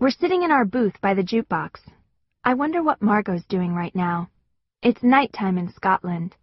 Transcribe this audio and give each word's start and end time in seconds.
We're 0.00 0.10
sitting 0.10 0.44
in 0.44 0.52
our 0.52 0.64
booth 0.64 1.00
by 1.00 1.14
the 1.14 1.24
jukebox. 1.24 1.80
I 2.44 2.54
wonder 2.54 2.84
what 2.84 3.02
Margot's 3.02 3.44
doing 3.46 3.74
right 3.74 3.92
now. 3.96 4.30
It's 4.80 5.02
nighttime 5.02 5.58
in 5.58 5.72
Scotland. 5.72 6.36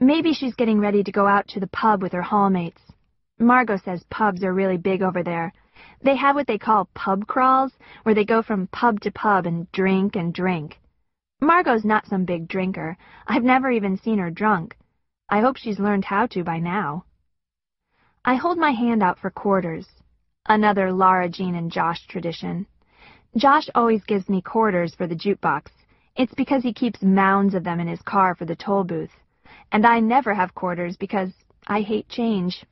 Maybe 0.00 0.32
she's 0.32 0.54
getting 0.54 0.80
ready 0.80 1.04
to 1.04 1.12
go 1.12 1.26
out 1.26 1.46
to 1.48 1.60
the 1.60 1.66
pub 1.66 2.00
with 2.00 2.12
her 2.12 2.22
hallmates. 2.22 2.80
Margot 3.38 3.76
says 3.76 4.02
pubs 4.08 4.42
are 4.42 4.54
really 4.54 4.78
big 4.78 5.02
over 5.02 5.22
there. 5.22 5.52
They 6.00 6.16
have 6.16 6.36
what 6.36 6.46
they 6.46 6.56
call 6.56 6.88
pub 6.94 7.26
crawls, 7.26 7.70
where 8.04 8.14
they 8.14 8.24
go 8.24 8.40
from 8.40 8.66
pub 8.68 9.00
to 9.00 9.10
pub 9.10 9.44
and 9.44 9.70
drink 9.72 10.16
and 10.16 10.32
drink. 10.32 10.80
Margot's 11.42 11.84
not 11.84 12.06
some 12.06 12.24
big 12.24 12.48
drinker. 12.48 12.96
I've 13.26 13.44
never 13.44 13.70
even 13.70 13.98
seen 13.98 14.20
her 14.20 14.30
drunk. 14.30 14.74
I 15.28 15.40
hope 15.40 15.58
she's 15.58 15.78
learned 15.78 16.06
how 16.06 16.28
to 16.28 16.42
by 16.44 16.60
now. 16.60 17.04
I 18.24 18.36
hold 18.36 18.56
my 18.56 18.70
hand 18.70 19.02
out 19.02 19.18
for 19.18 19.28
quarters. 19.28 19.86
Another 20.46 20.90
Lara 20.90 21.28
Jean 21.28 21.54
and 21.56 21.70
Josh 21.70 22.06
tradition. 22.06 22.66
Josh 23.36 23.68
always 23.74 24.02
gives 24.04 24.30
me 24.30 24.40
quarters 24.40 24.94
for 24.94 25.06
the 25.06 25.14
jukebox. 25.14 25.66
It's 26.16 26.32
because 26.34 26.62
he 26.62 26.72
keeps 26.72 27.02
mounds 27.02 27.54
of 27.54 27.64
them 27.64 27.80
in 27.80 27.86
his 27.86 28.00
car 28.00 28.34
for 28.34 28.46
the 28.46 28.56
toll 28.56 28.82
booth. 28.82 29.10
And 29.70 29.86
I 29.86 30.00
never 30.00 30.32
have 30.32 30.54
quarters 30.54 30.96
because 30.96 31.30
I 31.66 31.82
hate 31.82 32.08
change. 32.08 32.64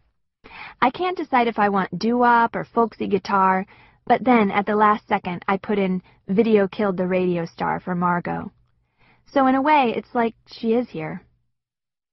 I 0.81 0.91
can't 0.91 1.19
decide 1.19 1.49
if 1.49 1.59
I 1.59 1.69
want 1.69 1.99
doo-wop 1.99 2.57
or 2.57 2.65
folksy 2.65 3.09
guitar, 3.09 3.67
but 4.07 4.25
then 4.25 4.51
at 4.51 4.65
the 4.65 4.77
last 4.77 5.07
second 5.07 5.45
I 5.47 5.59
put 5.59 5.79
in 5.79 6.03
Video 6.29 6.67
Killed 6.67 6.97
the 6.97 7.07
Radio 7.07 7.45
Star 7.45 7.79
for 7.79 7.95
Margot. 7.95 8.51
So 9.27 9.47
in 9.47 9.57
a 9.57 9.63
way, 9.63 9.93
it's 9.95 10.15
like 10.15 10.35
she 10.47 10.73
is 10.73 10.89
here. 10.89 11.23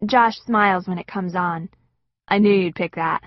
Josh 0.06 0.38
smiles 0.46 0.88
when 0.88 0.98
it 0.98 1.08
comes 1.08 1.36
on. 1.36 1.70
I 2.28 2.40
knew 2.40 2.54
you'd 2.54 2.76
pick 2.76 2.96
that. 2.96 3.24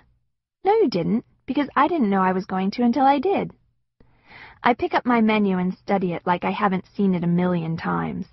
No, 0.64 0.74
you 0.74 0.90
didn't, 0.90 1.24
because 1.46 1.68
I 1.76 1.88
didn't 1.88 2.10
know 2.10 2.20
I 2.20 2.32
was 2.32 2.44
going 2.44 2.72
to 2.72 2.82
until 2.82 3.04
I 3.04 3.20
did. 3.20 3.52
I 4.66 4.72
pick 4.72 4.94
up 4.94 5.04
my 5.04 5.20
menu 5.20 5.58
and 5.58 5.74
study 5.74 6.14
it 6.14 6.26
like 6.26 6.42
I 6.42 6.50
haven't 6.50 6.88
seen 6.96 7.14
it 7.14 7.22
a 7.22 7.26
million 7.26 7.76
times. 7.76 8.24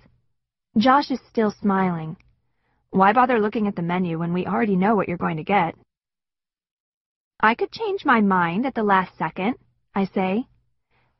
Josh 0.78 1.10
is 1.10 1.20
still 1.28 1.50
smiling. 1.50 2.16
Why 2.88 3.12
bother 3.12 3.38
looking 3.38 3.66
at 3.68 3.76
the 3.76 3.82
menu 3.82 4.18
when 4.18 4.32
we 4.32 4.46
already 4.46 4.74
know 4.74 4.94
what 4.96 5.08
you're 5.08 5.18
going 5.18 5.36
to 5.36 5.44
get? 5.44 5.74
I 7.38 7.54
could 7.54 7.70
change 7.70 8.06
my 8.06 8.22
mind 8.22 8.64
at 8.64 8.74
the 8.74 8.82
last 8.82 9.14
second, 9.18 9.56
I 9.94 10.06
say. 10.06 10.46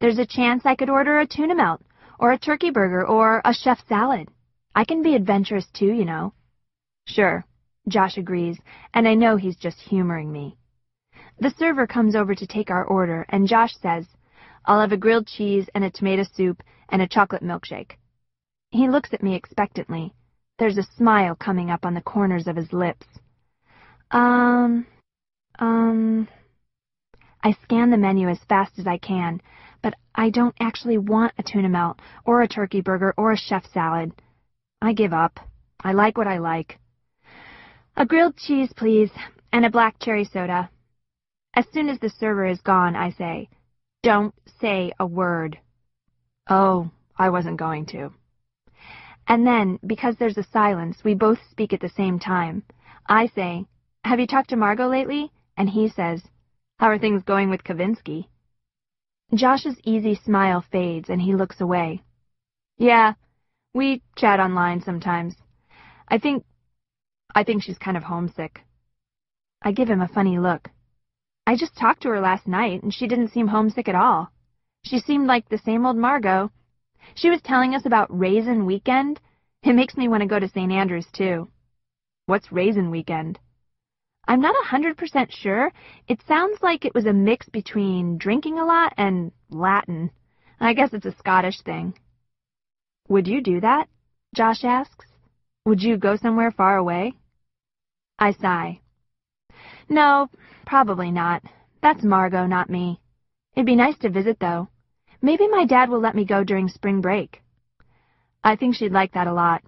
There's 0.00 0.18
a 0.18 0.24
chance 0.24 0.64
I 0.64 0.76
could 0.76 0.88
order 0.88 1.18
a 1.18 1.26
tuna 1.26 1.56
melt, 1.56 1.82
or 2.18 2.32
a 2.32 2.38
turkey 2.38 2.70
burger, 2.70 3.06
or 3.06 3.42
a 3.44 3.52
chef 3.52 3.86
salad. 3.86 4.30
I 4.74 4.86
can 4.86 5.02
be 5.02 5.14
adventurous 5.14 5.66
too, 5.74 5.92
you 5.92 6.06
know. 6.06 6.32
Sure, 7.06 7.44
Josh 7.86 8.16
agrees, 8.16 8.58
and 8.94 9.06
I 9.06 9.12
know 9.12 9.36
he's 9.36 9.56
just 9.56 9.78
humoring 9.78 10.32
me. 10.32 10.56
The 11.38 11.52
server 11.58 11.86
comes 11.86 12.16
over 12.16 12.34
to 12.34 12.46
take 12.46 12.70
our 12.70 12.84
order, 12.84 13.26
and 13.28 13.46
Josh 13.46 13.74
says, 13.76 14.06
I'll 14.64 14.80
have 14.80 14.92
a 14.92 14.96
grilled 14.96 15.26
cheese 15.26 15.68
and 15.74 15.84
a 15.84 15.90
tomato 15.90 16.24
soup 16.34 16.62
and 16.88 17.02
a 17.02 17.08
chocolate 17.08 17.42
milkshake. 17.42 17.92
He 18.70 18.88
looks 18.88 19.12
at 19.12 19.22
me 19.22 19.34
expectantly. 19.34 20.14
There's 20.58 20.78
a 20.78 20.86
smile 20.96 21.34
coming 21.34 21.70
up 21.70 21.84
on 21.84 21.94
the 21.94 22.00
corners 22.00 22.46
of 22.46 22.56
his 22.56 22.72
lips. 22.72 23.06
Um, 24.10 24.86
um... 25.58 26.28
I 27.44 27.52
scan 27.64 27.90
the 27.90 27.96
menu 27.96 28.28
as 28.28 28.38
fast 28.48 28.78
as 28.78 28.86
I 28.86 28.98
can, 28.98 29.40
but 29.82 29.94
I 30.14 30.30
don't 30.30 30.54
actually 30.60 30.98
want 30.98 31.32
a 31.38 31.42
tuna 31.42 31.68
melt, 31.68 31.98
or 32.24 32.40
a 32.40 32.46
turkey 32.46 32.80
burger, 32.80 33.12
or 33.16 33.32
a 33.32 33.36
chef 33.36 33.66
salad. 33.72 34.12
I 34.80 34.92
give 34.92 35.12
up. 35.12 35.40
I 35.82 35.92
like 35.92 36.16
what 36.16 36.28
I 36.28 36.38
like. 36.38 36.78
A 37.96 38.06
grilled 38.06 38.36
cheese, 38.36 38.72
please, 38.76 39.10
and 39.52 39.66
a 39.66 39.70
black 39.70 39.98
cherry 39.98 40.24
soda. 40.24 40.70
As 41.54 41.66
soon 41.72 41.88
as 41.88 41.98
the 41.98 42.10
server 42.10 42.46
is 42.46 42.60
gone, 42.60 42.94
I 42.94 43.10
say, 43.10 43.48
don't 44.02 44.34
say 44.60 44.92
a 44.98 45.06
word. 45.06 45.58
Oh, 46.48 46.90
I 47.16 47.30
wasn't 47.30 47.58
going 47.58 47.86
to. 47.86 48.12
And 49.28 49.46
then, 49.46 49.78
because 49.86 50.16
there's 50.18 50.38
a 50.38 50.46
silence, 50.52 50.98
we 51.04 51.14
both 51.14 51.38
speak 51.50 51.72
at 51.72 51.80
the 51.80 51.88
same 51.88 52.18
time. 52.18 52.64
I 53.06 53.28
say, 53.28 53.66
Have 54.04 54.18
you 54.18 54.26
talked 54.26 54.50
to 54.50 54.56
Margot 54.56 54.88
lately? 54.88 55.30
And 55.56 55.70
he 55.70 55.88
says, 55.88 56.22
How 56.78 56.88
are 56.88 56.98
things 56.98 57.22
going 57.22 57.48
with 57.48 57.62
Kavinsky? 57.62 58.26
Josh's 59.34 59.76
easy 59.84 60.14
smile 60.24 60.64
fades 60.72 61.08
and 61.08 61.22
he 61.22 61.34
looks 61.34 61.60
away. 61.60 62.02
Yeah, 62.78 63.14
we 63.72 64.02
chat 64.16 64.40
online 64.40 64.82
sometimes. 64.82 65.36
I 66.08 66.18
think, 66.18 66.44
I 67.34 67.44
think 67.44 67.62
she's 67.62 67.78
kind 67.78 67.96
of 67.96 68.02
homesick. 68.02 68.60
I 69.62 69.72
give 69.72 69.88
him 69.88 70.02
a 70.02 70.08
funny 70.08 70.38
look. 70.38 70.68
I 71.46 71.56
just 71.56 71.76
talked 71.76 72.02
to 72.02 72.08
her 72.10 72.20
last 72.20 72.46
night, 72.46 72.82
and 72.82 72.94
she 72.94 73.06
didn't 73.08 73.32
seem 73.32 73.48
homesick 73.48 73.88
at 73.88 73.94
all. 73.94 74.30
She 74.84 74.98
seemed 74.98 75.26
like 75.26 75.48
the 75.48 75.58
same 75.58 75.84
old 75.84 75.96
Margot. 75.96 76.50
She 77.14 77.30
was 77.30 77.42
telling 77.42 77.74
us 77.74 77.84
about 77.84 78.16
Raisin 78.16 78.64
Weekend. 78.64 79.20
It 79.62 79.74
makes 79.74 79.96
me 79.96 80.08
want 80.08 80.22
to 80.22 80.28
go 80.28 80.38
to 80.38 80.48
St. 80.48 80.70
Andrews, 80.72 81.06
too. 81.12 81.48
What's 82.26 82.52
Raisin 82.52 82.90
Weekend? 82.90 83.38
I'm 84.26 84.40
not 84.40 84.54
a 84.54 84.68
hundred 84.68 84.96
percent 84.96 85.32
sure. 85.32 85.72
It 86.06 86.22
sounds 86.28 86.62
like 86.62 86.84
it 86.84 86.94
was 86.94 87.06
a 87.06 87.12
mix 87.12 87.48
between 87.48 88.18
drinking 88.18 88.58
a 88.58 88.64
lot 88.64 88.94
and 88.96 89.32
Latin. 89.50 90.10
I 90.60 90.74
guess 90.74 90.92
it's 90.92 91.06
a 91.06 91.16
Scottish 91.18 91.60
thing. 91.62 91.98
Would 93.08 93.26
you 93.26 93.40
do 93.40 93.60
that? 93.60 93.88
Josh 94.34 94.62
asks. 94.62 95.06
Would 95.64 95.82
you 95.82 95.96
go 95.96 96.16
somewhere 96.16 96.52
far 96.52 96.76
away? 96.76 97.14
I 98.18 98.32
sigh. 98.32 98.80
No, 99.88 100.28
probably 100.72 101.10
not. 101.10 101.42
That's 101.82 102.02
Margot, 102.02 102.46
not 102.46 102.70
me. 102.70 102.98
It'd 103.54 103.66
be 103.66 103.76
nice 103.76 103.98
to 103.98 104.08
visit, 104.08 104.38
though. 104.40 104.70
Maybe 105.20 105.46
my 105.46 105.66
dad 105.66 105.90
will 105.90 106.00
let 106.00 106.14
me 106.14 106.24
go 106.24 106.44
during 106.44 106.66
spring 106.66 107.02
break. 107.02 107.42
I 108.42 108.56
think 108.56 108.74
she'd 108.74 108.90
like 108.90 109.12
that 109.12 109.26
a 109.26 109.34
lot. 109.34 109.62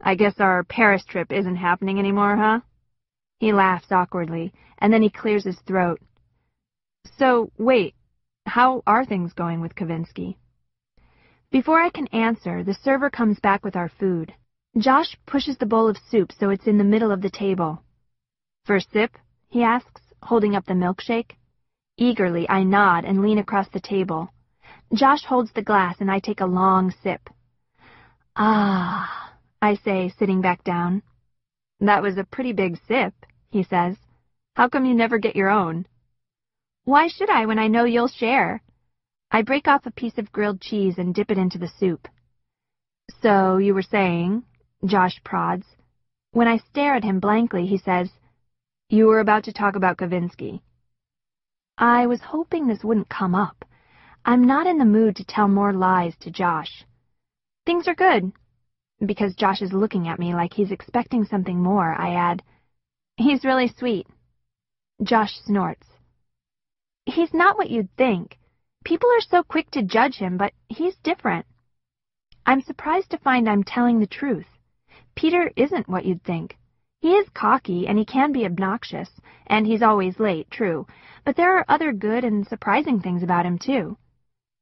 I 0.00 0.16
guess 0.16 0.40
our 0.40 0.64
Paris 0.64 1.04
trip 1.04 1.30
isn't 1.30 1.54
happening 1.54 2.00
anymore, 2.00 2.34
huh? 2.36 2.58
He 3.38 3.52
laughs 3.52 3.92
awkwardly, 3.92 4.52
and 4.78 4.92
then 4.92 5.00
he 5.00 5.10
clears 5.10 5.44
his 5.44 5.60
throat. 5.60 6.00
So, 7.18 7.52
wait, 7.56 7.94
how 8.44 8.82
are 8.84 9.04
things 9.04 9.32
going 9.34 9.60
with 9.60 9.76
Kavinsky? 9.76 10.38
Before 11.52 11.80
I 11.80 11.90
can 11.90 12.08
answer, 12.08 12.64
the 12.64 12.74
server 12.82 13.10
comes 13.10 13.38
back 13.38 13.64
with 13.64 13.76
our 13.76 13.92
food. 14.00 14.34
Josh 14.76 15.16
pushes 15.24 15.56
the 15.58 15.66
bowl 15.66 15.88
of 15.88 15.98
soup 16.10 16.32
so 16.32 16.50
it's 16.50 16.66
in 16.66 16.78
the 16.78 16.92
middle 16.92 17.12
of 17.12 17.22
the 17.22 17.30
table. 17.30 17.84
First 18.64 18.90
sip? 18.92 19.16
he 19.50 19.62
asks, 19.62 20.07
holding 20.22 20.54
up 20.54 20.66
the 20.66 20.74
milkshake. 20.74 21.32
Eagerly, 21.96 22.48
I 22.48 22.62
nod 22.62 23.04
and 23.04 23.22
lean 23.22 23.38
across 23.38 23.68
the 23.70 23.80
table. 23.80 24.32
Josh 24.94 25.24
holds 25.24 25.52
the 25.52 25.62
glass 25.62 25.96
and 26.00 26.10
I 26.10 26.18
take 26.18 26.40
a 26.40 26.46
long 26.46 26.94
sip. 27.02 27.28
Ah, 28.36 29.34
I 29.60 29.74
say, 29.74 30.12
sitting 30.18 30.40
back 30.40 30.62
down. 30.64 31.02
That 31.80 32.02
was 32.02 32.16
a 32.16 32.24
pretty 32.24 32.52
big 32.52 32.78
sip, 32.86 33.14
he 33.50 33.62
says. 33.64 33.96
How 34.54 34.68
come 34.68 34.84
you 34.84 34.94
never 34.94 35.18
get 35.18 35.36
your 35.36 35.50
own? 35.50 35.86
Why 36.84 37.08
should 37.08 37.30
I 37.30 37.46
when 37.46 37.58
I 37.58 37.68
know 37.68 37.84
you'll 37.84 38.08
share? 38.08 38.62
I 39.30 39.42
break 39.42 39.68
off 39.68 39.86
a 39.86 39.90
piece 39.90 40.16
of 40.18 40.32
grilled 40.32 40.60
cheese 40.60 40.98
and 40.98 41.14
dip 41.14 41.30
it 41.30 41.38
into 41.38 41.58
the 41.58 41.68
soup. 41.78 42.08
So, 43.20 43.58
you 43.58 43.74
were 43.74 43.82
saying, 43.82 44.44
Josh 44.84 45.20
prods. 45.22 45.66
When 46.30 46.48
I 46.48 46.58
stare 46.58 46.94
at 46.94 47.04
him 47.04 47.20
blankly, 47.20 47.66
he 47.66 47.78
says, 47.78 48.10
you 48.88 49.06
were 49.06 49.20
about 49.20 49.44
to 49.44 49.52
talk 49.52 49.76
about 49.76 49.98
Kavinsky. 49.98 50.60
I 51.76 52.06
was 52.06 52.20
hoping 52.20 52.66
this 52.66 52.84
wouldn't 52.84 53.08
come 53.08 53.34
up. 53.34 53.64
I'm 54.24 54.44
not 54.44 54.66
in 54.66 54.78
the 54.78 54.84
mood 54.84 55.16
to 55.16 55.24
tell 55.24 55.48
more 55.48 55.72
lies 55.72 56.14
to 56.20 56.30
Josh. 56.30 56.84
Things 57.66 57.86
are 57.86 57.94
good. 57.94 58.32
Because 59.04 59.34
Josh 59.36 59.62
is 59.62 59.72
looking 59.72 60.08
at 60.08 60.18
me 60.18 60.34
like 60.34 60.54
he's 60.54 60.72
expecting 60.72 61.24
something 61.24 61.62
more, 61.62 61.94
I 61.94 62.14
add, 62.14 62.42
He's 63.18 63.44
really 63.44 63.66
sweet. 63.66 64.06
Josh 65.02 65.32
snorts. 65.44 65.86
He's 67.04 67.34
not 67.34 67.58
what 67.58 67.68
you'd 67.68 67.94
think. 67.96 68.38
People 68.84 69.08
are 69.10 69.20
so 69.20 69.42
quick 69.42 69.68
to 69.72 69.82
judge 69.82 70.14
him, 70.14 70.36
but 70.36 70.52
he's 70.68 70.94
different. 71.02 71.44
I'm 72.46 72.62
surprised 72.62 73.10
to 73.10 73.18
find 73.18 73.48
I'm 73.48 73.64
telling 73.64 73.98
the 73.98 74.06
truth. 74.06 74.46
Peter 75.16 75.50
isn't 75.56 75.88
what 75.88 76.04
you'd 76.04 76.22
think. 76.22 76.57
He 77.00 77.14
is 77.14 77.28
cocky, 77.30 77.86
and 77.86 77.96
he 77.98 78.04
can 78.04 78.32
be 78.32 78.44
obnoxious, 78.44 79.10
and 79.46 79.66
he's 79.66 79.82
always 79.82 80.18
late, 80.18 80.50
true, 80.50 80.86
but 81.24 81.36
there 81.36 81.56
are 81.56 81.64
other 81.68 81.92
good 81.92 82.24
and 82.24 82.46
surprising 82.46 83.00
things 83.00 83.22
about 83.22 83.46
him, 83.46 83.58
too. 83.58 83.96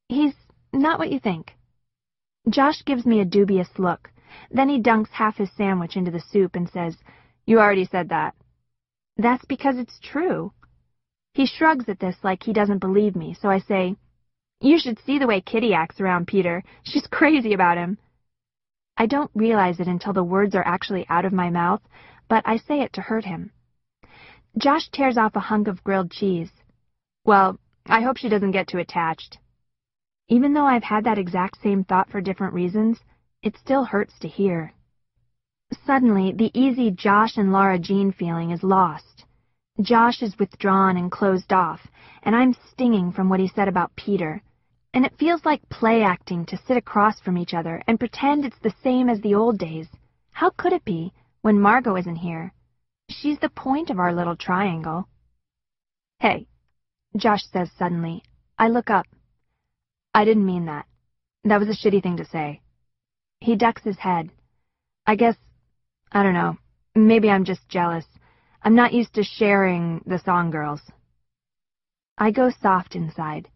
He's 0.08 0.34
Not 0.72 0.98
what 0.98 1.10
you 1.10 1.18
think. 1.18 1.56
Josh 2.48 2.84
gives 2.84 3.06
me 3.06 3.20
a 3.20 3.24
dubious 3.24 3.78
look. 3.78 4.10
Then 4.50 4.68
he 4.68 4.82
dunks 4.82 5.10
half 5.10 5.36
his 5.36 5.50
sandwich 5.52 5.96
into 5.96 6.10
the 6.10 6.20
soup 6.20 6.54
and 6.54 6.68
says, 6.68 6.96
You 7.46 7.58
already 7.58 7.86
said 7.86 8.10
that. 8.10 8.34
That's 9.16 9.44
because 9.46 9.78
it's 9.78 9.98
true. 10.00 10.52
He 11.32 11.46
shrugs 11.46 11.88
at 11.88 11.98
this 11.98 12.16
like 12.22 12.42
he 12.42 12.52
doesn't 12.52 12.78
believe 12.78 13.16
me, 13.16 13.34
so 13.34 13.48
I 13.48 13.60
say, 13.60 13.96
You 14.60 14.78
should 14.78 14.98
see 14.98 15.18
the 15.18 15.26
way 15.26 15.40
Kitty 15.40 15.72
acts 15.72 16.00
around 16.00 16.26
Peter. 16.26 16.62
She's 16.82 17.06
crazy 17.10 17.54
about 17.54 17.78
him. 17.78 17.98
I 18.96 19.06
don't 19.06 19.30
realize 19.34 19.80
it 19.80 19.88
until 19.88 20.12
the 20.12 20.24
words 20.24 20.54
are 20.54 20.66
actually 20.66 21.06
out 21.08 21.24
of 21.24 21.32
my 21.32 21.50
mouth, 21.50 21.82
but 22.28 22.42
I 22.46 22.56
say 22.56 22.80
it 22.80 22.92
to 22.94 23.02
hurt 23.02 23.24
him. 23.24 23.52
Josh 24.58 24.88
tears 24.90 25.18
off 25.18 25.36
a 25.36 25.40
hunk 25.40 25.68
of 25.68 25.84
grilled 25.84 26.10
cheese. 26.10 26.50
Well, 27.24 27.58
I 27.86 28.00
hope 28.00 28.16
she 28.16 28.28
doesn't 28.28 28.52
get 28.52 28.68
too 28.68 28.78
attached. 28.78 29.38
Even 30.28 30.54
though 30.54 30.66
I've 30.66 30.82
had 30.82 31.04
that 31.04 31.18
exact 31.18 31.60
same 31.62 31.84
thought 31.84 32.10
for 32.10 32.20
different 32.20 32.54
reasons, 32.54 32.98
it 33.42 33.56
still 33.56 33.84
hurts 33.84 34.18
to 34.20 34.28
hear. 34.28 34.72
Suddenly, 35.84 36.32
the 36.32 36.50
easy 36.58 36.90
Josh 36.90 37.36
and 37.36 37.52
Lara 37.52 37.78
Jean 37.78 38.12
feeling 38.12 38.50
is 38.50 38.62
lost. 38.62 39.24
Josh 39.80 40.22
is 40.22 40.38
withdrawn 40.38 40.96
and 40.96 41.12
closed 41.12 41.52
off, 41.52 41.86
and 42.22 42.34
I'm 42.34 42.56
stinging 42.72 43.12
from 43.12 43.28
what 43.28 43.40
he 43.40 43.48
said 43.48 43.68
about 43.68 43.94
Peter. 43.94 44.42
And 44.94 45.04
it 45.04 45.18
feels 45.18 45.44
like 45.44 45.68
play 45.68 46.02
acting 46.02 46.46
to 46.46 46.56
sit 46.66 46.76
across 46.76 47.20
from 47.20 47.36
each 47.36 47.52
other 47.52 47.82
and 47.86 47.98
pretend 47.98 48.44
it's 48.44 48.58
the 48.60 48.74
same 48.82 49.10
as 49.10 49.20
the 49.20 49.34
old 49.34 49.58
days. 49.58 49.88
How 50.30 50.50
could 50.50 50.72
it 50.72 50.84
be, 50.84 51.12
when 51.46 51.60
Margot 51.60 51.94
isn't 51.94 52.16
here? 52.16 52.52
She's 53.08 53.38
the 53.38 53.48
point 53.48 53.90
of 53.90 54.00
our 54.00 54.12
little 54.12 54.34
triangle. 54.34 55.06
Hey, 56.18 56.48
Josh 57.16 57.44
says 57.52 57.70
suddenly. 57.78 58.24
I 58.58 58.66
look 58.66 58.90
up. 58.90 59.06
I 60.12 60.24
didn't 60.24 60.44
mean 60.44 60.64
that. 60.66 60.86
That 61.44 61.60
was 61.60 61.68
a 61.68 61.80
shitty 61.80 62.02
thing 62.02 62.16
to 62.16 62.24
say. 62.24 62.62
He 63.38 63.54
ducks 63.54 63.84
his 63.84 63.96
head. 63.96 64.30
I 65.06 65.14
guess, 65.14 65.36
I 66.10 66.24
don't 66.24 66.34
know, 66.34 66.56
maybe 66.96 67.30
I'm 67.30 67.44
just 67.44 67.68
jealous. 67.68 68.06
I'm 68.60 68.74
not 68.74 68.92
used 68.92 69.14
to 69.14 69.22
sharing 69.22 70.02
the 70.04 70.18
Song 70.18 70.50
girls. 70.50 70.80
I 72.18 72.32
go 72.32 72.50
soft 72.60 72.96
inside. 72.96 73.48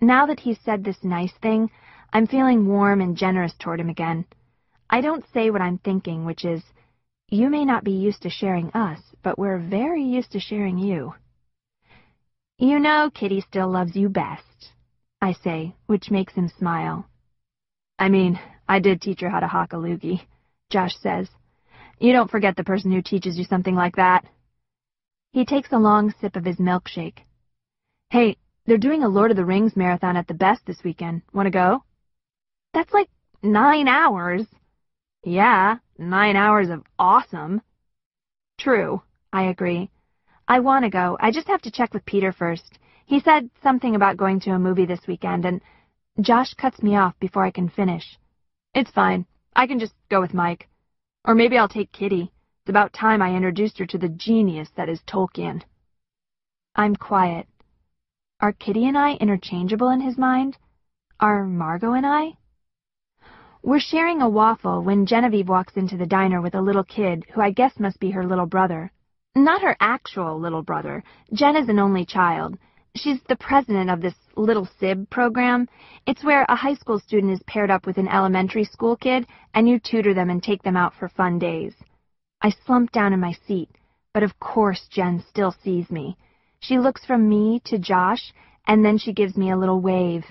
Now 0.00 0.24
that 0.24 0.40
he's 0.40 0.60
said 0.64 0.84
this 0.84 1.04
nice 1.04 1.34
thing, 1.42 1.70
I'm 2.14 2.26
feeling 2.26 2.66
warm 2.66 3.02
and 3.02 3.14
generous 3.14 3.52
toward 3.58 3.78
him 3.78 3.90
again. 3.90 4.24
I 4.88 5.02
don't 5.02 5.26
say 5.34 5.50
what 5.50 5.60
I'm 5.60 5.76
thinking, 5.76 6.24
which 6.24 6.46
is, 6.46 6.62
you 7.30 7.48
may 7.48 7.64
not 7.64 7.84
be 7.84 7.92
used 7.92 8.22
to 8.22 8.30
sharing 8.30 8.70
us, 8.70 9.00
but 9.22 9.38
we're 9.38 9.58
very 9.58 10.02
used 10.02 10.32
to 10.32 10.40
sharing 10.40 10.78
you. 10.78 11.14
You 12.58 12.78
know 12.78 13.10
Kitty 13.14 13.40
still 13.40 13.70
loves 13.70 13.96
you 13.96 14.08
best, 14.08 14.72
I 15.22 15.32
say, 15.32 15.74
which 15.86 16.10
makes 16.10 16.34
him 16.34 16.50
smile. 16.58 17.06
I 17.98 18.08
mean, 18.08 18.38
I 18.68 18.80
did 18.80 19.00
teach 19.00 19.20
her 19.20 19.30
how 19.30 19.40
to 19.40 19.46
hock 19.46 19.72
a 19.72 19.76
loogie, 19.76 20.22
Josh 20.70 20.94
says. 21.00 21.28
You 21.98 22.12
don't 22.12 22.30
forget 22.30 22.56
the 22.56 22.64
person 22.64 22.90
who 22.90 23.02
teaches 23.02 23.38
you 23.38 23.44
something 23.44 23.74
like 23.74 23.96
that. 23.96 24.24
He 25.32 25.44
takes 25.44 25.70
a 25.72 25.78
long 25.78 26.12
sip 26.20 26.34
of 26.34 26.44
his 26.44 26.56
milkshake. 26.56 27.18
Hey, 28.10 28.36
they're 28.66 28.78
doing 28.78 29.04
a 29.04 29.08
Lord 29.08 29.30
of 29.30 29.36
the 29.36 29.44
Rings 29.44 29.76
marathon 29.76 30.16
at 30.16 30.26
the 30.26 30.34
best 30.34 30.66
this 30.66 30.82
weekend. 30.82 31.22
Want 31.32 31.46
to 31.46 31.50
go? 31.50 31.84
That's 32.74 32.92
like 32.92 33.08
nine 33.42 33.86
hours. 33.86 34.46
Yeah, 35.24 35.76
nine 36.00 36.34
hours 36.34 36.70
of 36.70 36.82
awesome. 36.98 37.60
True, 38.58 39.02
I 39.32 39.44
agree. 39.44 39.90
I 40.48 40.60
want 40.60 40.84
to 40.84 40.90
go. 40.90 41.16
I 41.20 41.30
just 41.30 41.46
have 41.48 41.62
to 41.62 41.70
check 41.70 41.94
with 41.94 42.04
Peter 42.04 42.32
first. 42.32 42.78
He 43.06 43.20
said 43.20 43.50
something 43.62 43.94
about 43.94 44.16
going 44.16 44.40
to 44.40 44.50
a 44.50 44.58
movie 44.58 44.86
this 44.86 45.06
weekend, 45.06 45.44
and 45.44 45.60
Josh 46.20 46.54
cuts 46.54 46.82
me 46.82 46.96
off 46.96 47.14
before 47.20 47.44
I 47.44 47.50
can 47.50 47.68
finish. 47.68 48.18
It's 48.74 48.90
fine. 48.90 49.26
I 49.54 49.66
can 49.66 49.78
just 49.78 49.94
go 50.08 50.20
with 50.20 50.34
Mike. 50.34 50.68
Or 51.24 51.34
maybe 51.34 51.58
I'll 51.58 51.68
take 51.68 51.92
Kitty. 51.92 52.32
It's 52.62 52.70
about 52.70 52.92
time 52.92 53.20
I 53.20 53.34
introduced 53.34 53.78
her 53.78 53.86
to 53.86 53.98
the 53.98 54.08
genius 54.08 54.68
that 54.76 54.88
is 54.88 55.00
Tolkien. 55.02 55.62
I'm 56.74 56.96
quiet. 56.96 57.46
Are 58.40 58.52
Kitty 58.52 58.86
and 58.86 58.96
I 58.96 59.14
interchangeable 59.14 59.90
in 59.90 60.00
his 60.00 60.16
mind? 60.16 60.56
Are 61.18 61.44
Margot 61.44 61.92
and 61.92 62.06
I? 62.06 62.38
We're 63.62 63.78
sharing 63.78 64.22
a 64.22 64.28
waffle 64.28 64.82
when 64.82 65.04
Genevieve 65.04 65.50
walks 65.50 65.76
into 65.76 65.98
the 65.98 66.06
diner 66.06 66.40
with 66.40 66.54
a 66.54 66.62
little 66.62 66.82
kid 66.82 67.26
who 67.30 67.42
I 67.42 67.50
guess 67.50 67.78
must 67.78 68.00
be 68.00 68.10
her 68.12 68.26
little 68.26 68.46
brother. 68.46 68.90
Not 69.36 69.60
her 69.60 69.76
actual 69.80 70.40
little 70.40 70.62
brother. 70.62 71.04
Jen 71.34 71.56
is 71.56 71.68
an 71.68 71.78
only 71.78 72.06
child. 72.06 72.56
She's 72.96 73.20
the 73.28 73.36
president 73.36 73.90
of 73.90 74.00
this 74.00 74.14
Little 74.34 74.66
Sib 74.78 75.10
program. 75.10 75.68
It's 76.06 76.24
where 76.24 76.46
a 76.48 76.56
high 76.56 76.72
school 76.72 76.98
student 76.98 77.34
is 77.34 77.42
paired 77.46 77.70
up 77.70 77.84
with 77.84 77.98
an 77.98 78.08
elementary 78.08 78.64
school 78.64 78.96
kid, 78.96 79.26
and 79.52 79.68
you 79.68 79.78
tutor 79.78 80.14
them 80.14 80.30
and 80.30 80.42
take 80.42 80.62
them 80.62 80.76
out 80.76 80.94
for 80.94 81.08
fun 81.08 81.38
days. 81.38 81.74
I 82.40 82.54
slump 82.64 82.92
down 82.92 83.12
in 83.12 83.20
my 83.20 83.36
seat, 83.46 83.68
but 84.14 84.22
of 84.22 84.40
course 84.40 84.88
Jen 84.90 85.22
still 85.28 85.54
sees 85.62 85.90
me. 85.90 86.16
She 86.60 86.78
looks 86.78 87.04
from 87.04 87.28
me 87.28 87.60
to 87.66 87.78
Josh, 87.78 88.32
and 88.66 88.82
then 88.82 88.96
she 88.96 89.12
gives 89.12 89.36
me 89.36 89.50
a 89.50 89.58
little 89.58 89.82
wave. 89.82 90.24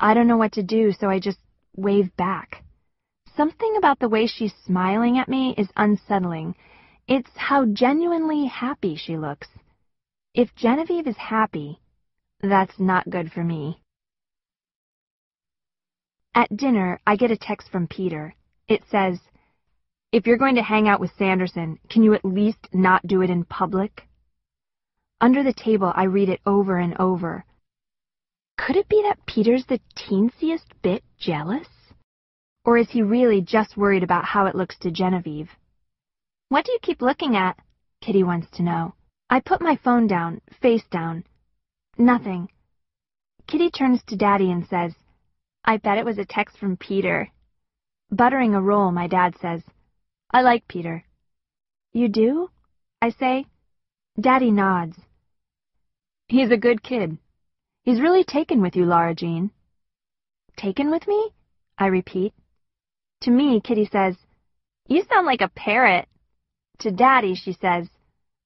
I 0.00 0.14
don't 0.14 0.26
know 0.26 0.38
what 0.38 0.52
to 0.52 0.62
do, 0.62 0.92
so 0.92 1.10
I 1.10 1.18
just 1.18 1.38
wave 1.76 2.14
back. 2.16 2.62
Something 3.36 3.76
about 3.76 3.98
the 3.98 4.08
way 4.08 4.26
she's 4.26 4.54
smiling 4.64 5.18
at 5.18 5.28
me 5.28 5.54
is 5.58 5.68
unsettling. 5.76 6.54
It's 7.08 7.30
how 7.36 7.66
genuinely 7.66 8.46
happy 8.46 8.96
she 8.96 9.16
looks. 9.16 9.48
If 10.34 10.54
Genevieve 10.54 11.06
is 11.06 11.16
happy, 11.16 11.80
that's 12.40 12.78
not 12.78 13.10
good 13.10 13.32
for 13.32 13.42
me. 13.42 13.80
At 16.34 16.56
dinner, 16.56 17.00
I 17.06 17.16
get 17.16 17.30
a 17.30 17.36
text 17.36 17.68
from 17.70 17.86
Peter. 17.86 18.34
It 18.66 18.82
says, 18.90 19.20
If 20.10 20.26
you're 20.26 20.36
going 20.36 20.56
to 20.56 20.62
hang 20.62 20.88
out 20.88 21.00
with 21.00 21.12
Sanderson, 21.16 21.78
can 21.88 22.02
you 22.02 22.14
at 22.14 22.24
least 22.24 22.68
not 22.72 23.06
do 23.06 23.22
it 23.22 23.30
in 23.30 23.44
public? 23.44 24.08
Under 25.20 25.42
the 25.42 25.52
table, 25.52 25.92
I 25.94 26.04
read 26.04 26.28
it 26.28 26.40
over 26.44 26.78
and 26.78 26.96
over. 26.98 27.44
Could 28.64 28.76
it 28.76 28.88
be 28.88 29.02
that 29.02 29.26
Peter's 29.26 29.66
the 29.66 29.78
teensiest 29.94 30.64
bit 30.80 31.04
jealous? 31.18 31.68
Or 32.64 32.78
is 32.78 32.88
he 32.88 33.02
really 33.02 33.42
just 33.42 33.76
worried 33.76 34.02
about 34.02 34.24
how 34.24 34.46
it 34.46 34.54
looks 34.54 34.78
to 34.78 34.90
Genevieve? 34.90 35.50
What 36.48 36.64
do 36.64 36.72
you 36.72 36.78
keep 36.80 37.02
looking 37.02 37.36
at? 37.36 37.58
Kitty 38.00 38.22
wants 38.22 38.48
to 38.52 38.62
know. 38.62 38.94
I 39.28 39.40
put 39.40 39.60
my 39.60 39.76
phone 39.76 40.06
down, 40.06 40.40
face 40.62 40.84
down. 40.90 41.24
Nothing. 41.98 42.48
Kitty 43.46 43.70
turns 43.70 44.02
to 44.04 44.16
Daddy 44.16 44.50
and 44.50 44.66
says, 44.66 44.94
I 45.62 45.76
bet 45.76 45.98
it 45.98 46.06
was 46.06 46.16
a 46.16 46.24
text 46.24 46.56
from 46.56 46.78
Peter. 46.78 47.30
Buttering 48.10 48.54
a 48.54 48.62
roll, 48.62 48.90
my 48.92 49.08
dad 49.08 49.34
says, 49.42 49.62
I 50.30 50.40
like 50.40 50.66
Peter. 50.68 51.04
You 51.92 52.08
do? 52.08 52.48
I 53.02 53.10
say. 53.10 53.44
Daddy 54.18 54.50
nods. 54.50 54.96
He's 56.28 56.50
a 56.50 56.56
good 56.56 56.82
kid. 56.82 57.18
He's 57.84 58.00
really 58.00 58.24
taken 58.24 58.62
with 58.62 58.76
you, 58.76 58.86
Lara 58.86 59.14
Jean. 59.14 59.50
Taken 60.56 60.90
with 60.90 61.06
me? 61.06 61.30
I 61.76 61.86
repeat. 61.86 62.32
To 63.22 63.30
me, 63.30 63.60
Kitty 63.60 63.84
says, 63.92 64.16
You 64.88 65.02
sound 65.04 65.26
like 65.26 65.42
a 65.42 65.50
parrot. 65.54 66.08
To 66.80 66.90
Daddy, 66.90 67.34
she 67.34 67.52
says, 67.52 67.88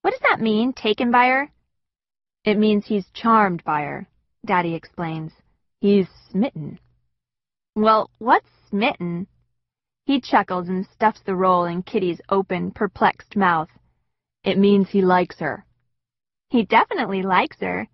What 0.02 0.10
does 0.10 0.20
that 0.28 0.40
mean, 0.40 0.72
taken 0.72 1.12
by 1.12 1.28
her? 1.28 1.52
It 2.44 2.58
means 2.58 2.86
he's 2.86 3.10
charmed 3.14 3.62
by 3.62 3.82
her, 3.82 4.08
Daddy 4.44 4.74
explains. 4.74 5.32
He's 5.80 6.08
smitten. 6.30 6.80
Well, 7.76 8.10
what's 8.18 8.48
smitten? 8.68 9.28
He 10.04 10.20
chuckles 10.20 10.68
and 10.68 10.84
stuffs 10.86 11.20
the 11.20 11.36
roll 11.36 11.64
in 11.64 11.84
Kitty's 11.84 12.20
open, 12.28 12.72
perplexed 12.72 13.36
mouth. 13.36 13.68
It 14.42 14.58
means 14.58 14.88
he 14.88 15.02
likes 15.02 15.38
her. 15.38 15.64
He 16.48 16.64
definitely 16.64 17.22
likes 17.22 17.58
her, 17.60 17.86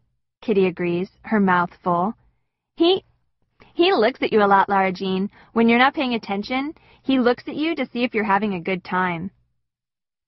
Kitty 0.44 0.66
agrees, 0.66 1.08
her 1.22 1.40
mouth 1.40 1.70
full. 1.82 2.12
He 2.76 3.02
he 3.72 3.94
looks 3.94 4.22
at 4.22 4.30
you 4.30 4.42
a 4.42 4.46
lot, 4.46 4.68
Lara 4.68 4.92
Jean. 4.92 5.30
When 5.54 5.70
you're 5.70 5.78
not 5.78 5.94
paying 5.94 6.12
attention, 6.12 6.74
he 7.02 7.18
looks 7.18 7.44
at 7.48 7.56
you 7.56 7.74
to 7.74 7.86
see 7.86 8.04
if 8.04 8.14
you're 8.14 8.24
having 8.24 8.52
a 8.52 8.60
good 8.60 8.84
time. 8.84 9.30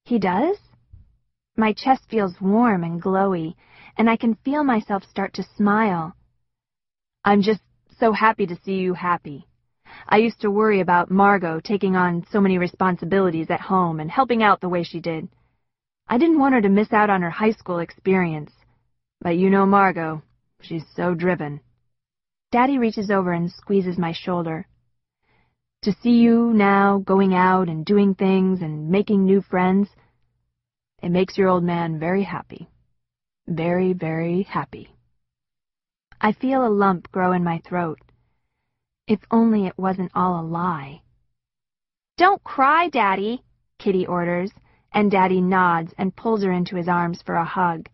He 0.06 0.18
does? 0.18 0.56
My 1.54 1.74
chest 1.74 2.08
feels 2.08 2.40
warm 2.40 2.82
and 2.82 3.02
glowy, 3.02 3.56
and 3.98 4.08
I 4.08 4.16
can 4.16 4.36
feel 4.36 4.64
myself 4.64 5.04
start 5.04 5.34
to 5.34 5.42
smile. 5.54 6.16
I'm 7.22 7.42
just 7.42 7.60
so 8.00 8.12
happy 8.12 8.46
to 8.46 8.56
see 8.64 8.76
you 8.76 8.94
happy. 8.94 9.46
I 10.08 10.16
used 10.16 10.40
to 10.40 10.50
worry 10.50 10.80
about 10.80 11.10
Margot 11.10 11.60
taking 11.60 11.94
on 11.94 12.24
so 12.32 12.40
many 12.40 12.56
responsibilities 12.56 13.50
at 13.50 13.60
home 13.60 14.00
and 14.00 14.10
helping 14.10 14.42
out 14.42 14.62
the 14.62 14.70
way 14.70 14.82
she 14.82 14.98
did. 14.98 15.28
I 16.08 16.16
didn't 16.16 16.38
want 16.38 16.54
her 16.54 16.62
to 16.62 16.70
miss 16.70 16.90
out 16.94 17.10
on 17.10 17.20
her 17.20 17.30
high 17.30 17.52
school 17.52 17.80
experience. 17.80 18.52
But 19.20 19.36
you 19.36 19.50
know 19.50 19.66
Margot. 19.66 20.22
She's 20.60 20.84
so 20.94 21.14
driven. 21.14 21.60
Daddy 22.52 22.78
reaches 22.78 23.10
over 23.10 23.32
and 23.32 23.50
squeezes 23.50 23.98
my 23.98 24.12
shoulder. 24.12 24.66
To 25.82 25.92
see 26.02 26.18
you 26.18 26.52
now 26.52 26.98
going 26.98 27.34
out 27.34 27.68
and 27.68 27.84
doing 27.84 28.14
things 28.14 28.62
and 28.62 28.88
making 28.88 29.24
new 29.24 29.42
friends, 29.42 29.88
it 31.02 31.10
makes 31.10 31.36
your 31.36 31.48
old 31.48 31.64
man 31.64 31.98
very 31.98 32.22
happy 32.22 32.68
very, 33.46 33.92
very 33.92 34.42
happy. 34.42 34.90
I 36.20 36.32
feel 36.32 36.66
a 36.66 36.68
lump 36.68 37.10
grow 37.12 37.32
in 37.32 37.44
my 37.44 37.60
throat. 37.66 38.00
If 39.06 39.20
only 39.30 39.66
it 39.66 39.78
wasn't 39.78 40.10
all 40.14 40.40
a 40.40 40.42
lie. 40.44 41.02
Don't 42.16 42.42
cry, 42.42 42.88
Daddy, 42.88 43.42
Kitty 43.78 44.06
orders, 44.06 44.50
and 44.92 45.10
Daddy 45.10 45.40
nods 45.40 45.92
and 45.98 46.16
pulls 46.16 46.42
her 46.42 46.50
into 46.50 46.76
his 46.76 46.88
arms 46.88 47.22
for 47.24 47.34
a 47.36 47.44
hug. 47.44 47.88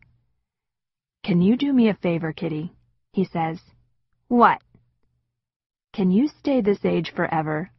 Can 1.25 1.41
you 1.41 1.57
do 1.57 1.73
me 1.73 1.89
a 1.89 1.95
favor, 1.95 2.33
Kitty? 2.33 2.73
he 3.13 3.25
says. 3.25 3.61
What? 4.27 4.61
Can 5.93 6.11
you 6.11 6.27
stay 6.27 6.61
this 6.61 6.85
age 6.85 7.13
forever? 7.15 7.71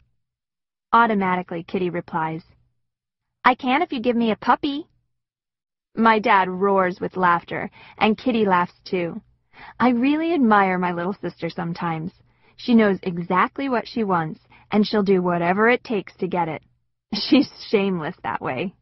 Automatically, 0.94 1.64
Kitty 1.64 1.90
replies. 1.90 2.44
I 3.44 3.56
can 3.56 3.82
if 3.82 3.92
you 3.92 4.00
give 4.00 4.16
me 4.16 4.32
a 4.32 4.38
puppy. 4.38 4.88
My 5.94 6.20
dad 6.20 6.48
roars 6.48 7.02
with 7.02 7.18
laughter, 7.18 7.70
and 7.98 8.18
Kitty 8.18 8.46
laughs 8.46 8.80
too. 8.86 9.22
I 9.78 9.90
really 9.90 10.34
admire 10.34 10.78
my 10.78 10.94
little 10.94 11.14
sister 11.14 11.50
sometimes. 11.50 12.14
She 12.56 12.76
knows 12.76 13.00
exactly 13.04 13.68
what 13.68 13.88
she 13.88 14.06
wants, 14.06 14.40
and 14.72 14.88
she'll 14.88 15.04
do 15.04 15.22
whatever 15.22 15.68
it 15.68 15.84
takes 15.84 16.16
to 16.18 16.28
get 16.28 16.48
it. 16.48 16.64
She's 17.14 17.52
shameless 17.70 18.16
that 18.24 18.42
way. 18.42 18.74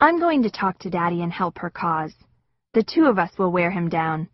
I'm 0.00 0.20
going 0.20 0.44
to 0.44 0.50
talk 0.50 0.78
to 0.80 0.90
Daddy 0.90 1.22
and 1.22 1.32
help 1.32 1.58
her 1.58 1.70
cause. 1.70 2.14
The 2.74 2.82
two 2.82 3.04
of 3.04 3.20
us 3.20 3.30
will 3.38 3.52
wear 3.52 3.70
him 3.70 3.88
down. 3.88 4.28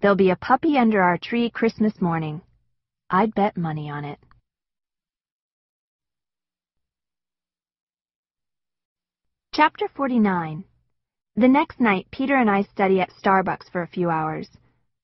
There'll 0.00 0.16
be 0.16 0.30
a 0.30 0.36
puppy 0.36 0.76
under 0.76 1.00
our 1.00 1.16
tree 1.16 1.48
Christmas 1.48 2.00
morning. 2.00 2.42
I'd 3.08 3.36
bet 3.36 3.56
money 3.56 3.88
on 3.88 4.04
it. 4.04 4.18
Chapter 9.54 9.86
49 9.94 10.64
The 11.36 11.46
next 11.46 11.78
night, 11.78 12.08
Peter 12.10 12.34
and 12.34 12.50
I 12.50 12.62
study 12.62 13.00
at 13.00 13.12
Starbucks 13.12 13.70
for 13.70 13.82
a 13.82 13.86
few 13.86 14.10
hours. 14.10 14.48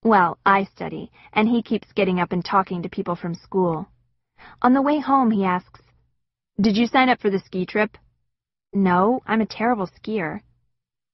Well, 0.02 0.38
I 0.44 0.64
study, 0.64 1.12
and 1.32 1.48
he 1.48 1.62
keeps 1.62 1.92
getting 1.92 2.18
up 2.18 2.32
and 2.32 2.44
talking 2.44 2.82
to 2.82 2.88
people 2.88 3.14
from 3.14 3.36
school. 3.36 3.86
On 4.62 4.74
the 4.74 4.82
way 4.82 4.98
home, 4.98 5.30
he 5.30 5.44
asks, 5.44 5.80
Did 6.60 6.76
you 6.76 6.88
sign 6.88 7.08
up 7.08 7.20
for 7.20 7.30
the 7.30 7.38
ski 7.38 7.66
trip? 7.66 7.96
No, 8.72 9.22
I'm 9.26 9.42
a 9.42 9.46
terrible 9.46 9.86
skier. 9.86 10.40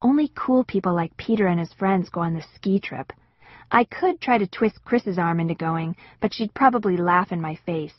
Only 0.03 0.33
cool 0.35 0.65
people 0.65 0.95
like 0.95 1.17
Peter 1.17 1.47
and 1.47 1.61
his 1.61 1.73
friends 1.75 2.09
go 2.09 2.21
on 2.21 2.35
the 2.35 2.45
ski 2.55 2.81
trip. 2.81 3.13
I 3.71 3.85
could 3.85 4.21
try 4.21 4.39
to 4.39 4.47
twist 4.47 4.83
Chris's 4.85 5.19
arm 5.19 5.41
into 5.41 5.55
going, 5.55 5.95
but 6.21 6.33
she'd 6.33 6.55
probably 6.55 6.97
laugh 6.97 7.33
in 7.33 7.41
my 7.41 7.57
face. 7.67 7.95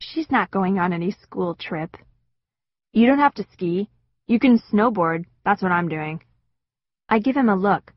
She's 0.00 0.30
not 0.30 0.50
going 0.50 0.78
on 0.78 0.92
any 0.92 1.10
school 1.10 1.54
trip. 1.54 1.96
You 2.92 3.06
don't 3.06 3.18
have 3.18 3.34
to 3.34 3.46
ski. 3.52 3.88
You 4.26 4.38
can 4.38 4.58
snowboard. 4.58 5.26
That's 5.44 5.62
what 5.62 5.72
I'm 5.72 5.88
doing. 5.88 6.22
I 7.08 7.18
give 7.18 7.36
him 7.36 7.48
a 7.48 7.56
look. 7.56 7.92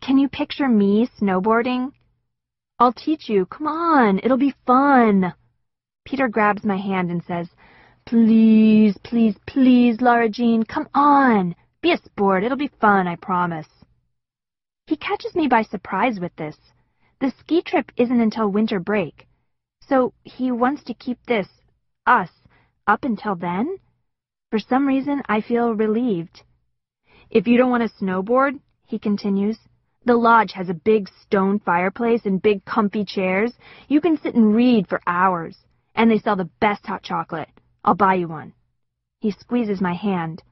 Can 0.00 0.18
you 0.18 0.28
picture 0.28 0.68
me 0.68 1.08
snowboarding? 1.20 1.92
I'll 2.78 2.92
teach 2.92 3.28
you. 3.28 3.46
Come 3.46 3.66
on, 3.66 4.18
it'll 4.18 4.38
be 4.38 4.54
fun. 4.66 5.34
Peter 6.04 6.26
grabs 6.28 6.64
my 6.64 6.76
hand 6.76 7.10
and 7.10 7.22
says, 7.24 7.48
Please, 8.06 8.96
please, 9.04 9.36
please, 9.46 10.00
Lara 10.00 10.28
Jean, 10.28 10.64
come 10.64 10.88
on. 10.94 11.54
Be 11.82 11.92
a 11.92 11.98
sport. 11.98 12.44
It'll 12.44 12.56
be 12.56 12.70
fun, 12.80 13.08
I 13.08 13.16
promise. 13.16 13.66
He 14.86 14.96
catches 14.96 15.34
me 15.34 15.48
by 15.48 15.62
surprise 15.62 16.20
with 16.20 16.34
this. 16.36 16.56
The 17.20 17.32
ski 17.40 17.60
trip 17.60 17.90
isn't 17.96 18.20
until 18.20 18.48
winter 18.48 18.78
break. 18.78 19.26
So 19.88 20.12
he 20.22 20.52
wants 20.52 20.84
to 20.84 20.94
keep 20.94 21.18
this, 21.26 21.48
us, 22.06 22.30
up 22.86 23.04
until 23.04 23.34
then? 23.34 23.78
For 24.50 24.58
some 24.58 24.86
reason, 24.86 25.22
I 25.28 25.40
feel 25.40 25.74
relieved. 25.74 26.42
If 27.30 27.46
you 27.46 27.56
don't 27.56 27.70
want 27.70 27.82
to 27.82 28.04
snowboard, 28.04 28.60
he 28.86 28.98
continues, 28.98 29.58
the 30.04 30.14
lodge 30.14 30.52
has 30.52 30.68
a 30.68 30.74
big 30.74 31.08
stone 31.22 31.58
fireplace 31.60 32.22
and 32.24 32.42
big 32.42 32.64
comfy 32.64 33.04
chairs. 33.04 33.52
You 33.88 34.00
can 34.00 34.18
sit 34.18 34.34
and 34.34 34.54
read 34.54 34.88
for 34.88 35.00
hours. 35.06 35.56
And 35.94 36.10
they 36.10 36.18
sell 36.18 36.36
the 36.36 36.50
best 36.60 36.86
hot 36.86 37.02
chocolate. 37.02 37.48
I'll 37.84 37.94
buy 37.94 38.14
you 38.14 38.28
one. 38.28 38.52
He 39.20 39.30
squeezes 39.30 39.80
my 39.80 39.94
hand. 39.94 40.42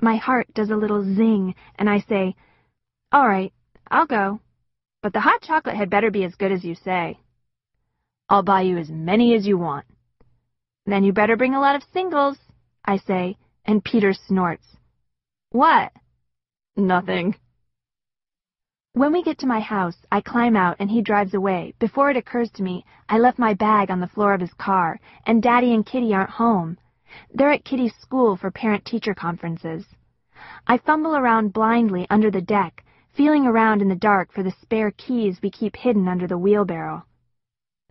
My 0.00 0.16
heart 0.16 0.52
does 0.52 0.70
a 0.70 0.76
little 0.76 1.02
zing, 1.02 1.54
and 1.76 1.88
I 1.88 2.00
say, 2.00 2.36
All 3.12 3.26
right, 3.26 3.52
I'll 3.90 4.06
go. 4.06 4.40
But 5.02 5.12
the 5.12 5.20
hot 5.20 5.40
chocolate 5.42 5.76
had 5.76 5.88
better 5.88 6.10
be 6.10 6.24
as 6.24 6.34
good 6.34 6.52
as 6.52 6.64
you 6.64 6.74
say. 6.74 7.18
I'll 8.28 8.42
buy 8.42 8.62
you 8.62 8.76
as 8.76 8.90
many 8.90 9.34
as 9.34 9.46
you 9.46 9.56
want. 9.56 9.86
Then 10.84 11.04
you 11.04 11.12
better 11.12 11.36
bring 11.36 11.54
a 11.54 11.60
lot 11.60 11.76
of 11.76 11.82
singles, 11.92 12.38
I 12.84 12.98
say, 12.98 13.36
and 13.64 13.84
Peter 13.84 14.12
snorts. 14.12 14.66
What? 15.50 15.92
Nothing. 16.76 17.36
When 18.92 19.12
we 19.12 19.22
get 19.22 19.38
to 19.38 19.46
my 19.46 19.60
house, 19.60 19.96
I 20.10 20.20
climb 20.20 20.56
out 20.56 20.76
and 20.78 20.90
he 20.90 21.02
drives 21.02 21.34
away. 21.34 21.74
Before 21.78 22.10
it 22.10 22.16
occurs 22.16 22.50
to 22.52 22.62
me, 22.62 22.84
I 23.08 23.18
left 23.18 23.38
my 23.38 23.54
bag 23.54 23.90
on 23.90 24.00
the 24.00 24.08
floor 24.08 24.34
of 24.34 24.40
his 24.40 24.54
car, 24.54 25.00
and 25.26 25.42
Daddy 25.42 25.74
and 25.74 25.86
Kitty 25.86 26.14
aren't 26.14 26.30
home. 26.30 26.78
They're 27.32 27.52
at 27.52 27.64
Kitty's 27.64 27.94
school 27.96 28.36
for 28.36 28.50
parent-teacher 28.50 29.14
conferences. 29.14 29.86
I 30.66 30.78
fumble 30.78 31.16
around 31.16 31.52
blindly 31.52 32.06
under 32.10 32.30
the 32.30 32.40
deck, 32.40 32.84
feeling 33.14 33.46
around 33.46 33.82
in 33.82 33.88
the 33.88 33.94
dark 33.94 34.32
for 34.32 34.42
the 34.42 34.54
spare 34.62 34.90
keys 34.90 35.40
we 35.42 35.50
keep 35.50 35.76
hidden 35.76 36.08
under 36.08 36.26
the 36.26 36.38
wheelbarrow. 36.38 37.04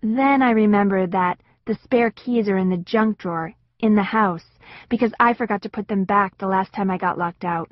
Then 0.02 0.42
I 0.42 0.52
remember 0.52 1.08
that 1.08 1.40
the 1.66 1.76
spare 1.84 2.12
keys 2.12 2.48
are 2.48 2.58
in 2.58 2.70
the 2.70 2.78
junk 2.78 3.18
drawer 3.18 3.54
in 3.80 3.96
the 3.96 4.04
house 4.04 4.46
because 4.90 5.14
I 5.20 5.34
forgot 5.34 5.62
to 5.64 5.70
put 5.70 5.88
them 5.88 6.04
back 6.04 6.38
the 6.38 6.48
last 6.48 6.74
time 6.74 6.92
I 6.92 6.98
got 6.98 7.18
locked 7.18 7.44
out. 7.44 7.72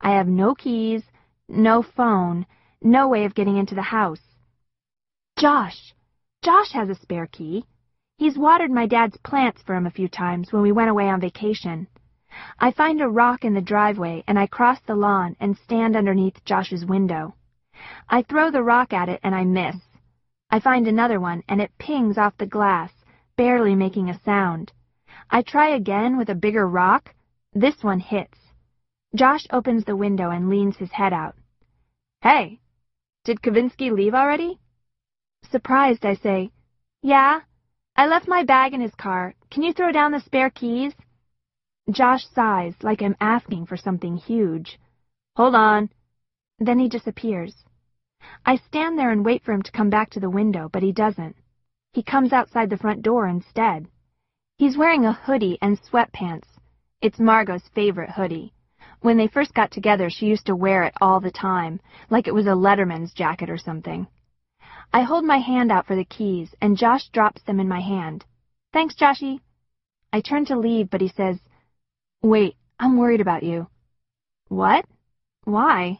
I 0.00 0.10
have 0.10 0.28
no 0.28 0.54
keys, 0.54 1.02
no 1.48 1.82
phone, 1.82 2.46
no 2.82 3.08
way 3.08 3.24
of 3.24 3.34
getting 3.34 3.56
into 3.56 3.74
the 3.74 3.82
house. 3.82 4.20
Josh! 5.38 5.94
Josh 6.42 6.72
has 6.72 6.90
a 6.90 6.94
spare 6.94 7.26
key. 7.26 7.64
He's 8.16 8.38
watered 8.38 8.70
my 8.70 8.86
dad's 8.86 9.16
plants 9.18 9.60
for 9.62 9.74
him 9.74 9.86
a 9.86 9.90
few 9.90 10.08
times 10.08 10.52
when 10.52 10.62
we 10.62 10.70
went 10.70 10.88
away 10.88 11.08
on 11.08 11.20
vacation. 11.20 11.88
I 12.58 12.70
find 12.70 13.00
a 13.00 13.08
rock 13.08 13.44
in 13.44 13.54
the 13.54 13.60
driveway 13.60 14.22
and 14.28 14.38
I 14.38 14.46
cross 14.46 14.80
the 14.80 14.94
lawn 14.94 15.36
and 15.40 15.56
stand 15.56 15.96
underneath 15.96 16.44
Josh's 16.44 16.86
window. 16.86 17.34
I 18.08 18.22
throw 18.22 18.50
the 18.50 18.62
rock 18.62 18.92
at 18.92 19.08
it 19.08 19.20
and 19.24 19.34
I 19.34 19.44
miss. 19.44 19.76
I 20.48 20.60
find 20.60 20.86
another 20.86 21.18
one 21.18 21.42
and 21.48 21.60
it 21.60 21.76
pings 21.78 22.16
off 22.16 22.36
the 22.36 22.46
glass, 22.46 22.92
barely 23.36 23.74
making 23.74 24.08
a 24.08 24.20
sound. 24.20 24.72
I 25.28 25.42
try 25.42 25.70
again 25.70 26.16
with 26.16 26.30
a 26.30 26.34
bigger 26.36 26.68
rock. 26.68 27.12
This 27.52 27.82
one 27.82 28.00
hits. 28.00 28.38
Josh 29.14 29.46
opens 29.50 29.84
the 29.84 29.96
window 29.96 30.30
and 30.30 30.48
leans 30.48 30.76
his 30.76 30.92
head 30.92 31.12
out. 31.12 31.34
Hey, 32.20 32.60
did 33.24 33.42
Kavinsky 33.42 33.90
leave 33.90 34.14
already? 34.14 34.60
Surprised, 35.50 36.06
I 36.06 36.14
say, 36.14 36.52
Yeah, 37.02 37.40
I 37.96 38.06
left 38.06 38.26
my 38.26 38.42
bag 38.42 38.74
in 38.74 38.80
his 38.80 38.94
car. 38.96 39.34
Can 39.50 39.62
you 39.62 39.72
throw 39.72 39.92
down 39.92 40.10
the 40.10 40.20
spare 40.20 40.50
keys? 40.50 40.94
Josh 41.90 42.26
sighs 42.26 42.74
like 42.82 43.00
I'm 43.00 43.16
asking 43.20 43.66
for 43.66 43.76
something 43.76 44.16
huge. 44.16 44.80
Hold 45.36 45.54
on. 45.54 45.90
Then 46.58 46.80
he 46.80 46.88
disappears. 46.88 47.54
I 48.44 48.56
stand 48.56 48.98
there 48.98 49.10
and 49.10 49.24
wait 49.24 49.44
for 49.44 49.52
him 49.52 49.62
to 49.62 49.70
come 49.70 49.90
back 49.90 50.10
to 50.10 50.20
the 50.20 50.30
window, 50.30 50.68
but 50.72 50.82
he 50.82 50.90
doesn't. 50.90 51.36
He 51.92 52.02
comes 52.02 52.32
outside 52.32 52.68
the 52.68 52.78
front 52.78 53.02
door 53.02 53.28
instead. 53.28 53.86
He's 54.56 54.76
wearing 54.76 55.04
a 55.04 55.12
hoodie 55.12 55.58
and 55.62 55.80
sweatpants. 55.80 56.48
It's 57.00 57.20
Margot's 57.20 57.68
favorite 57.74 58.10
hoodie. 58.10 58.54
When 59.02 59.18
they 59.18 59.28
first 59.28 59.54
got 59.54 59.70
together, 59.70 60.10
she 60.10 60.26
used 60.26 60.46
to 60.46 60.56
wear 60.56 60.82
it 60.82 60.94
all 61.00 61.20
the 61.20 61.30
time, 61.30 61.80
like 62.10 62.26
it 62.26 62.34
was 62.34 62.46
a 62.46 62.56
letterman's 62.56 63.12
jacket 63.12 63.50
or 63.50 63.58
something. 63.58 64.08
I 64.94 65.02
hold 65.02 65.24
my 65.24 65.38
hand 65.38 65.72
out 65.72 65.86
for 65.86 65.96
the 65.96 66.04
keys, 66.04 66.54
and 66.60 66.76
Josh 66.76 67.08
drops 67.08 67.42
them 67.42 67.58
in 67.58 67.66
my 67.66 67.80
hand. 67.80 68.24
Thanks, 68.72 68.94
Joshy. 68.94 69.40
I 70.12 70.20
turn 70.20 70.44
to 70.44 70.56
leave, 70.56 70.88
but 70.88 71.00
he 71.00 71.08
says, 71.08 71.40
Wait, 72.22 72.54
I'm 72.78 72.96
worried 72.96 73.20
about 73.20 73.42
you. 73.42 73.66
What? 74.46 74.84
Why? 75.42 75.98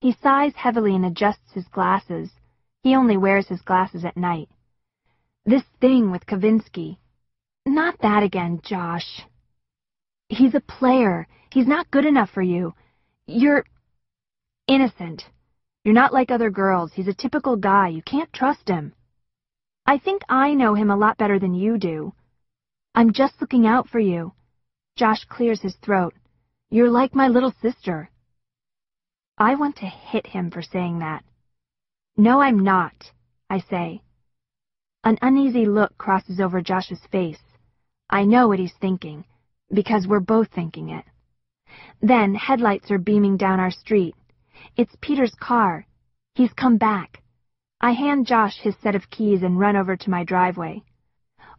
He 0.00 0.12
sighs 0.22 0.54
heavily 0.54 0.94
and 0.94 1.04
adjusts 1.04 1.52
his 1.54 1.66
glasses. 1.66 2.30
He 2.84 2.94
only 2.94 3.16
wears 3.16 3.48
his 3.48 3.62
glasses 3.62 4.04
at 4.04 4.16
night. 4.16 4.48
This 5.44 5.64
thing 5.80 6.12
with 6.12 6.24
Kavinsky. 6.24 6.98
Not 7.66 7.98
that 8.02 8.22
again, 8.22 8.60
Josh. 8.62 9.22
He's 10.28 10.54
a 10.54 10.60
player. 10.60 11.26
He's 11.50 11.66
not 11.66 11.90
good 11.90 12.04
enough 12.04 12.30
for 12.30 12.42
you. 12.42 12.74
You're 13.26 13.64
innocent. 14.68 15.24
You're 15.84 15.94
not 15.94 16.12
like 16.12 16.30
other 16.30 16.50
girls. 16.50 16.92
He's 16.92 17.08
a 17.08 17.14
typical 17.14 17.56
guy. 17.56 17.88
You 17.88 18.02
can't 18.02 18.32
trust 18.32 18.68
him. 18.68 18.92
I 19.86 19.98
think 19.98 20.22
I 20.28 20.54
know 20.54 20.74
him 20.74 20.90
a 20.90 20.96
lot 20.96 21.16
better 21.16 21.38
than 21.38 21.54
you 21.54 21.78
do. 21.78 22.12
I'm 22.94 23.12
just 23.12 23.40
looking 23.40 23.66
out 23.66 23.88
for 23.88 23.98
you. 23.98 24.32
Josh 24.96 25.24
clears 25.24 25.62
his 25.62 25.76
throat. 25.76 26.14
You're 26.70 26.90
like 26.90 27.14
my 27.14 27.28
little 27.28 27.54
sister. 27.62 28.10
I 29.38 29.54
want 29.54 29.76
to 29.76 29.86
hit 29.86 30.26
him 30.26 30.50
for 30.50 30.62
saying 30.62 30.98
that. 30.98 31.24
No, 32.16 32.40
I'm 32.40 32.58
not, 32.64 33.12
I 33.48 33.60
say. 33.60 34.02
An 35.04 35.16
uneasy 35.22 35.64
look 35.64 35.96
crosses 35.96 36.40
over 36.40 36.60
Josh's 36.60 37.00
face. 37.12 37.40
I 38.10 38.24
know 38.24 38.48
what 38.48 38.58
he's 38.58 38.74
thinking 38.80 39.24
because 39.72 40.06
we're 40.06 40.20
both 40.20 40.48
thinking 40.52 40.90
it. 40.90 41.04
Then 42.02 42.34
headlights 42.34 42.90
are 42.90 42.98
beaming 42.98 43.36
down 43.36 43.60
our 43.60 43.70
street. 43.70 44.16
It's 44.76 44.96
Peter's 45.00 45.34
car. 45.34 45.86
He's 46.34 46.52
come 46.52 46.78
back. 46.78 47.22
I 47.80 47.92
hand 47.92 48.26
Josh 48.26 48.58
his 48.58 48.74
set 48.82 48.94
of 48.94 49.10
keys 49.10 49.42
and 49.42 49.58
run 49.58 49.76
over 49.76 49.96
to 49.96 50.10
my 50.10 50.24
driveway. 50.24 50.82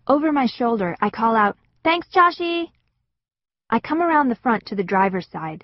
Over 0.07 0.31
my 0.31 0.47
shoulder, 0.47 0.95
I 1.01 1.09
call 1.09 1.35
out, 1.35 1.57
Thanks, 1.83 2.07
Joshy! 2.13 2.71
I 3.69 3.79
come 3.79 4.01
around 4.01 4.29
the 4.29 4.35
front 4.35 4.65
to 4.67 4.75
the 4.75 4.83
driver's 4.83 5.27
side. 5.27 5.63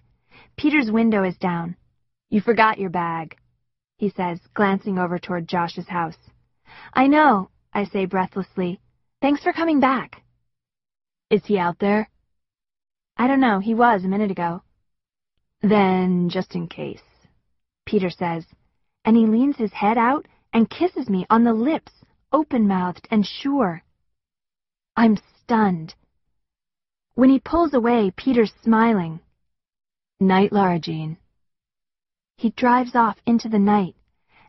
Peter's 0.57 0.91
window 0.91 1.23
is 1.23 1.37
down. 1.37 1.75
You 2.29 2.41
forgot 2.41 2.79
your 2.79 2.89
bag, 2.89 3.37
he 3.97 4.09
says, 4.09 4.39
glancing 4.53 4.99
over 4.99 5.17
toward 5.17 5.47
Josh's 5.47 5.87
house. 5.87 6.17
I 6.93 7.07
know, 7.07 7.49
I 7.73 7.85
say 7.85 8.05
breathlessly. 8.05 8.79
Thanks 9.21 9.41
for 9.41 9.53
coming 9.53 9.79
back. 9.79 10.21
Is 11.29 11.45
he 11.45 11.57
out 11.57 11.79
there? 11.79 12.09
I 13.17 13.27
don't 13.27 13.39
know. 13.39 13.59
He 13.59 13.73
was 13.73 14.03
a 14.03 14.07
minute 14.07 14.31
ago. 14.31 14.61
Then, 15.61 16.29
just 16.29 16.53
in 16.53 16.67
case, 16.67 17.01
Peter 17.85 18.09
says, 18.09 18.45
and 19.03 19.15
he 19.15 19.25
leans 19.25 19.57
his 19.57 19.73
head 19.73 19.97
out 19.97 20.27
and 20.53 20.69
kisses 20.69 21.09
me 21.09 21.25
on 21.29 21.43
the 21.43 21.53
lips, 21.53 21.91
open-mouthed 22.31 23.07
and 23.11 23.25
sure. 23.25 23.83
I'm 24.95 25.17
stunned. 25.43 25.93
When 27.13 27.29
he 27.29 27.39
pulls 27.39 27.73
away, 27.73 28.11
Peter's 28.15 28.53
smiling. 28.63 29.19
Night, 30.19 30.51
Lara 30.51 30.79
Jean. 30.79 31.17
He 32.37 32.49
drives 32.51 32.95
off 32.95 33.17
into 33.25 33.47
the 33.47 33.59
night, 33.59 33.95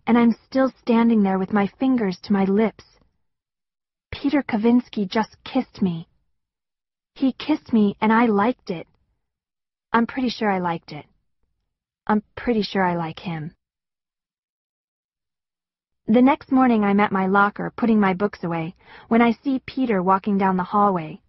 and 0.07 0.17
I'm 0.17 0.37
still 0.47 0.73
standing 0.81 1.23
there 1.23 1.39
with 1.39 1.53
my 1.53 1.67
fingers 1.79 2.19
to 2.23 2.33
my 2.33 2.45
lips. 2.45 2.85
Peter 4.11 4.43
Kavinsky 4.43 5.09
just 5.09 5.37
kissed 5.45 5.83
me. 5.83 6.09
He 7.15 7.33
kissed 7.33 7.73
me 7.73 7.97
and 8.01 8.13
I 8.13 8.27
liked 8.27 8.71
it. 8.71 8.87
I'm 9.93 10.07
pretty 10.07 10.29
sure 10.29 10.51
I 10.51 10.59
liked 10.59 10.93
it. 10.93 11.07
I'm 12.09 12.23
pretty 12.37 12.63
sure 12.63 12.85
I 12.85 12.95
like 12.95 13.19
him. 13.19 13.53
The 16.07 16.23
next 16.23 16.53
morning 16.53 16.85
I'm 16.85 17.01
at 17.01 17.11
my 17.11 17.27
locker 17.27 17.73
putting 17.77 17.99
my 17.99 18.15
books 18.15 18.45
away 18.45 18.77
when 19.09 19.21
I 19.21 19.33
see 19.33 19.61
Peter 19.67 20.01
walking 20.01 20.39
down 20.39 20.57
the 20.57 20.63
hallway. 20.63 21.21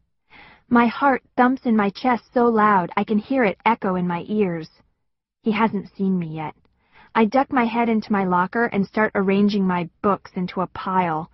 My 0.69 0.85
heart 0.85 1.23
thumps 1.35 1.65
in 1.65 1.75
my 1.75 1.89
chest 1.89 2.31
so 2.31 2.45
loud 2.45 2.91
I 2.95 3.03
can 3.03 3.17
hear 3.17 3.43
it 3.43 3.57
echo 3.65 3.95
in 3.95 4.07
my 4.07 4.23
ears. 4.27 4.69
He 5.41 5.51
hasn't 5.51 5.95
seen 5.95 6.19
me 6.19 6.27
yet. 6.27 6.53
I 7.15 7.25
duck 7.25 7.51
my 7.51 7.65
head 7.65 7.89
into 7.89 8.11
my 8.11 8.25
locker 8.25 8.65
and 8.65 8.85
start 8.85 9.13
arranging 9.15 9.65
my 9.65 9.89
books 10.03 10.29
into 10.35 10.61
a 10.61 10.67
pile. 10.67 11.31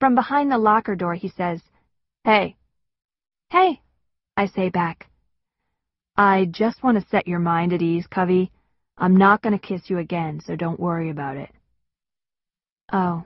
From 0.00 0.16
behind 0.16 0.50
the 0.50 0.58
locker 0.58 0.96
door, 0.96 1.14
he 1.14 1.28
says, 1.28 1.62
Hey. 2.24 2.56
Hey, 3.50 3.82
I 4.36 4.46
say 4.46 4.68
back. 4.68 5.08
I 6.16 6.46
just 6.50 6.82
want 6.82 7.00
to 7.00 7.08
set 7.08 7.28
your 7.28 7.38
mind 7.38 7.72
at 7.72 7.82
ease, 7.82 8.08
Covey. 8.08 8.50
I'm 8.96 9.16
not 9.16 9.42
going 9.42 9.58
to 9.58 9.66
kiss 9.66 9.82
you 9.90 9.98
again, 9.98 10.40
so 10.46 10.56
don't 10.56 10.80
worry 10.80 11.10
about 11.10 11.36
it. 11.36 11.50
Oh. 12.92 13.24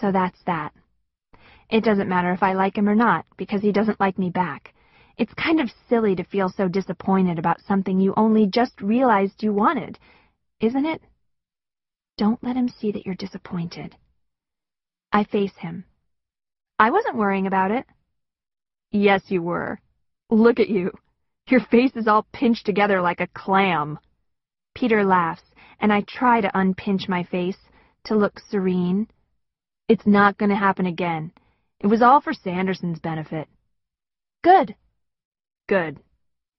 So 0.00 0.12
that's 0.12 0.38
that. 0.46 0.72
It 1.70 1.84
doesn't 1.84 2.08
matter 2.08 2.32
if 2.32 2.42
I 2.42 2.52
like 2.52 2.76
him 2.76 2.88
or 2.88 2.94
not, 2.94 3.24
because 3.36 3.62
he 3.62 3.72
doesn't 3.72 4.00
like 4.00 4.18
me 4.18 4.30
back. 4.30 4.74
It's 5.16 5.32
kind 5.34 5.60
of 5.60 5.70
silly 5.88 6.14
to 6.16 6.24
feel 6.24 6.48
so 6.48 6.68
disappointed 6.68 7.38
about 7.38 7.60
something 7.60 8.00
you 8.00 8.14
only 8.16 8.46
just 8.46 8.80
realized 8.80 9.42
you 9.42 9.52
wanted, 9.52 9.98
isn't 10.60 10.86
it? 10.86 11.02
Don't 12.18 12.42
let 12.42 12.56
him 12.56 12.68
see 12.68 12.92
that 12.92 13.06
you're 13.06 13.14
disappointed. 13.14 13.96
I 15.12 15.24
face 15.24 15.56
him. 15.58 15.84
I 16.78 16.90
wasn't 16.90 17.16
worrying 17.16 17.46
about 17.46 17.70
it. 17.70 17.86
Yes, 18.90 19.22
you 19.28 19.42
were. 19.42 19.80
Look 20.30 20.60
at 20.60 20.68
you. 20.68 20.92
Your 21.48 21.60
face 21.60 21.92
is 21.96 22.06
all 22.06 22.26
pinched 22.32 22.66
together 22.66 23.00
like 23.00 23.20
a 23.20 23.28
clam. 23.28 23.98
Peter 24.74 25.04
laughs, 25.04 25.42
and 25.80 25.92
I 25.92 26.02
try 26.02 26.40
to 26.40 26.58
unpinch 26.58 27.08
my 27.08 27.22
face, 27.22 27.58
to 28.04 28.16
look 28.16 28.38
serene. 28.38 29.08
It's 29.88 30.06
not 30.06 30.38
going 30.38 30.50
to 30.50 30.56
happen 30.56 30.86
again. 30.86 31.32
It 31.80 31.86
was 31.88 32.02
all 32.02 32.20
for 32.20 32.32
Sanderson's 32.32 33.00
benefit. 33.00 33.48
Good. 34.42 34.74
Good, 35.68 36.00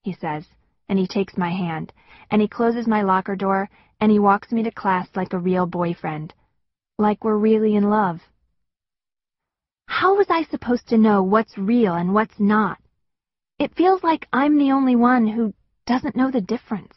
he 0.04 0.14
says, 0.14 0.46
and 0.90 1.00
he 1.00 1.08
takes 1.08 1.38
my 1.38 1.50
hand, 1.50 1.94
and 2.30 2.42
he 2.42 2.48
closes 2.48 2.88
my 2.88 3.02
locker 3.02 3.36
door, 3.36 3.70
and 4.00 4.12
he 4.12 4.20
walks 4.20 4.52
me 4.52 4.64
to 4.64 4.72
class 4.72 5.08
like 5.16 5.34
a 5.34 5.40
real 5.40 5.66
boyfriend. 5.66 6.34
Like 6.98 7.24
we're 7.24 7.38
really 7.38 7.76
in 7.76 7.90
love. 7.90 8.22
How 9.88 10.16
was 10.16 10.28
I 10.30 10.44
supposed 10.44 10.88
to 10.90 10.98
know 10.98 11.24
what's 11.24 11.58
real 11.58 11.94
and 11.94 12.14
what's 12.14 12.40
not? 12.40 12.80
It 13.60 13.76
feels 13.76 14.04
like 14.04 14.28
I'm 14.34 14.58
the 14.58 14.72
only 14.72 14.96
one 14.96 15.28
who 15.28 15.54
doesn't 15.86 16.16
know 16.16 16.32
the 16.32 16.42
difference. 16.42 16.96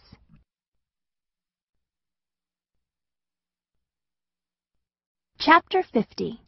Chapter 5.39 5.83
50 5.93 6.41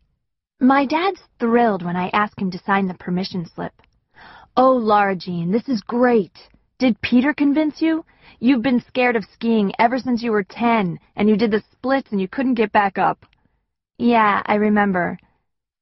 My 0.60 0.86
dad's 0.86 1.20
thrilled 1.38 1.84
when 1.84 1.94
I 1.94 2.08
ask 2.08 2.40
him 2.40 2.50
to 2.50 2.58
sign 2.58 2.88
the 2.88 2.94
permission 2.94 3.44
slip. 3.44 3.82
Oh, 4.56 4.72
Lara 4.72 5.14
Jean, 5.14 5.52
this 5.52 5.68
is 5.68 5.82
great. 5.82 6.32
Did 6.78 7.00
Peter 7.02 7.34
convince 7.34 7.82
you? 7.82 8.06
You've 8.40 8.62
been 8.62 8.80
scared 8.80 9.14
of 9.14 9.26
skiing 9.26 9.72
ever 9.78 9.98
since 9.98 10.22
you 10.22 10.32
were 10.32 10.42
ten, 10.42 10.98
and 11.16 11.28
you 11.28 11.36
did 11.36 11.50
the 11.50 11.62
splits 11.70 12.10
and 12.12 12.20
you 12.20 12.28
couldn't 12.28 12.54
get 12.54 12.72
back 12.72 12.96
up. 12.96 13.26
Yeah, 13.98 14.42
I 14.46 14.54
remember. 14.54 15.18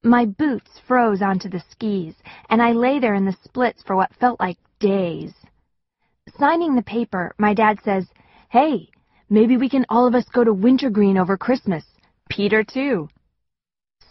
My 0.03 0.27
boots 0.27 0.81
froze 0.87 1.23
onto 1.23 1.49
the 1.49 1.63
skis, 1.71 2.17
and 2.51 2.61
I 2.61 2.73
lay 2.73 2.99
there 2.99 3.15
in 3.15 3.25
the 3.25 3.39
splits 3.45 3.85
for 3.85 3.95
what 3.95 4.15
felt 4.17 4.41
like 4.41 4.59
days. 4.81 5.33
Signing 6.37 6.75
the 6.75 6.83
paper, 6.83 7.35
my 7.39 7.55
dad 7.55 7.79
says, 7.85 8.09
Hey, 8.51 8.89
maybe 9.31 9.57
we 9.57 9.69
can 9.69 9.87
all 9.89 10.09
of 10.09 10.15
us 10.17 10.29
go 10.35 10.43
to 10.43 10.53
Wintergreen 10.53 11.17
over 11.17 11.37
Christmas. 11.37 11.85
Peter, 12.29 12.65
too. 12.65 13.09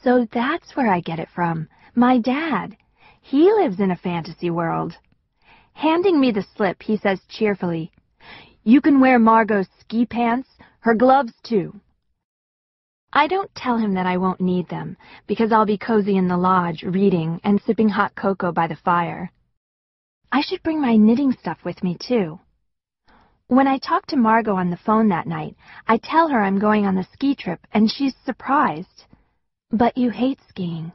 So 0.03 0.27
that's 0.31 0.75
where 0.75 0.91
I 0.91 0.99
get 0.99 1.19
it 1.19 1.29
from. 1.33 1.67
My 1.95 2.19
dad. 2.19 2.77
He 3.21 3.51
lives 3.51 3.79
in 3.79 3.91
a 3.91 3.95
fantasy 3.95 4.49
world. 4.49 4.93
Handing 5.73 6.19
me 6.19 6.31
the 6.31 6.45
slip, 6.55 6.83
he 6.83 6.97
says 6.97 7.19
cheerfully, 7.27 7.91
You 8.63 8.81
can 8.81 8.99
wear 8.99 9.19
Margot's 9.19 9.69
ski 9.79 10.05
pants, 10.05 10.47
her 10.81 10.93
gloves, 10.93 11.33
too. 11.43 11.79
I 13.11 13.27
don't 13.27 13.53
tell 13.55 13.77
him 13.77 13.93
that 13.95 14.05
I 14.05 14.17
won't 14.17 14.41
need 14.41 14.69
them, 14.69 14.97
because 15.25 15.51
I'll 15.51 15.65
be 15.65 15.77
cozy 15.77 16.17
in 16.17 16.27
the 16.27 16.37
lodge, 16.37 16.83
reading 16.83 17.41
and 17.43 17.61
sipping 17.61 17.89
hot 17.89 18.13
cocoa 18.15 18.51
by 18.51 18.67
the 18.67 18.75
fire. 18.75 19.31
I 20.31 20.41
should 20.41 20.61
bring 20.63 20.81
my 20.81 20.97
knitting 20.97 21.31
stuff 21.31 21.63
with 21.63 21.83
me, 21.83 21.97
too. 21.99 22.39
When 23.47 23.67
I 23.67 23.77
talk 23.77 24.07
to 24.07 24.17
Margot 24.17 24.55
on 24.55 24.71
the 24.71 24.77
phone 24.77 25.09
that 25.09 25.27
night, 25.27 25.55
I 25.87 25.97
tell 25.97 26.29
her 26.29 26.41
I'm 26.41 26.57
going 26.57 26.87
on 26.87 26.95
the 26.95 27.07
ski 27.13 27.35
trip, 27.35 27.59
and 27.71 27.91
she's 27.91 28.15
surprised. 28.25 29.05
But 29.69 29.97
you 29.97 30.09
hate 30.09 30.39
skiing. 30.49 30.91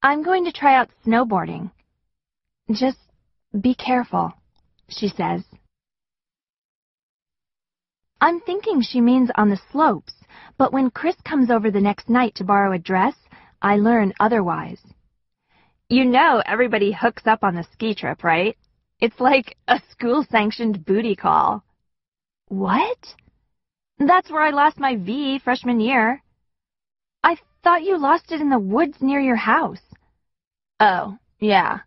I'm 0.00 0.22
going 0.22 0.44
to 0.44 0.52
try 0.52 0.76
out 0.76 0.90
snowboarding. 1.04 1.72
Just 2.70 2.98
be 3.60 3.74
careful, 3.74 4.32
she 4.88 5.08
says. 5.08 5.42
I'm 8.20 8.40
thinking 8.40 8.80
she 8.80 9.00
means 9.00 9.30
on 9.34 9.50
the 9.50 9.60
slopes, 9.72 10.14
but 10.56 10.72
when 10.72 10.90
Chris 10.90 11.16
comes 11.24 11.50
over 11.50 11.72
the 11.72 11.80
next 11.80 12.08
night 12.08 12.36
to 12.36 12.44
borrow 12.44 12.72
a 12.72 12.78
dress, 12.78 13.16
I 13.60 13.76
learn 13.76 14.14
otherwise. 14.20 14.80
You 15.88 16.04
know 16.04 16.40
everybody 16.46 16.92
hooks 16.92 17.26
up 17.26 17.42
on 17.42 17.56
the 17.56 17.66
ski 17.72 17.94
trip, 17.94 18.22
right? 18.22 18.56
It's 19.04 19.20
like 19.20 19.58
a 19.68 19.82
school-sanctioned 19.90 20.86
booty 20.86 21.14
call. 21.14 21.62
What? 22.48 22.96
That's 23.98 24.30
where 24.30 24.40
I 24.40 24.48
lost 24.48 24.80
my 24.80 24.96
V 24.96 25.38
freshman 25.44 25.78
year. 25.78 26.22
I 27.22 27.36
thought 27.62 27.82
you 27.82 27.98
lost 27.98 28.32
it 28.32 28.40
in 28.40 28.48
the 28.48 28.58
woods 28.58 28.96
near 29.02 29.20
your 29.20 29.36
house. 29.36 29.82
Oh, 30.80 31.18
yeah. 31.38 31.80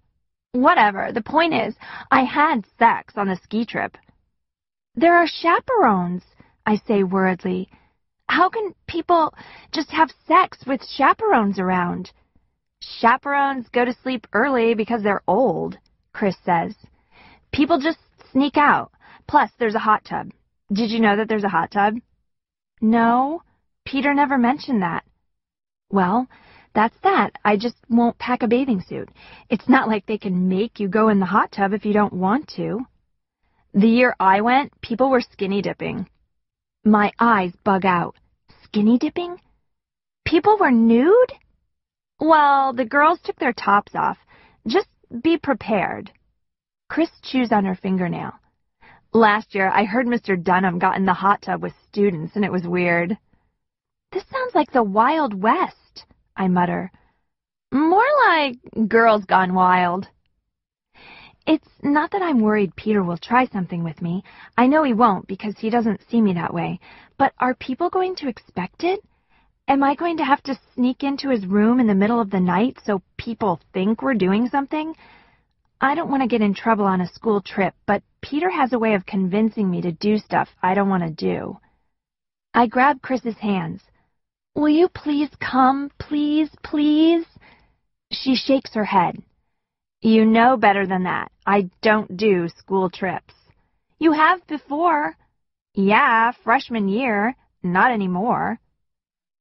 Whatever. 0.52 1.12
The 1.12 1.24
point 1.24 1.56
is, 1.56 1.76
I 2.12 2.24
had 2.24 2.68
sex 2.78 3.16
on 3.18 3.30
the 3.30 3.40
ski 3.44 3.66
trip. 3.66 3.98
There 4.94 5.18
are 5.18 5.26
chaperones, 5.26 6.22
I 6.68 6.76
say 6.76 7.02
worriedly. 7.02 7.68
How 8.30 8.48
can 8.48 8.76
people 8.86 9.34
just 9.72 9.90
have 9.90 10.12
sex 10.28 10.60
with 10.68 10.86
chaperones 10.86 11.58
around? 11.58 12.12
Chaperones 12.80 13.70
go 13.70 13.86
to 13.86 14.02
sleep 14.04 14.28
early 14.34 14.76
because 14.76 15.02
they're 15.02 15.24
old, 15.28 15.80
Chris 16.14 16.36
says. 16.46 16.76
People 17.52 17.80
just 17.80 18.00
sneak 18.32 18.58
out. 18.58 18.92
Plus, 19.28 19.52
there's 19.58 19.76
a 19.76 19.80
hot 19.80 20.06
tub. 20.06 20.32
Did 20.72 20.92
you 20.92 21.00
know 21.00 21.16
that 21.18 21.28
there's 21.28 21.44
a 21.44 21.50
hot 21.50 21.72
tub? 21.72 21.96
No, 22.82 23.42
Peter 23.86 24.14
never 24.14 24.38
mentioned 24.38 24.82
that. 24.82 25.04
Well, 25.90 26.28
that's 26.74 26.98
that. 27.04 27.32
I 27.44 27.58
just 27.58 27.78
won't 27.90 28.20
pack 28.20 28.44
a 28.44 28.48
bathing 28.48 28.82
suit. 28.82 29.10
It's 29.50 29.68
not 29.68 29.88
like 29.88 30.06
they 30.06 30.18
can 30.18 30.48
make 30.48 30.80
you 30.80 30.88
go 30.88 31.10
in 31.10 31.20
the 31.20 31.26
hot 31.26 31.52
tub 31.52 31.74
if 31.74 31.86
you 31.86 31.94
don't 31.94 32.14
want 32.14 32.50
to. 32.58 32.86
The 33.74 33.88
year 33.88 34.16
I 34.20 34.42
went, 34.42 34.80
people 34.82 35.10
were 35.10 35.22
skinny 35.22 35.62
dipping. 35.62 36.08
My 36.84 37.12
eyes 37.20 37.54
bug 37.64 37.86
out. 37.86 38.16
Skinny 38.64 38.98
dipping? 38.98 39.40
People 40.26 40.58
were 40.60 40.72
nude? 40.72 41.34
Well, 42.20 42.74
the 42.74 42.86
girls 42.86 43.20
took 43.24 43.38
their 43.38 43.54
tops 43.54 43.94
off. 43.96 44.18
Just 44.68 44.90
be 45.24 45.38
prepared. 45.38 46.12
Chris 46.90 47.10
chews 47.22 47.52
on 47.52 47.66
her 47.66 47.76
fingernail. 47.76 48.32
Last 49.14 49.56
year, 49.56 49.70
I 49.70 49.84
heard 49.84 50.06
Mr. 50.06 50.42
Dunham 50.42 50.80
got 50.80 50.98
in 50.98 51.06
the 51.06 51.14
hot 51.14 51.42
tub 51.42 51.62
with 51.62 51.74
students, 51.90 52.36
and 52.36 52.46
it 52.46 52.52
was 52.52 52.68
weird. 52.68 53.18
This 54.12 54.24
sounds 54.32 54.56
like 54.56 54.72
the 54.72 54.84
Wild 54.84 55.34
West, 55.34 56.06
I 56.36 56.48
mutter. 56.48 56.92
More 57.72 58.08
like 58.28 58.58
Girls 58.88 59.26
Gone 59.26 59.54
Wild. 59.54 60.08
It's 61.46 61.68
not 61.82 62.12
that 62.12 62.22
I'm 62.22 62.42
worried 62.42 62.76
Peter 62.76 63.04
will 63.04 63.18
try 63.18 63.46
something 63.46 63.84
with 63.84 64.02
me. 64.02 64.24
I 64.58 64.68
know 64.68 64.84
he 64.84 64.94
won't 64.94 65.28
because 65.28 65.58
he 65.58 65.70
doesn't 65.70 66.02
see 66.10 66.22
me 66.22 66.34
that 66.34 66.54
way. 66.54 66.80
But 67.18 67.34
are 67.40 67.56
people 67.56 67.90
going 67.90 68.16
to 68.18 68.28
expect 68.28 68.84
it? 68.84 69.02
Am 69.68 69.84
I 69.84 69.96
going 69.96 70.18
to 70.18 70.26
have 70.26 70.44
to 70.44 70.60
sneak 70.74 71.04
into 71.04 71.30
his 71.30 71.46
room 71.46 71.80
in 71.80 71.88
the 71.88 71.96
middle 71.96 72.22
of 72.22 72.30
the 72.30 72.40
night 72.40 72.80
so 72.86 73.02
people 73.18 73.60
think 73.74 74.02
we're 74.02 74.14
doing 74.14 74.48
something? 74.48 74.96
I 75.80 75.94
don't 75.94 76.10
want 76.10 76.24
to 76.24 76.28
get 76.28 76.42
in 76.42 76.56
trouble 76.56 76.86
on 76.86 77.02
a 77.02 77.14
school 77.14 77.42
trip, 77.42 77.76
but 77.86 78.02
Peter 78.22 78.50
has 78.50 78.74
a 78.74 78.80
way 78.80 78.96
of 78.96 79.06
convincing 79.06 79.70
me 79.70 79.82
to 79.82 79.92
do 79.92 80.18
stuff 80.18 80.50
I 80.62 80.74
don't 80.74 80.90
want 80.90 81.04
to 81.04 81.12
do. 81.12 81.60
I 82.54 82.66
grab 82.66 83.02
Chris's 83.02 83.38
hands. 83.38 83.82
Will 84.56 84.70
you 84.70 84.90
please 84.90 85.30
come, 85.40 85.92
please, 86.00 86.50
please? 86.64 87.26
She 88.12 88.36
shakes 88.36 88.74
her 88.74 88.86
head. 88.86 89.22
You 90.02 90.26
know 90.26 90.58
better 90.58 90.88
than 90.88 91.04
that. 91.04 91.32
I 91.46 91.70
don't 91.84 92.18
do 92.18 92.50
school 92.50 92.90
trips. 92.90 93.34
You 94.00 94.14
have 94.14 94.46
before. 94.48 95.16
Yeah, 95.76 96.32
freshman 96.44 96.88
year. 96.88 97.36
Not 97.62 97.92
anymore. 97.92 98.60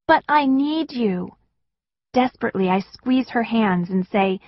But 0.07 0.23
I 0.29 0.45
need 0.45 0.91
you. 0.91 1.31
Desperately, 2.13 2.69
I 2.69 2.81
squeeze 2.93 3.29
her 3.29 3.43
hands 3.43 3.89
and 3.89 4.05
say, 4.07 4.39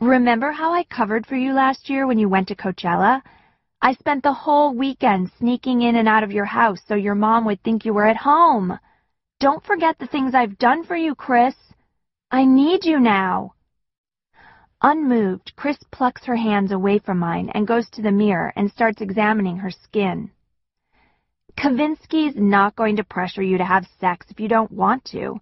Remember 0.00 0.50
how 0.50 0.72
I 0.72 0.84
covered 0.84 1.26
for 1.26 1.36
you 1.36 1.52
last 1.52 1.90
year 1.90 2.06
when 2.06 2.18
you 2.18 2.26
went 2.26 2.48
to 2.48 2.54
Coachella? 2.54 3.20
I 3.82 3.92
spent 3.92 4.22
the 4.22 4.32
whole 4.32 4.74
weekend 4.74 5.30
sneaking 5.38 5.82
in 5.82 5.96
and 5.96 6.08
out 6.08 6.24
of 6.24 6.32
your 6.32 6.46
house 6.46 6.80
so 6.88 6.94
your 6.94 7.14
mom 7.14 7.44
would 7.44 7.62
think 7.62 7.84
you 7.84 7.92
were 7.92 8.06
at 8.06 8.16
home. 8.16 8.78
Don't 9.40 9.62
forget 9.62 9.98
the 9.98 10.06
things 10.06 10.34
I've 10.34 10.56
done 10.56 10.84
for 10.84 10.96
you, 10.96 11.14
Chris. 11.14 11.54
I 12.30 12.46
need 12.46 12.86
you 12.86 12.98
now. 12.98 13.52
Unmoved, 14.80 15.52
Chris 15.54 15.76
plucks 15.92 16.24
her 16.24 16.36
hands 16.36 16.72
away 16.72 16.98
from 16.98 17.18
mine 17.18 17.50
and 17.52 17.66
goes 17.66 17.90
to 17.90 18.00
the 18.00 18.10
mirror 18.10 18.54
and 18.56 18.70
starts 18.70 19.02
examining 19.02 19.58
her 19.58 19.70
skin. 19.70 20.30
Kavinsky's 21.58 22.36
not 22.36 22.74
going 22.74 22.96
to 22.96 23.04
pressure 23.04 23.42
you 23.42 23.58
to 23.58 23.66
have 23.66 23.86
sex 24.00 24.24
if 24.30 24.40
you 24.40 24.48
don't 24.48 24.72
want 24.72 25.04
to. 25.12 25.38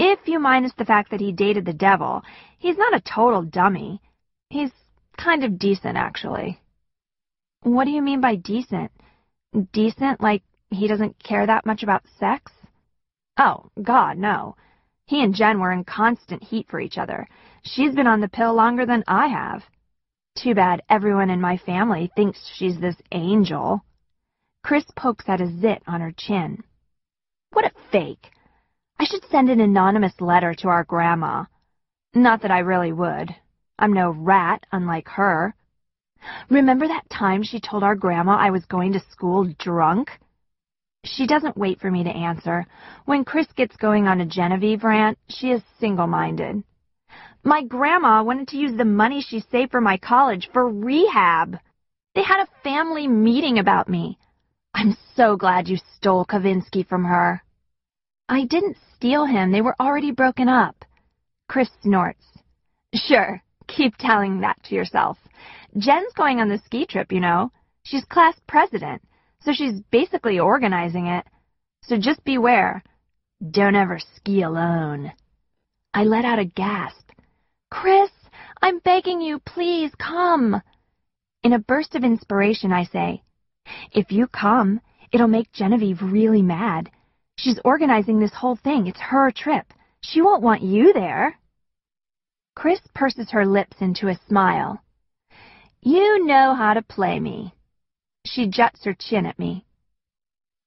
If 0.00 0.28
you 0.28 0.38
minus 0.38 0.72
the 0.74 0.84
fact 0.84 1.10
that 1.10 1.20
he 1.20 1.32
dated 1.32 1.64
the 1.64 1.72
devil, 1.72 2.22
he's 2.58 2.78
not 2.78 2.94
a 2.94 3.00
total 3.00 3.42
dummy. 3.42 4.00
He's 4.48 4.70
kind 5.16 5.42
of 5.42 5.58
decent, 5.58 5.96
actually. 5.96 6.60
What 7.62 7.84
do 7.84 7.90
you 7.90 8.00
mean 8.00 8.20
by 8.20 8.36
decent? 8.36 8.92
Decent 9.72 10.20
like 10.20 10.44
he 10.70 10.86
doesn't 10.86 11.18
care 11.22 11.44
that 11.44 11.66
much 11.66 11.82
about 11.82 12.04
sex? 12.20 12.52
Oh, 13.36 13.70
God, 13.82 14.18
no. 14.18 14.54
He 15.06 15.20
and 15.24 15.34
Jen 15.34 15.58
were 15.58 15.72
in 15.72 15.82
constant 15.82 16.44
heat 16.44 16.68
for 16.68 16.78
each 16.78 16.96
other. 16.96 17.26
She's 17.64 17.94
been 17.94 18.06
on 18.06 18.20
the 18.20 18.28
pill 18.28 18.54
longer 18.54 18.86
than 18.86 19.02
I 19.08 19.26
have. 19.26 19.64
Too 20.36 20.54
bad 20.54 20.82
everyone 20.88 21.30
in 21.30 21.40
my 21.40 21.56
family 21.56 22.12
thinks 22.14 22.48
she's 22.54 22.78
this 22.78 22.96
angel. 23.10 23.84
Chris 24.62 24.84
pokes 24.94 25.24
at 25.28 25.40
a 25.40 25.50
zit 25.60 25.82
on 25.88 26.00
her 26.00 26.12
chin. 26.12 26.62
What 27.50 27.64
a 27.64 27.72
fake. 27.90 28.30
I 29.00 29.04
should 29.04 29.24
send 29.30 29.48
an 29.48 29.60
anonymous 29.60 30.20
letter 30.20 30.54
to 30.54 30.68
our 30.68 30.82
grandma. 30.82 31.44
Not 32.14 32.42
that 32.42 32.50
I 32.50 32.58
really 32.60 32.92
would. 32.92 33.34
I'm 33.78 33.92
no 33.92 34.10
rat, 34.10 34.66
unlike 34.72 35.08
her. 35.10 35.54
Remember 36.50 36.88
that 36.88 37.08
time 37.08 37.44
she 37.44 37.60
told 37.60 37.84
our 37.84 37.94
grandma 37.94 38.36
I 38.36 38.50
was 38.50 38.64
going 38.66 38.92
to 38.94 39.10
school 39.10 39.52
drunk? 39.58 40.10
She 41.04 41.28
doesn't 41.28 41.56
wait 41.56 41.78
for 41.78 41.92
me 41.92 42.02
to 42.02 42.10
answer. 42.10 42.66
When 43.04 43.24
Chris 43.24 43.46
gets 43.54 43.76
going 43.76 44.08
on 44.08 44.20
a 44.20 44.26
Genevieve 44.26 44.82
rant, 44.82 45.16
she 45.28 45.52
is 45.52 45.62
single-minded. 45.78 46.64
My 47.44 47.62
grandma 47.62 48.24
wanted 48.24 48.48
to 48.48 48.56
use 48.56 48.76
the 48.76 48.84
money 48.84 49.20
she 49.20 49.40
saved 49.40 49.70
for 49.70 49.80
my 49.80 49.96
college 49.96 50.50
for 50.52 50.68
rehab. 50.68 51.56
They 52.16 52.24
had 52.24 52.40
a 52.40 52.62
family 52.64 53.06
meeting 53.06 53.60
about 53.60 53.88
me. 53.88 54.18
I'm 54.74 54.96
so 55.14 55.36
glad 55.36 55.68
you 55.68 55.76
stole 55.96 56.26
Kavinsky 56.26 56.86
from 56.86 57.04
her. 57.04 57.44
I 58.28 58.44
didn't 58.44 58.76
steal 58.98 59.24
him. 59.24 59.50
They 59.50 59.62
were 59.62 59.76
already 59.80 60.12
broken 60.12 60.48
up. 60.48 60.84
Chris 61.48 61.70
snorts. 61.82 62.24
Sure, 62.94 63.42
keep 63.66 63.96
telling 63.96 64.40
that 64.40 64.62
to 64.64 64.74
yourself. 64.74 65.18
Jen's 65.76 66.12
going 66.14 66.40
on 66.40 66.48
the 66.48 66.58
ski 66.66 66.86
trip, 66.86 67.12
you 67.12 67.20
know. 67.20 67.50
She's 67.84 68.04
class 68.04 68.34
president 68.46 69.02
so 69.40 69.52
she's 69.52 69.80
basically 69.90 70.38
organizing 70.38 71.06
it. 71.06 71.24
So 71.82 71.96
just 71.98 72.24
beware. 72.24 72.82
Don't 73.50 73.76
ever 73.76 73.98
ski 74.16 74.42
alone. 74.42 75.12
I 75.94 76.04
let 76.04 76.24
out 76.24 76.38
a 76.38 76.44
gasp. 76.44 77.10
Chris, 77.70 78.10
I'm 78.60 78.80
begging 78.80 79.20
you, 79.20 79.38
please 79.38 79.92
come. 79.98 80.60
In 81.42 81.52
a 81.52 81.58
burst 81.58 81.94
of 81.94 82.04
inspiration, 82.04 82.72
I 82.72 82.84
say, 82.84 83.22
If 83.92 84.10
you 84.10 84.26
come, 84.26 84.80
it'll 85.12 85.28
make 85.28 85.52
Genevieve 85.52 86.02
really 86.02 86.42
mad. 86.42 86.90
She's 87.38 87.60
organizing 87.64 88.18
this 88.18 88.34
whole 88.34 88.56
thing. 88.56 88.88
It's 88.88 89.00
her 89.00 89.30
trip. 89.30 89.72
She 90.00 90.20
won't 90.20 90.42
want 90.42 90.62
you 90.62 90.92
there. 90.92 91.38
Chris 92.56 92.80
purses 92.94 93.30
her 93.30 93.46
lips 93.46 93.76
into 93.80 94.08
a 94.08 94.18
smile. 94.28 94.82
You 95.80 96.26
know 96.26 96.54
how 96.54 96.74
to 96.74 96.82
play 96.82 97.20
me. 97.20 97.54
She 98.26 98.48
juts 98.48 98.84
her 98.84 98.92
chin 98.92 99.24
at 99.24 99.38
me. 99.38 99.64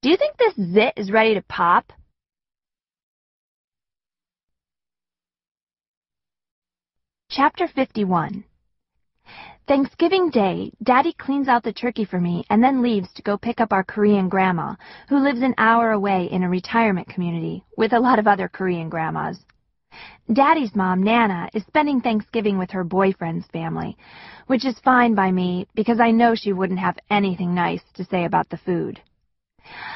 Do 0.01 0.09
you 0.09 0.15
think 0.15 0.37
this 0.37 0.55
zit 0.55 0.93
is 0.95 1.11
ready 1.11 1.33
to 1.33 1.41
pop? 1.41 1.91
Chapter 7.29 7.67
51 7.67 8.45
Thanksgiving 9.71 10.29
Day, 10.29 10.69
Daddy 10.83 11.13
cleans 11.13 11.47
out 11.47 11.63
the 11.63 11.71
turkey 11.71 12.03
for 12.03 12.19
me 12.19 12.43
and 12.49 12.61
then 12.61 12.81
leaves 12.81 13.07
to 13.13 13.21
go 13.21 13.37
pick 13.37 13.61
up 13.61 13.71
our 13.71 13.85
Korean 13.85 14.27
grandma, 14.27 14.75
who 15.07 15.17
lives 15.17 15.41
an 15.41 15.55
hour 15.57 15.91
away 15.91 16.25
in 16.29 16.43
a 16.43 16.49
retirement 16.49 17.07
community 17.07 17.63
with 17.77 17.93
a 17.93 17.99
lot 18.01 18.19
of 18.19 18.27
other 18.27 18.49
Korean 18.49 18.89
grandmas. 18.89 19.39
Daddy's 20.33 20.75
mom, 20.75 21.01
Nana, 21.01 21.49
is 21.53 21.63
spending 21.67 22.01
Thanksgiving 22.01 22.57
with 22.57 22.69
her 22.71 22.83
boyfriend's 22.83 23.47
family, 23.47 23.95
which 24.47 24.65
is 24.65 24.77
fine 24.79 25.15
by 25.15 25.31
me 25.31 25.65
because 25.73 26.01
I 26.01 26.11
know 26.11 26.35
she 26.35 26.51
wouldn't 26.51 26.79
have 26.79 26.99
anything 27.09 27.55
nice 27.55 27.83
to 27.93 28.03
say 28.03 28.25
about 28.25 28.49
the 28.49 28.57
food. 28.57 28.99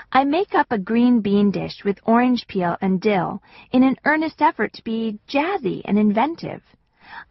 I 0.10 0.24
make 0.24 0.56
up 0.56 0.68
a 0.72 0.80
green 0.80 1.20
bean 1.20 1.52
dish 1.52 1.84
with 1.84 2.00
orange 2.06 2.48
peel 2.48 2.78
and 2.80 3.02
dill 3.02 3.42
in 3.74 3.84
an 3.84 3.98
earnest 4.06 4.42
effort 4.42 4.72
to 4.76 4.84
be 4.86 5.20
jazzy 5.28 5.82
and 5.84 6.00
inventive. 6.00 6.62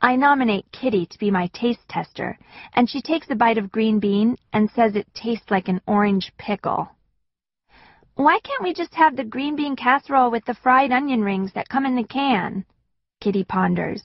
I 0.01 0.17
nominate 0.17 0.71
Kitty 0.73 1.07
to 1.07 1.19
be 1.19 1.31
my 1.31 1.49
taste 1.49 1.89
tester, 1.89 2.39
and 2.75 2.89
she 2.89 3.01
takes 3.01 3.31
a 3.31 3.35
bite 3.35 3.59
of 3.59 3.73
green 3.73 4.01
bean 4.01 4.37
and 4.53 4.71
says 4.71 4.95
it 4.95 5.13
tastes 5.15 5.51
like 5.51 5.69
an 5.69 5.81
orange 5.87 6.33
pickle. 6.39 6.91
Why 8.17 8.39
can't 8.41 8.63
we 8.63 8.73
just 8.73 8.95
have 8.95 9.17
the 9.17 9.25
green 9.25 9.57
bean 9.57 9.75
casserole 9.75 10.31
with 10.31 10.45
the 10.45 10.55
fried 10.55 10.93
onion 10.93 11.23
rings 11.23 11.53
that 11.55 11.69
come 11.69 11.85
in 11.85 11.97
the 11.97 12.05
can? 12.05 12.65
Kitty 13.21 13.45
ponders. 13.45 14.03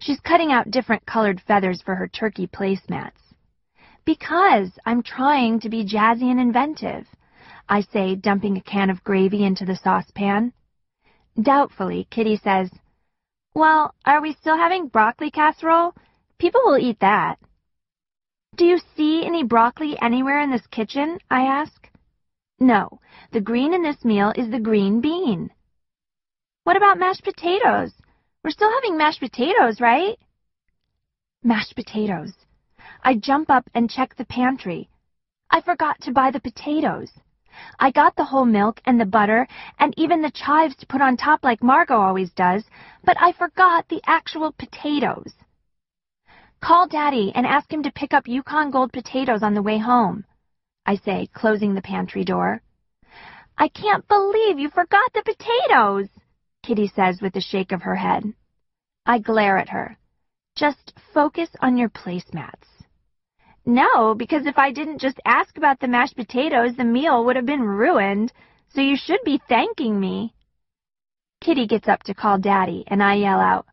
She's 0.00 0.20
cutting 0.20 0.52
out 0.52 0.70
different 0.70 1.06
colored 1.06 1.40
feathers 1.40 1.80
for 1.80 1.94
her 1.94 2.08
turkey 2.08 2.46
placemats. 2.46 3.22
Because 4.04 4.78
I'm 4.84 5.02
trying 5.02 5.60
to 5.60 5.68
be 5.68 5.84
jazzy 5.84 6.30
and 6.30 6.40
inventive, 6.40 7.06
I 7.68 7.82
say, 7.82 8.14
dumping 8.16 8.56
a 8.56 8.62
can 8.62 8.90
of 8.90 9.04
gravy 9.04 9.44
into 9.44 9.64
the 9.64 9.76
saucepan. 9.76 10.52
Doubtfully, 11.40 12.08
Kitty 12.10 12.36
says, 12.36 12.70
Well, 13.58 13.92
are 14.06 14.22
we 14.22 14.34
still 14.34 14.56
having 14.56 14.86
broccoli 14.86 15.32
casserole? 15.32 15.92
People 16.38 16.60
will 16.64 16.78
eat 16.78 17.00
that. 17.00 17.40
Do 18.54 18.64
you 18.64 18.78
see 18.96 19.26
any 19.26 19.42
broccoli 19.42 20.00
anywhere 20.00 20.40
in 20.40 20.52
this 20.52 20.68
kitchen? 20.68 21.18
I 21.28 21.42
ask. 21.42 21.90
No, 22.60 23.00
the 23.32 23.40
green 23.40 23.74
in 23.74 23.82
this 23.82 24.04
meal 24.04 24.32
is 24.36 24.48
the 24.48 24.60
green 24.60 25.00
bean. 25.00 25.50
What 26.62 26.76
about 26.76 27.00
mashed 27.00 27.24
potatoes? 27.24 27.92
We're 28.44 28.50
still 28.50 28.70
having 28.70 28.96
mashed 28.96 29.18
potatoes, 29.18 29.80
right? 29.80 30.16
Mashed 31.42 31.74
potatoes. 31.74 32.34
I 33.02 33.16
jump 33.16 33.50
up 33.50 33.68
and 33.74 33.90
check 33.90 34.14
the 34.14 34.26
pantry. 34.26 34.88
I 35.50 35.62
forgot 35.62 36.00
to 36.02 36.12
buy 36.12 36.30
the 36.30 36.38
potatoes. 36.38 37.10
I 37.78 37.90
got 37.90 38.16
the 38.16 38.24
whole 38.24 38.44
milk 38.44 38.80
and 38.84 39.00
the 39.00 39.04
butter 39.04 39.46
and 39.78 39.94
even 39.96 40.22
the 40.22 40.30
chives 40.30 40.76
to 40.76 40.86
put 40.86 41.00
on 41.00 41.16
top 41.16 41.44
like 41.44 41.62
Margot 41.62 42.00
always 42.00 42.30
does, 42.32 42.64
but 43.04 43.16
I 43.20 43.32
forgot 43.32 43.88
the 43.88 44.00
actual 44.06 44.52
potatoes. 44.52 45.32
Call 46.60 46.88
Daddy 46.88 47.32
and 47.34 47.46
ask 47.46 47.72
him 47.72 47.82
to 47.84 47.92
pick 47.92 48.12
up 48.12 48.26
Yukon 48.26 48.70
Gold 48.70 48.92
potatoes 48.92 49.42
on 49.42 49.54
the 49.54 49.62
way 49.62 49.78
home. 49.78 50.24
I 50.86 50.96
say, 50.96 51.28
closing 51.34 51.74
the 51.74 51.82
pantry 51.82 52.24
door. 52.24 52.62
I 53.56 53.68
can't 53.68 54.06
believe 54.08 54.58
you 54.58 54.70
forgot 54.70 55.12
the 55.12 55.22
potatoes, 55.22 56.08
Kitty 56.62 56.88
says 56.88 57.20
with 57.20 57.36
a 57.36 57.40
shake 57.40 57.72
of 57.72 57.82
her 57.82 57.96
head. 57.96 58.32
I 59.06 59.18
glare 59.18 59.58
at 59.58 59.68
her. 59.70 59.98
Just 60.56 60.92
focus 61.14 61.48
on 61.60 61.76
your 61.76 61.88
placemats. 61.88 62.77
No, 63.68 64.14
because 64.14 64.46
if 64.46 64.56
I 64.56 64.72
didn't 64.72 64.98
just 64.98 65.20
ask 65.26 65.58
about 65.58 65.78
the 65.78 65.88
mashed 65.88 66.16
potatoes, 66.16 66.74
the 66.74 66.84
meal 66.84 67.22
would 67.26 67.36
have 67.36 67.44
been 67.44 67.60
ruined, 67.60 68.32
so 68.70 68.80
you 68.80 68.96
should 68.96 69.20
be 69.26 69.42
thanking 69.46 70.00
me. 70.00 70.32
Kitty 71.42 71.66
gets 71.66 71.86
up 71.86 72.02
to 72.04 72.14
call 72.14 72.38
Daddy, 72.38 72.84
and 72.86 73.02
I 73.02 73.16
yell 73.16 73.38
out, 73.38 73.66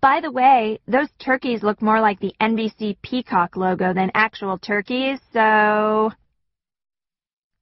By 0.00 0.20
the 0.20 0.30
way, 0.30 0.78
those 0.86 1.08
turkeys 1.18 1.64
look 1.64 1.82
more 1.82 2.00
like 2.00 2.20
the 2.20 2.32
NBC 2.40 2.96
Peacock 3.02 3.56
logo 3.56 3.92
than 3.92 4.12
actual 4.14 4.56
turkeys, 4.56 5.18
so... 5.32 6.12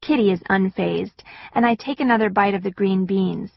Kitty 0.03 0.31
is 0.31 0.41
unfazed, 0.51 1.23
and 1.55 1.65
I 1.65 1.75
take 1.75 2.01
another 2.01 2.29
bite 2.29 2.55
of 2.55 2.63
the 2.63 2.71
green 2.71 3.07
beans. 3.07 3.51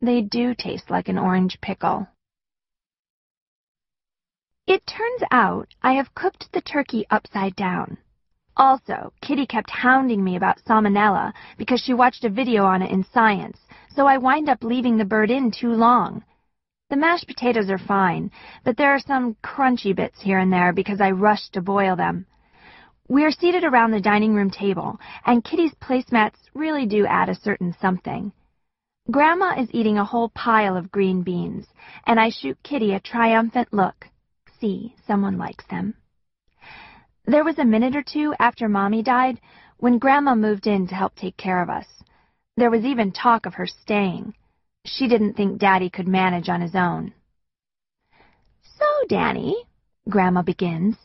They 0.00 0.22
do 0.22 0.54
taste 0.54 0.88
like 0.88 1.08
an 1.08 1.18
orange 1.18 1.60
pickle. 1.60 2.08
It 4.68 4.84
turns 4.84 5.22
out 5.30 5.68
I 5.80 5.92
have 5.92 6.12
cooked 6.16 6.50
the 6.50 6.60
turkey 6.60 7.06
upside 7.08 7.54
down. 7.54 7.98
Also, 8.56 9.12
Kitty 9.20 9.46
kept 9.46 9.70
hounding 9.70 10.24
me 10.24 10.34
about 10.34 10.58
salmonella 10.58 11.32
because 11.56 11.80
she 11.80 11.94
watched 11.94 12.24
a 12.24 12.28
video 12.28 12.64
on 12.64 12.82
it 12.82 12.90
in 12.90 13.04
Science, 13.04 13.60
so 13.90 14.08
I 14.08 14.18
wind 14.18 14.48
up 14.48 14.64
leaving 14.64 14.96
the 14.96 15.04
bird 15.04 15.30
in 15.30 15.52
too 15.52 15.70
long. 15.70 16.24
The 16.90 16.96
mashed 16.96 17.28
potatoes 17.28 17.70
are 17.70 17.78
fine, 17.78 18.32
but 18.64 18.76
there 18.76 18.92
are 18.92 18.98
some 18.98 19.36
crunchy 19.36 19.94
bits 19.94 20.20
here 20.20 20.40
and 20.40 20.52
there 20.52 20.72
because 20.72 21.00
I 21.00 21.12
rushed 21.12 21.52
to 21.52 21.62
boil 21.62 21.94
them. 21.94 22.26
We 23.06 23.24
are 23.24 23.30
seated 23.30 23.62
around 23.62 23.92
the 23.92 24.00
dining 24.00 24.34
room 24.34 24.50
table, 24.50 24.98
and 25.24 25.44
Kitty's 25.44 25.76
placemats 25.76 26.50
really 26.54 26.86
do 26.86 27.06
add 27.06 27.28
a 27.28 27.36
certain 27.36 27.72
something. 27.80 28.32
Grandma 29.12 29.60
is 29.60 29.68
eating 29.72 29.98
a 29.98 30.04
whole 30.04 30.30
pile 30.30 30.76
of 30.76 30.90
green 30.90 31.22
beans, 31.22 31.68
and 32.04 32.18
I 32.18 32.30
shoot 32.30 32.60
Kitty 32.64 32.94
a 32.94 32.98
triumphant 33.00 33.72
look 33.72 34.08
see 34.66 34.94
someone 35.06 35.38
likes 35.38 35.64
them. 35.70 35.94
There 37.24 37.44
was 37.44 37.58
a 37.58 37.64
minute 37.64 37.96
or 37.96 38.02
two 38.02 38.34
after 38.38 38.68
Mommy 38.68 39.02
died 39.02 39.40
when 39.78 39.98
Grandma 39.98 40.34
moved 40.34 40.66
in 40.66 40.86
to 40.88 40.94
help 40.94 41.14
take 41.14 41.36
care 41.36 41.62
of 41.62 41.70
us. 41.70 41.86
There 42.56 42.70
was 42.70 42.84
even 42.84 43.12
talk 43.12 43.46
of 43.46 43.54
her 43.54 43.66
staying. 43.66 44.34
She 44.84 45.08
didn't 45.08 45.34
think 45.34 45.58
Daddy 45.58 45.90
could 45.90 46.08
manage 46.08 46.48
on 46.48 46.60
his 46.60 46.74
own. 46.74 47.12
So, 48.78 48.86
Danny, 49.08 49.56
Grandma 50.08 50.42
begins. 50.42 50.96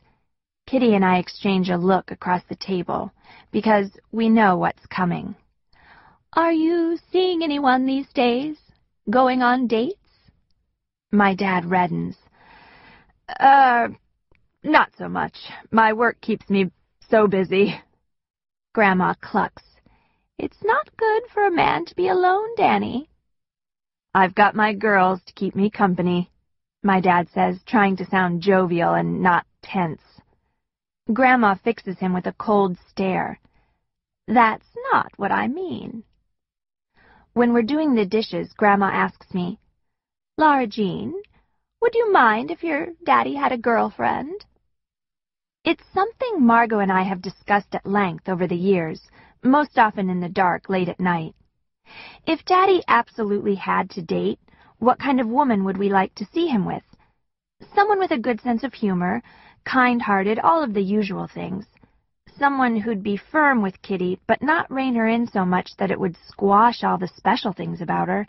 Kitty 0.67 0.95
and 0.95 1.03
I 1.03 1.17
exchange 1.17 1.69
a 1.69 1.77
look 1.77 2.11
across 2.11 2.43
the 2.47 2.55
table 2.55 3.11
because 3.51 3.89
we 4.11 4.29
know 4.29 4.57
what's 4.57 4.85
coming. 4.87 5.35
Are 6.33 6.53
you 6.53 6.97
seeing 7.11 7.43
anyone 7.43 7.85
these 7.85 8.07
days? 8.13 8.57
Going 9.09 9.41
on 9.41 9.67
dates? 9.67 9.97
My 11.11 11.35
dad 11.35 11.65
reddens. 11.65 12.15
Uh, 13.39 13.89
not 14.63 14.91
so 14.97 15.07
much. 15.07 15.35
My 15.71 15.93
work 15.93 16.19
keeps 16.21 16.49
me 16.49 16.71
so 17.09 17.27
busy. 17.27 17.79
Grandma 18.73 19.13
clucks. 19.21 19.63
It's 20.37 20.63
not 20.63 20.95
good 20.97 21.23
for 21.33 21.45
a 21.45 21.51
man 21.51 21.85
to 21.85 21.95
be 21.95 22.07
alone, 22.07 22.55
Danny. 22.55 23.09
I've 24.13 24.35
got 24.35 24.55
my 24.55 24.73
girls 24.73 25.21
to 25.25 25.33
keep 25.33 25.55
me 25.55 25.69
company, 25.69 26.31
my 26.83 26.99
dad 26.99 27.29
says, 27.33 27.59
trying 27.65 27.95
to 27.97 28.05
sound 28.05 28.41
jovial 28.41 28.93
and 28.93 29.21
not 29.21 29.45
tense. 29.61 30.01
Grandma 31.13 31.55
fixes 31.55 31.99
him 31.99 32.13
with 32.13 32.25
a 32.25 32.33
cold 32.33 32.77
stare. 32.89 33.39
That's 34.27 34.67
not 34.91 35.11
what 35.17 35.31
I 35.31 35.47
mean. 35.47 36.03
When 37.33 37.53
we're 37.53 37.61
doing 37.61 37.95
the 37.95 38.05
dishes, 38.05 38.51
Grandma 38.53 38.87
asks 38.87 39.33
me, 39.33 39.59
Lara 40.37 40.67
Jean, 40.67 41.13
would 41.81 41.95
you 41.95 42.13
mind 42.13 42.51
if 42.51 42.63
your 42.63 42.89
daddy 43.03 43.35
had 43.35 43.51
a 43.51 43.57
girlfriend? 43.57 44.45
It's 45.65 45.83
something 45.93 46.45
Margot 46.45 46.79
and 46.79 46.91
I 46.91 47.01
have 47.01 47.21
discussed 47.21 47.73
at 47.73 47.85
length 47.85 48.29
over 48.29 48.47
the 48.47 48.55
years, 48.55 49.01
most 49.43 49.77
often 49.77 50.09
in 50.09 50.21
the 50.21 50.29
dark, 50.29 50.69
late 50.69 50.89
at 50.89 50.99
night. 50.99 51.33
If 52.25 52.45
Daddy 52.45 52.83
absolutely 52.87 53.55
had 53.55 53.89
to 53.91 54.01
date, 54.01 54.39
what 54.77 54.99
kind 54.99 55.19
of 55.19 55.27
woman 55.27 55.63
would 55.63 55.77
we 55.77 55.89
like 55.89 56.13
to 56.15 56.27
see 56.31 56.47
him 56.47 56.65
with? 56.65 56.83
Someone 57.75 57.99
with 57.99 58.11
a 58.11 58.17
good 58.17 58.39
sense 58.41 58.63
of 58.63 58.73
humor, 58.73 59.21
kind-hearted, 59.65 60.39
all 60.39 60.63
of 60.63 60.73
the 60.73 60.83
usual 60.83 61.27
things. 61.27 61.65
Someone 62.37 62.75
who'd 62.75 63.03
be 63.03 63.17
firm 63.17 63.61
with 63.61 63.81
Kitty, 63.81 64.19
but 64.27 64.41
not 64.41 64.71
rein 64.71 64.95
her 64.95 65.07
in 65.07 65.27
so 65.27 65.45
much 65.45 65.71
that 65.77 65.91
it 65.91 65.99
would 65.99 66.15
squash 66.27 66.83
all 66.83 66.97
the 66.97 67.11
special 67.17 67.53
things 67.53 67.81
about 67.81 68.07
her. 68.07 68.27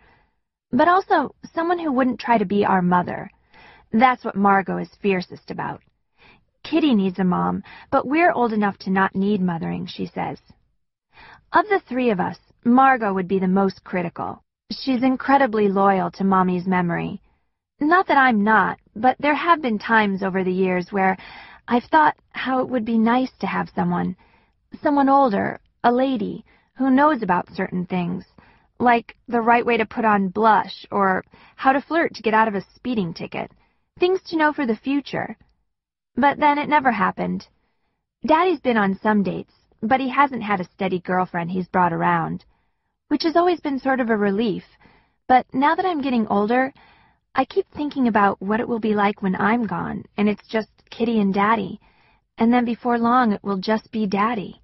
But 0.70 0.88
also 0.88 1.34
someone 1.54 1.78
who 1.78 1.92
wouldn't 1.92 2.18
try 2.18 2.38
to 2.38 2.46
be 2.46 2.64
our 2.64 2.82
mother. 2.82 3.30
That's 3.92 4.24
what 4.24 4.37
Margot 4.37 4.78
is 4.78 4.88
fiercest 5.02 5.50
about. 5.50 5.83
Kitty 6.64 6.94
needs 6.94 7.18
a 7.18 7.24
mom, 7.24 7.62
but 7.90 8.07
we're 8.07 8.33
old 8.33 8.55
enough 8.55 8.78
to 8.78 8.90
not 8.90 9.14
need 9.14 9.42
mothering, 9.42 9.87
she 9.87 10.07
says. 10.07 10.38
Of 11.52 11.68
the 11.68 11.81
three 11.87 12.09
of 12.09 12.18
us, 12.18 12.38
Margot 12.64 13.12
would 13.12 13.28
be 13.28 13.38
the 13.38 13.48
most 13.48 13.85
critical. 13.85 14.42
She's 14.70 15.02
incredibly 15.02 15.68
loyal 15.68 16.11
to 16.12 16.24
Mommy's 16.24 16.66
memory. 16.66 17.20
Not 17.81 18.07
that 18.07 18.16
I'm 18.16 18.42
not, 18.42 18.78
but 18.96 19.16
there 19.20 19.35
have 19.35 19.61
been 19.61 19.78
times 19.78 20.22
over 20.22 20.42
the 20.42 20.52
years 20.52 20.90
where 20.90 21.18
I've 21.68 21.85
thought 21.85 22.16
how 22.31 22.61
it 22.61 22.70
would 22.70 22.87
be 22.87 22.96
nice 22.96 23.33
to 23.40 23.46
have 23.46 23.68
someone, 23.74 24.16
someone 24.83 25.11
older, 25.11 25.61
a 25.85 25.92
lady, 25.92 26.46
who 26.78 26.90
knows 26.90 27.22
about 27.22 27.52
certain 27.52 27.85
things, 27.85 28.24
like 28.78 29.16
the 29.28 29.42
right 29.42 29.66
way 29.66 29.76
to 29.76 29.85
put 29.85 30.07
on 30.07 30.28
blush 30.28 30.87
or 30.90 31.24
how 31.57 31.72
to 31.72 31.83
flirt 31.83 32.14
to 32.14 32.22
get 32.22 32.33
out 32.33 32.48
of 32.48 32.55
a 32.55 32.64
speeding 32.74 33.12
ticket 33.12 33.50
things 33.98 34.20
to 34.24 34.37
know 34.37 34.52
for 34.52 34.66
the 34.66 34.76
future. 34.76 35.37
But 36.16 36.38
then 36.38 36.59
it 36.59 36.68
never 36.68 36.92
happened. 36.92 37.46
Daddy's 38.24 38.61
been 38.61 38.76
on 38.76 38.98
some 39.02 39.22
dates, 39.22 39.55
but 39.81 40.00
he 40.00 40.09
hasn't 40.09 40.42
had 40.42 40.61
a 40.61 40.70
steady 40.74 41.00
girlfriend 41.00 41.50
he's 41.50 41.68
brought 41.68 41.92
around, 41.92 42.44
which 43.09 43.24
has 43.24 43.37
always 43.37 43.61
been 43.61 43.78
sort 43.78 44.00
of 44.00 44.11
a 44.11 44.16
relief. 44.16 44.64
But 45.26 45.46
now 45.52 45.74
that 45.74 45.87
I'm 45.87 46.02
getting 46.02 46.26
older, 46.28 46.72
I 47.35 47.44
keep 47.44 47.66
thinking 47.70 48.09
about 48.09 48.42
what 48.42 48.61
it 48.61 48.68
will 48.68 48.78
be 48.78 48.94
like 48.94 49.22
when 49.22 49.35
I'm 49.37 49.66
gone, 49.66 50.05
and 50.16 50.28
it's 50.28 50.46
just 50.46 50.70
Kitty 50.90 51.18
and 51.20 51.33
Daddy, 51.33 51.81
and 52.37 52.52
then 52.52 52.64
before 52.64 52.98
long 52.98 53.33
it 53.33 53.42
will 53.42 53.59
just 53.59 53.90
be 53.90 54.07
Daddy. 54.07 54.61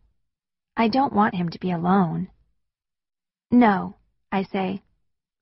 I 0.76 0.88
don't 0.88 1.12
want 1.12 1.34
him 1.34 1.48
to 1.48 1.58
be 1.58 1.70
alone. 1.70 2.28
No, 3.50 3.96
I 4.30 4.42
say. 4.42 4.82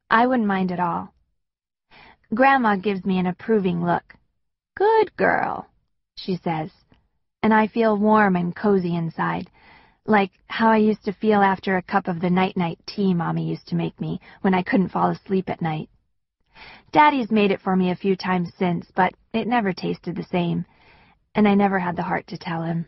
I 0.08 0.26
wouldn't 0.26 0.46
mind 0.46 0.70
at 0.70 0.80
all. 0.80 1.12
Grandma 2.34 2.74
gives 2.76 3.04
me 3.04 3.18
an 3.18 3.26
approving 3.26 3.84
look. 3.84 4.14
Good 4.76 5.16
girl, 5.16 5.68
she 6.16 6.36
says, 6.36 6.70
and 7.42 7.54
I 7.54 7.68
feel 7.68 7.96
warm 7.96 8.34
and 8.34 8.54
cozy 8.54 8.96
inside, 8.96 9.48
like 10.06 10.32
how 10.48 10.68
I 10.68 10.78
used 10.78 11.04
to 11.04 11.12
feel 11.12 11.40
after 11.40 11.76
a 11.76 11.82
cup 11.82 12.08
of 12.08 12.20
the 12.20 12.30
night-night 12.30 12.80
tea 12.84 13.14
Mommy 13.14 13.48
used 13.48 13.68
to 13.68 13.76
make 13.76 14.00
me 14.00 14.20
when 14.40 14.54
I 14.54 14.62
couldn't 14.62 14.88
fall 14.88 15.10
asleep 15.10 15.48
at 15.48 15.62
night. 15.62 15.88
Daddy's 16.90 17.30
made 17.30 17.52
it 17.52 17.60
for 17.60 17.76
me 17.76 17.90
a 17.90 17.96
few 17.96 18.16
times 18.16 18.52
since, 18.58 18.90
but 18.94 19.14
it 19.32 19.46
never 19.46 19.72
tasted 19.72 20.16
the 20.16 20.24
same, 20.24 20.64
and 21.34 21.46
I 21.46 21.54
never 21.54 21.78
had 21.78 21.94
the 21.94 22.02
heart 22.02 22.26
to 22.28 22.38
tell 22.38 22.62
him. 22.62 22.86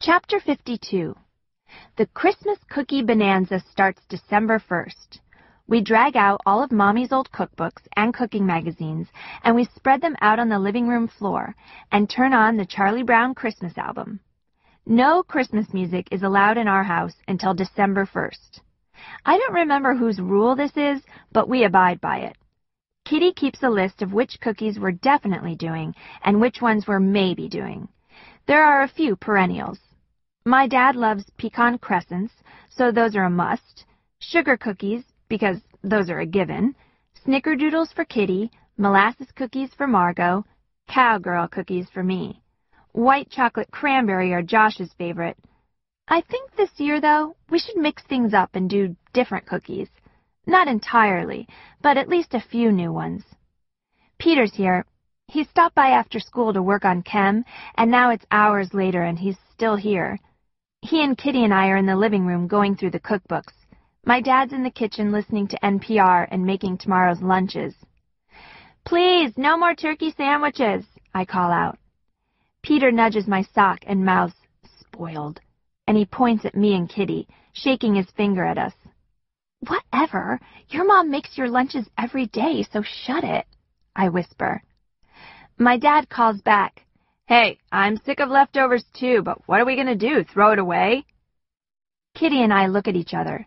Chapter 0.00 0.40
52 0.40 1.14
the 1.96 2.06
Christmas 2.06 2.58
Cookie 2.70 3.02
Bonanza 3.02 3.60
starts 3.70 4.04
December 4.08 4.58
1st. 4.58 5.20
We 5.66 5.82
drag 5.82 6.16
out 6.16 6.40
all 6.46 6.62
of 6.62 6.72
Mommy's 6.72 7.12
old 7.12 7.30
cookbooks 7.30 7.86
and 7.96 8.14
cooking 8.14 8.46
magazines, 8.46 9.08
and 9.42 9.54
we 9.54 9.68
spread 9.76 10.00
them 10.00 10.16
out 10.20 10.38
on 10.38 10.48
the 10.48 10.58
living 10.58 10.88
room 10.88 11.08
floor 11.08 11.54
and 11.92 12.08
turn 12.08 12.32
on 12.32 12.56
the 12.56 12.64
Charlie 12.64 13.02
Brown 13.02 13.34
Christmas 13.34 13.76
album. 13.76 14.20
No 14.86 15.22
Christmas 15.22 15.66
music 15.74 16.08
is 16.10 16.22
allowed 16.22 16.56
in 16.56 16.68
our 16.68 16.84
house 16.84 17.14
until 17.28 17.52
December 17.52 18.06
1st. 18.06 18.60
I 19.26 19.36
don't 19.36 19.52
remember 19.52 19.94
whose 19.94 20.18
rule 20.18 20.56
this 20.56 20.76
is, 20.76 21.02
but 21.32 21.48
we 21.48 21.64
abide 21.64 22.00
by 22.00 22.20
it. 22.20 22.36
Kitty 23.04 23.32
keeps 23.32 23.62
a 23.62 23.70
list 23.70 24.02
of 24.02 24.12
which 24.12 24.40
cookies 24.40 24.78
we're 24.78 24.92
definitely 24.92 25.54
doing 25.54 25.94
and 26.24 26.40
which 26.40 26.62
ones 26.62 26.86
we're 26.86 27.00
maybe 27.00 27.48
doing. 27.48 27.88
There 28.46 28.64
are 28.64 28.82
a 28.82 28.88
few 28.88 29.16
perennials. 29.16 29.78
My 30.44 30.66
dad 30.66 30.96
loves 30.96 31.30
pecan 31.36 31.78
crescents, 31.78 32.32
so 32.70 32.90
those 32.90 33.14
are 33.16 33.24
a 33.24 33.30
must. 33.30 33.84
Sugar 34.18 34.56
cookies, 34.56 35.04
because 35.28 35.60
those 35.82 36.08
are 36.08 36.20
a 36.20 36.26
given. 36.26 36.74
Snickerdoodles 37.26 37.92
for 37.92 38.04
Kitty, 38.04 38.50
molasses 38.78 39.30
cookies 39.32 39.74
for 39.74 39.86
Margot, 39.86 40.44
cowgirl 40.88 41.48
cookies 41.48 41.90
for 41.90 42.02
me. 42.02 42.40
White 42.92 43.30
chocolate 43.30 43.70
cranberry 43.70 44.32
are 44.32 44.42
Josh's 44.42 44.92
favorite. 44.94 45.36
I 46.08 46.22
think 46.22 46.54
this 46.56 46.80
year, 46.80 47.00
though, 47.00 47.36
we 47.50 47.58
should 47.58 47.76
mix 47.76 48.02
things 48.04 48.32
up 48.32 48.54
and 48.54 48.70
do 48.70 48.96
different 49.12 49.46
cookies. 49.46 49.88
Not 50.46 50.66
entirely, 50.66 51.46
but 51.82 51.98
at 51.98 52.08
least 52.08 52.32
a 52.32 52.40
few 52.40 52.72
new 52.72 52.90
ones. 52.90 53.22
Peter's 54.18 54.54
here. 54.54 54.86
He 55.26 55.44
stopped 55.44 55.74
by 55.74 55.90
after 55.90 56.18
school 56.18 56.54
to 56.54 56.62
work 56.62 56.86
on 56.86 57.02
chem, 57.02 57.44
and 57.76 57.90
now 57.90 58.10
it's 58.10 58.24
hours 58.30 58.72
later 58.72 59.02
and 59.02 59.18
he's 59.18 59.36
still 59.52 59.76
here. 59.76 60.18
He 60.82 61.02
and 61.02 61.18
Kitty 61.18 61.44
and 61.44 61.52
I 61.52 61.68
are 61.68 61.76
in 61.76 61.86
the 61.86 61.96
living 61.96 62.24
room 62.24 62.46
going 62.46 62.76
through 62.76 62.92
the 62.92 63.00
cookbooks. 63.00 63.52
My 64.04 64.20
dad's 64.20 64.52
in 64.52 64.62
the 64.62 64.70
kitchen 64.70 65.10
listening 65.12 65.48
to 65.48 65.58
NPR 65.60 66.28
and 66.30 66.46
making 66.46 66.78
tomorrow's 66.78 67.20
lunches. 67.20 67.74
Please, 68.86 69.36
no 69.36 69.58
more 69.58 69.74
turkey 69.74 70.14
sandwiches, 70.16 70.84
I 71.12 71.24
call 71.24 71.50
out. 71.50 71.78
Peter 72.62 72.90
nudges 72.90 73.26
my 73.26 73.42
sock 73.42 73.80
and 73.86 74.04
mouths, 74.04 74.34
spoiled, 74.80 75.40
and 75.86 75.96
he 75.96 76.06
points 76.06 76.44
at 76.44 76.54
me 76.54 76.74
and 76.74 76.88
Kitty, 76.88 77.28
shaking 77.52 77.94
his 77.94 78.10
finger 78.12 78.44
at 78.44 78.56
us. 78.56 78.74
Whatever. 79.66 80.40
Your 80.68 80.86
mom 80.86 81.10
makes 81.10 81.36
your 81.36 81.48
lunches 81.48 81.88
every 81.98 82.26
day, 82.26 82.62
so 82.62 82.82
shut 82.82 83.24
it, 83.24 83.46
I 83.96 84.08
whisper. 84.08 84.62
My 85.58 85.76
dad 85.76 86.08
calls 86.08 86.40
back. 86.40 86.84
Hey, 87.28 87.58
I'm 87.70 87.98
sick 88.06 88.20
of 88.20 88.30
leftovers 88.30 88.86
too, 88.98 89.20
but 89.20 89.46
what 89.46 89.60
are 89.60 89.66
we 89.66 89.74
going 89.74 89.86
to 89.86 89.94
do? 89.94 90.24
Throw 90.24 90.52
it 90.52 90.58
away? 90.58 91.04
Kitty 92.14 92.42
and 92.42 92.54
I 92.54 92.68
look 92.68 92.88
at 92.88 92.96
each 92.96 93.12
other. 93.12 93.46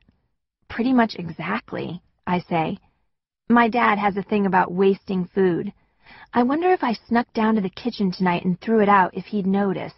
Pretty 0.69 0.93
much 0.93 1.15
exactly, 1.15 1.99
I 2.27 2.41
say. 2.41 2.77
My 3.49 3.69
dad 3.69 3.97
has 3.97 4.17
a 4.17 4.21
thing 4.21 4.45
about 4.45 4.71
wasting 4.71 5.25
food. 5.25 5.73
I 6.31 6.43
wonder 6.43 6.71
if 6.71 6.83
I 6.83 6.93
snuck 6.93 7.33
down 7.33 7.55
to 7.55 7.61
the 7.61 7.71
kitchen 7.71 8.11
tonight 8.11 8.45
and 8.45 8.61
threw 8.61 8.83
it 8.83 8.87
out 8.87 9.17
if 9.17 9.25
he'd 9.25 9.47
notice. 9.47 9.95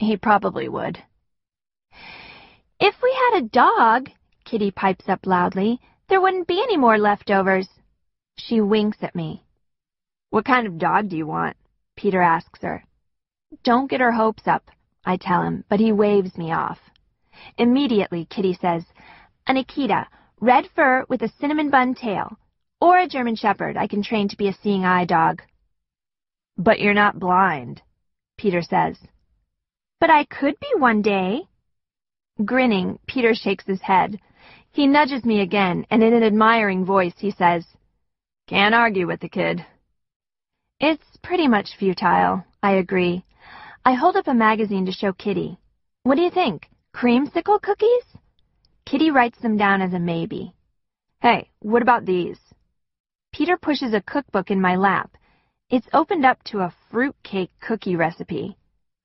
He 0.00 0.16
probably 0.16 0.68
would. 0.68 0.98
If 2.80 2.96
we 3.00 3.16
had 3.30 3.38
a 3.38 3.48
dog, 3.48 4.10
Kitty 4.44 4.72
pipes 4.72 5.08
up 5.08 5.24
loudly, 5.24 5.78
there 6.08 6.20
wouldn't 6.20 6.48
be 6.48 6.60
any 6.60 6.76
more 6.76 6.98
leftovers. 6.98 7.68
She 8.38 8.60
winks 8.60 8.98
at 9.02 9.14
me. 9.14 9.44
What 10.30 10.44
kind 10.44 10.66
of 10.66 10.78
dog 10.78 11.10
do 11.10 11.16
you 11.16 11.28
want? 11.28 11.56
Peter 11.96 12.20
asks 12.20 12.62
her. 12.62 12.84
Don't 13.64 13.90
get 13.90 14.00
her 14.00 14.12
hopes 14.12 14.46
up, 14.46 14.70
I 15.04 15.16
tell 15.16 15.42
him, 15.42 15.64
but 15.68 15.80
he 15.80 15.92
waves 15.92 16.36
me 16.36 16.52
off. 16.52 16.78
Immediately, 17.56 18.26
Kitty 18.26 18.54
says, 18.54 18.84
An 19.46 19.56
Akita, 19.56 20.06
red 20.40 20.68
fur 20.74 21.04
with 21.08 21.22
a 21.22 21.32
cinnamon 21.40 21.70
bun 21.70 21.94
tail, 21.94 22.38
or 22.80 22.98
a 22.98 23.08
German 23.08 23.36
Shepherd 23.36 23.76
I 23.76 23.86
can 23.86 24.02
train 24.02 24.28
to 24.28 24.36
be 24.36 24.48
a 24.48 24.52
seeing 24.62 24.84
eye 24.84 25.04
dog. 25.04 25.42
But 26.56 26.80
you're 26.80 26.94
not 26.94 27.18
blind, 27.18 27.82
Peter 28.36 28.62
says. 28.62 28.98
But 30.00 30.10
I 30.10 30.24
could 30.24 30.58
be 30.60 30.72
one 30.76 31.02
day. 31.02 31.42
Grinning, 32.44 32.98
Peter 33.06 33.34
shakes 33.34 33.64
his 33.66 33.80
head. 33.80 34.20
He 34.70 34.86
nudges 34.86 35.24
me 35.24 35.40
again, 35.40 35.86
and 35.90 36.02
in 36.02 36.12
an 36.12 36.22
admiring 36.22 36.84
voice 36.84 37.14
he 37.18 37.32
says, 37.32 37.66
Can't 38.46 38.74
argue 38.74 39.06
with 39.06 39.20
the 39.20 39.28
kid. 39.28 39.64
It's 40.80 41.16
pretty 41.22 41.48
much 41.48 41.76
futile, 41.78 42.44
I 42.62 42.72
agree. 42.72 43.24
I 43.84 43.94
hold 43.94 44.16
up 44.16 44.28
a 44.28 44.34
magazine 44.34 44.86
to 44.86 44.92
show 44.92 45.12
Kitty. 45.12 45.58
What 46.02 46.16
do 46.16 46.22
you 46.22 46.30
think? 46.30 46.68
Creamsicle 46.94 47.60
cookies? 47.62 48.04
Kitty 48.84 49.10
writes 49.10 49.38
them 49.40 49.56
down 49.56 49.82
as 49.82 49.92
a 49.92 49.98
maybe. 49.98 50.54
Hey, 51.20 51.50
what 51.60 51.82
about 51.82 52.04
these? 52.04 52.38
Peter 53.32 53.56
pushes 53.56 53.94
a 53.94 54.00
cookbook 54.00 54.50
in 54.50 54.60
my 54.60 54.76
lap. 54.76 55.16
It's 55.70 55.88
opened 55.92 56.24
up 56.24 56.42
to 56.44 56.60
a 56.60 56.74
fruitcake 56.90 57.50
cookie 57.60 57.96
recipe. 57.96 58.56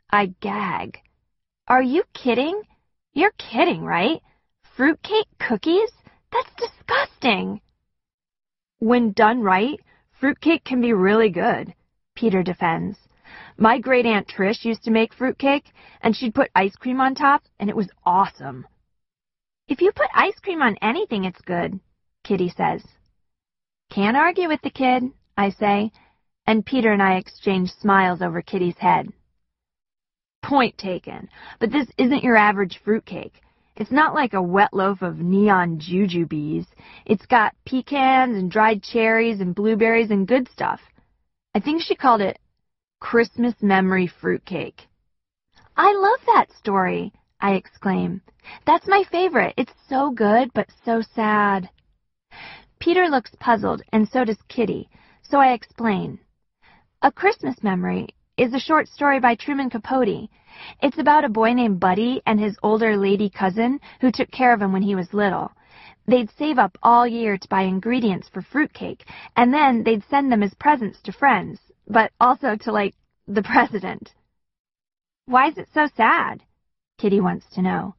I 0.09 0.27
gag. 0.39 0.99
Are 1.67 1.81
you 1.81 2.03
kidding? 2.13 2.61
You're 3.13 3.33
kidding, 3.37 3.83
right? 3.83 4.21
Fruitcake 4.75 5.27
cookies? 5.39 5.91
That's 6.31 6.49
disgusting. 6.57 7.61
When 8.79 9.11
done 9.11 9.41
right, 9.41 9.79
fruitcake 10.19 10.63
can 10.63 10.81
be 10.81 10.93
really 10.93 11.29
good, 11.29 11.73
Peter 12.15 12.43
defends. 12.43 12.97
My 13.57 13.79
great 13.79 14.05
aunt 14.05 14.27
Trish 14.27 14.65
used 14.65 14.83
to 14.83 14.91
make 14.91 15.13
fruitcake, 15.13 15.71
and 16.01 16.15
she'd 16.15 16.33
put 16.33 16.49
ice 16.55 16.75
cream 16.75 16.99
on 16.99 17.13
top, 17.13 17.43
and 17.59 17.69
it 17.69 17.75
was 17.75 17.89
awesome. 18.05 18.67
If 19.67 19.81
you 19.81 19.91
put 19.91 20.09
ice 20.13 20.37
cream 20.41 20.61
on 20.61 20.77
anything, 20.81 21.25
it's 21.25 21.41
good, 21.41 21.79
Kitty 22.23 22.49
says. 22.49 22.83
Can't 23.91 24.17
argue 24.17 24.47
with 24.47 24.61
the 24.61 24.69
kid, 24.69 25.03
I 25.37 25.51
say, 25.51 25.91
and 26.47 26.65
Peter 26.65 26.91
and 26.91 27.01
I 27.01 27.17
exchange 27.17 27.69
smiles 27.69 28.21
over 28.21 28.41
Kitty's 28.41 28.77
head. 28.77 29.13
Point 30.41 30.77
taken, 30.77 31.29
but 31.59 31.71
this 31.71 31.87
isn't 31.97 32.23
your 32.23 32.35
average 32.35 32.81
fruitcake. 32.83 33.39
It's 33.75 33.91
not 33.91 34.13
like 34.13 34.33
a 34.33 34.41
wet 34.41 34.73
loaf 34.73 35.01
of 35.01 35.19
neon 35.19 35.79
jujubes. 35.79 36.67
It's 37.05 37.25
got 37.25 37.55
pecans 37.65 38.35
and 38.35 38.51
dried 38.51 38.83
cherries 38.83 39.39
and 39.39 39.55
blueberries 39.55 40.11
and 40.11 40.27
good 40.27 40.49
stuff. 40.51 40.81
I 41.55 41.59
think 41.59 41.81
she 41.81 41.95
called 41.95 42.21
it 42.21 42.39
Christmas 43.03 43.53
memory 43.61 44.07
fruitcake. 44.07 44.87
I 45.75 45.93
love 45.93 46.19
that 46.25 46.53
story, 46.57 47.11
I 47.41 47.55
exclaim. 47.55 48.21
That's 48.65 48.87
my 48.87 49.03
favorite. 49.11 49.53
It's 49.57 49.73
so 49.89 50.09
good, 50.09 50.51
but 50.53 50.69
so 50.85 51.01
sad. 51.13 51.69
Peter 52.79 53.09
looks 53.09 53.35
puzzled, 53.41 53.81
and 53.91 54.07
so 54.07 54.23
does 54.23 54.41
Kitty, 54.47 54.89
so 55.21 55.37
I 55.37 55.51
explain. 55.51 56.17
A 57.01 57.11
Christmas 57.11 57.61
Memory 57.61 58.07
is 58.37 58.53
a 58.53 58.59
short 58.59 58.87
story 58.87 59.19
by 59.19 59.35
Truman 59.35 59.69
Capote. 59.69 60.29
It's 60.81 60.97
about 60.97 61.25
a 61.25 61.29
boy 61.29 61.51
named 61.53 61.81
Buddy 61.81 62.21
and 62.25 62.39
his 62.39 62.57
older 62.63 62.95
lady 62.95 63.29
cousin 63.29 63.81
who 63.99 64.13
took 64.13 64.31
care 64.31 64.53
of 64.53 64.61
him 64.61 64.71
when 64.71 64.81
he 64.81 64.95
was 64.95 65.13
little. 65.13 65.51
They'd 66.07 66.31
save 66.39 66.57
up 66.57 66.77
all 66.81 67.05
year 67.05 67.37
to 67.37 67.49
buy 67.49 67.63
ingredients 67.63 68.29
for 68.29 68.41
fruitcake, 68.41 69.03
and 69.35 69.53
then 69.53 69.83
they'd 69.83 70.05
send 70.09 70.31
them 70.31 70.41
as 70.41 70.53
presents 70.53 71.01
to 71.01 71.11
friends, 71.11 71.59
but 71.87 72.11
also 72.19 72.55
to, 72.55 72.71
like, 72.71 72.95
the 73.27 73.43
president. 73.43 74.11
Why 75.25 75.49
is 75.49 75.57
it 75.57 75.69
so 75.73 75.87
sad? 75.95 76.43
Kitty 76.97 77.21
wants 77.21 77.45
to 77.53 77.61
know 77.61 77.95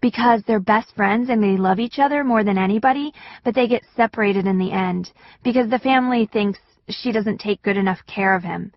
because 0.00 0.42
they're 0.46 0.60
best 0.60 0.94
friends 0.94 1.28
and 1.30 1.42
they 1.42 1.56
love 1.56 1.78
each 1.78 1.98
other 1.98 2.24
more 2.24 2.44
than 2.44 2.58
anybody, 2.58 3.12
but 3.44 3.54
they 3.54 3.68
get 3.68 3.82
separated 3.96 4.46
in 4.46 4.58
the 4.58 4.72
end 4.72 5.10
because 5.44 5.70
the 5.70 5.78
family 5.78 6.28
thinks 6.32 6.58
she 6.88 7.12
doesn't 7.12 7.38
take 7.38 7.62
good 7.62 7.76
enough 7.76 8.00
care 8.06 8.34
of 8.34 8.42
him. 8.42 8.72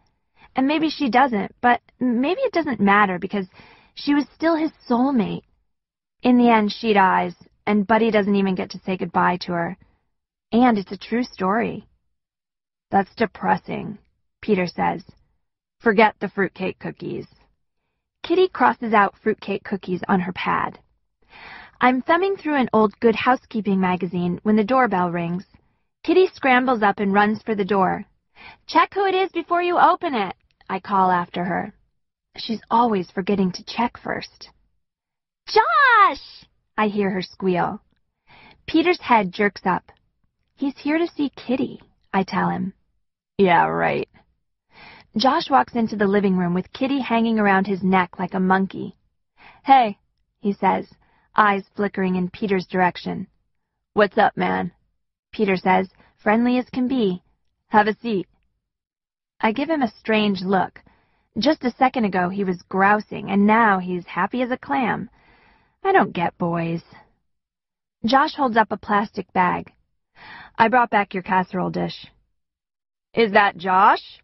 And 0.55 0.67
maybe 0.67 0.89
she 0.89 1.09
doesn't, 1.09 1.53
but 1.61 1.81
maybe 1.99 2.41
it 2.41 2.53
doesn't 2.53 2.79
matter 2.79 3.19
because 3.19 3.47
she 3.95 4.13
was 4.13 4.25
still 4.35 4.55
his 4.55 4.71
soulmate. 4.89 5.43
In 6.21 6.37
the 6.37 6.49
end, 6.49 6.71
she 6.71 6.93
dies, 6.93 7.35
and 7.67 7.87
Buddy 7.87 8.09
doesn't 8.09 8.35
even 8.35 8.55
get 8.55 8.69
to 8.71 8.79
say 8.85 8.97
goodbye 8.97 9.37
to 9.41 9.51
her. 9.51 9.77
And 10.51 10.77
it's 10.77 10.91
a 10.91 10.97
true 10.97 11.23
story. 11.23 11.87
That's 12.91 13.13
depressing, 13.15 13.97
Peter 14.45 14.67
says. 14.67 15.03
Forget 15.79 16.13
the 16.19 16.29
fruitcake 16.29 16.77
cookies. 16.77 17.25
Kitty 18.21 18.47
crosses 18.47 18.93
out 18.93 19.15
fruitcake 19.23 19.63
cookies 19.63 20.03
on 20.07 20.19
her 20.19 20.33
pad. 20.33 20.77
I'm 21.81 22.03
thumbing 22.03 22.35
through 22.37 22.57
an 22.57 22.69
old 22.71 22.93
Good 22.99 23.15
Housekeeping 23.15 23.79
magazine 23.79 24.39
when 24.43 24.55
the 24.55 24.63
doorbell 24.63 25.09
rings. 25.09 25.45
Kitty 26.03 26.27
scrambles 26.27 26.83
up 26.83 26.99
and 26.99 27.11
runs 27.11 27.41
for 27.41 27.55
the 27.55 27.65
door. 27.65 28.05
Check 28.67 28.93
who 28.93 29.07
it 29.07 29.15
is 29.15 29.31
before 29.31 29.63
you 29.63 29.79
open 29.79 30.13
it, 30.13 30.35
I 30.69 30.79
call 30.79 31.09
after 31.09 31.43
her. 31.43 31.73
She's 32.37 32.61
always 32.69 33.09
forgetting 33.09 33.51
to 33.53 33.65
check 33.65 33.97
first. 33.97 34.51
Josh! 35.47 36.45
I 36.77 36.87
hear 36.87 37.09
her 37.09 37.23
squeal. 37.23 37.81
Peter's 38.67 39.01
head 39.01 39.31
jerks 39.33 39.65
up. 39.65 39.91
He's 40.55 40.77
here 40.77 40.99
to 40.99 41.07
see 41.07 41.31
Kitty, 41.35 41.81
I 42.13 42.21
tell 42.21 42.49
him. 42.49 42.73
Yeah, 43.39 43.65
right. 43.65 44.04
Josh 45.17 45.49
walks 45.49 45.75
into 45.75 45.95
the 45.95 46.07
living 46.07 46.35
room 46.35 46.53
with 46.53 46.73
Kitty 46.73 46.99
hanging 46.99 47.39
around 47.39 47.67
his 47.67 47.81
neck 47.81 48.19
like 48.19 48.33
a 48.33 48.39
monkey. 48.39 48.97
Hey, 49.63 49.97
he 50.41 50.51
says, 50.51 50.93
eyes 51.33 51.63
flickering 51.73 52.17
in 52.17 52.29
Peter's 52.29 52.67
direction. 52.67 53.27
What's 53.93 54.17
up, 54.17 54.35
man? 54.35 54.73
Peter 55.31 55.55
says, 55.55 55.89
friendly 56.21 56.57
as 56.57 56.69
can 56.69 56.89
be. 56.89 57.23
Have 57.69 57.87
a 57.87 57.95
seat. 57.95 58.27
I 59.39 59.53
give 59.53 59.69
him 59.69 59.81
a 59.81 59.93
strange 59.99 60.41
look. 60.41 60.81
Just 61.37 61.63
a 61.63 61.71
second 61.71 62.03
ago 62.03 62.27
he 62.27 62.43
was 62.43 62.61
grousing, 62.67 63.29
and 63.29 63.47
now 63.47 63.79
he's 63.79 64.05
happy 64.05 64.41
as 64.41 64.51
a 64.51 64.57
clam. 64.57 65.09
I 65.81 65.93
don't 65.93 66.13
get 66.13 66.37
boys. 66.37 66.83
Josh 68.03 68.35
holds 68.35 68.57
up 68.57 68.71
a 68.71 68.77
plastic 68.77 69.31
bag. 69.31 69.71
I 70.57 70.67
brought 70.67 70.89
back 70.89 71.13
your 71.13 71.23
casserole 71.23 71.69
dish. 71.69 72.05
Is 73.13 73.31
that 73.31 73.55
Josh? 73.55 74.19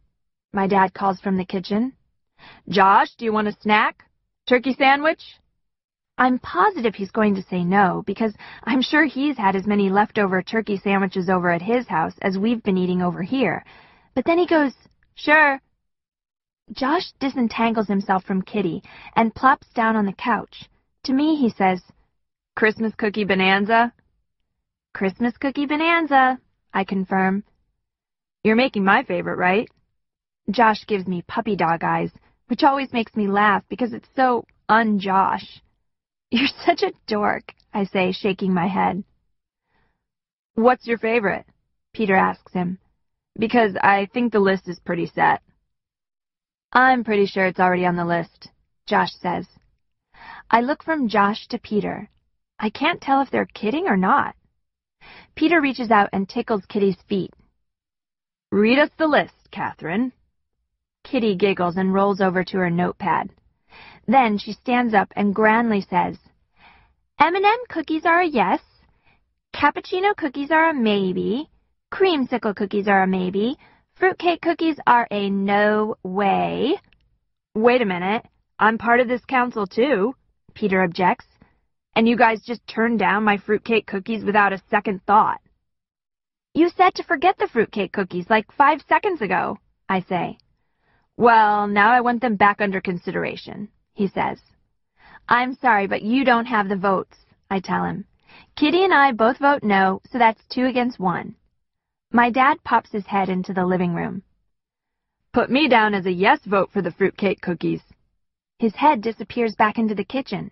My 0.54 0.68
dad 0.68 0.94
calls 0.94 1.20
from 1.22 1.38
the 1.38 1.46
kitchen. 1.46 1.94
Josh, 2.68 3.10
do 3.18 3.26
you 3.26 3.32
want 3.32 3.48
a 3.48 3.58
snack? 3.62 4.04
Turkey 4.48 4.74
sandwich? 4.74 5.22
I'm 6.18 6.40
positive 6.40 6.94
he's 6.94 7.12
going 7.12 7.36
to 7.36 7.44
say 7.44 7.64
no, 7.64 8.04
because 8.06 8.36
I'm 8.64 8.82
sure 8.82 9.06
he's 9.06 9.38
had 9.38 9.56
as 9.56 9.66
many 9.66 9.90
leftover 9.90 10.42
turkey 10.42 10.78
sandwiches 10.78 11.30
over 11.30 11.50
at 11.50 11.62
his 11.62 11.88
house 11.88 12.14
as 12.22 12.38
we've 12.38 12.62
been 12.64 12.78
eating 12.78 13.02
over 13.02 13.24
here. 13.24 13.64
But 14.14 14.26
then 14.26 14.38
he 14.38 14.46
goes, 14.46 14.74
Sure. 15.16 15.62
Josh 16.74 17.12
disentangles 17.20 17.88
himself 17.88 18.24
from 18.24 18.42
Kitty 18.42 18.84
and 19.16 19.34
plops 19.34 19.68
down 19.74 19.96
on 19.96 20.06
the 20.06 20.14
couch. 20.14 20.70
To 21.06 21.14
me, 21.14 21.36
he 21.36 21.50
says, 21.50 21.82
Christmas 22.56 22.94
cookie 22.98 23.24
bonanza? 23.24 23.94
Christmas 24.94 25.36
cookie 25.38 25.66
bonanza, 25.66 26.40
I 26.74 26.84
confirm. 26.84 27.44
You're 28.44 28.56
making 28.56 28.84
my 28.84 29.04
favorite, 29.04 29.38
right? 29.38 29.70
Josh 30.54 30.86
gives 30.88 31.08
me 31.08 31.24
puppy 31.28 31.56
dog 31.56 31.84
eyes, 31.84 32.12
which 32.48 32.64
always 32.64 32.92
makes 32.94 33.16
me 33.16 33.28
laugh 33.28 33.64
because 33.70 33.94
it's 33.94 34.08
so 34.16 34.46
un-Josh. 34.70 35.62
You're 36.32 36.48
such 36.66 36.82
a 36.84 36.94
dork, 37.08 37.54
I 37.74 37.86
say, 37.86 38.12
shaking 38.12 38.54
my 38.54 38.68
head. 38.68 39.04
What's 40.56 40.88
your 40.88 40.98
favorite? 40.98 41.46
Peter 41.94 42.16
asks 42.16 42.54
him. 42.54 42.80
Because 43.38 43.76
I 43.82 44.08
think 44.14 44.32
the 44.32 44.40
list 44.40 44.68
is 44.68 44.80
pretty 44.80 45.08
set. 45.08 45.42
I'm 46.74 47.04
pretty 47.04 47.26
sure 47.26 47.46
it's 47.46 47.60
already 47.60 47.86
on 47.86 47.96
the 47.96 48.06
list, 48.06 48.50
Josh 48.88 49.12
says. 49.22 49.48
I 50.50 50.62
look 50.62 50.84
from 50.84 51.10
Josh 51.10 51.48
to 51.48 51.58
Peter. 51.58 52.10
I 52.60 52.70
can't 52.70 53.02
tell 53.02 53.22
if 53.22 53.32
they're 53.32 53.46
kidding 53.46 53.88
or 53.88 53.98
not. 53.98 54.36
Peter 55.36 55.60
reaches 55.62 55.92
out 55.92 56.10
and 56.14 56.28
tickles 56.28 56.66
Kitty's 56.68 57.02
feet. 57.08 57.34
Read 58.52 58.80
us 58.80 58.90
the 58.98 59.08
list, 59.08 59.34
Catherine. 59.52 60.12
Kitty 61.04 61.36
giggles 61.36 61.78
and 61.78 61.94
rolls 61.94 62.22
over 62.22 62.44
to 62.44 62.58
her 62.58 62.70
notepad. 62.70 63.30
Then 64.08 64.38
she 64.38 64.54
stands 64.54 64.94
up 64.94 65.12
and 65.16 65.36
grandly 65.36 65.82
says, 65.82 66.18
M&M 67.20 67.60
cookies 67.70 68.06
are 68.06 68.22
a 68.22 68.28
yes, 68.28 68.62
cappuccino 69.54 70.16
cookies 70.16 70.52
are 70.52 70.70
a 70.70 70.74
maybe, 70.74 71.50
creamsicle 71.92 72.56
cookies 72.56 72.88
are 72.88 73.04
a 73.04 73.08
maybe, 73.08 73.58
fruitcake 73.96 74.42
cookies 74.42 74.78
are 74.88 75.08
a 75.12 75.30
no 75.30 75.96
way. 76.04 76.80
Wait 77.54 77.82
a 77.82 77.86
minute, 77.86 78.26
I'm 78.58 78.78
part 78.78 79.00
of 79.00 79.08
this 79.08 79.24
council 79.26 79.68
too, 79.68 80.16
Peter 80.54 80.82
objects. 80.82 81.26
And 81.96 82.08
you 82.08 82.18
guys 82.18 82.42
just 82.42 82.66
turned 82.68 83.00
down 83.00 83.24
my 83.24 83.38
fruitcake 83.38 83.86
cookies 83.86 84.24
without 84.24 84.54
a 84.54 84.64
second 84.70 85.02
thought. 85.06 85.42
You 86.54 86.70
said 86.70 86.96
to 86.96 87.04
forget 87.04 87.38
the 87.38 87.48
fruitcake 87.48 87.92
cookies 87.92 88.30
like 88.30 88.52
five 88.54 88.82
seconds 88.88 89.22
ago, 89.22 89.58
I 89.88 90.02
say. 90.02 90.38
Well, 91.18 91.68
now 91.68 91.92
I 91.92 92.02
want 92.02 92.22
them 92.22 92.36
back 92.36 92.62
under 92.62 92.82
consideration, 92.82 93.70
he 93.94 94.08
says. 94.08 94.40
I'm 95.28 95.56
sorry, 95.56 95.88
but 95.88 96.02
you 96.02 96.26
don't 96.26 96.46
have 96.46 96.68
the 96.68 96.76
votes, 96.76 97.18
I 97.50 97.60
tell 97.60 97.84
him. 97.84 98.06
Kitty 98.56 98.84
and 98.84 98.94
I 98.94 99.12
both 99.12 99.38
vote 99.38 99.64
no, 99.64 100.02
so 100.10 100.18
that's 100.18 100.42
two 100.50 100.66
against 100.66 101.00
one. 101.00 101.36
My 102.12 102.30
dad 102.30 102.64
pops 102.64 102.92
his 102.92 103.06
head 103.06 103.30
into 103.30 103.54
the 103.54 103.66
living 103.66 103.94
room. 103.94 104.24
Put 105.34 105.50
me 105.50 105.70
down 105.70 105.94
as 105.94 106.06
a 106.06 106.12
yes 106.12 106.40
vote 106.46 106.72
for 106.72 106.82
the 106.82 106.92
fruitcake 106.92 107.42
cookies. 107.42 107.82
His 108.60 108.76
head 108.76 109.02
disappears 109.02 109.56
back 109.56 109.78
into 109.78 109.96
the 109.96 110.04
kitchen. 110.04 110.52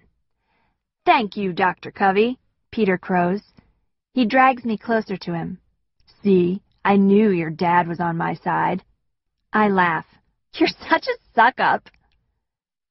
Thank 1.06 1.36
you, 1.36 1.54
Dr. 1.54 1.92
Covey, 1.92 2.40
Peter 2.72 2.98
crows. 2.98 3.42
He 4.14 4.26
drags 4.26 4.64
me 4.64 4.78
closer 4.78 5.18
to 5.18 5.34
him. 5.34 5.60
See, 6.24 6.62
I 6.84 6.96
knew 6.96 7.30
your 7.30 7.50
dad 7.50 7.88
was 7.88 8.00
on 8.00 8.18
my 8.18 8.36
side. 8.36 8.84
I 9.52 9.70
laugh. 9.70 10.06
You're 10.54 10.70
such 10.90 11.08
a 11.08 11.18
suck-up. 11.36 11.90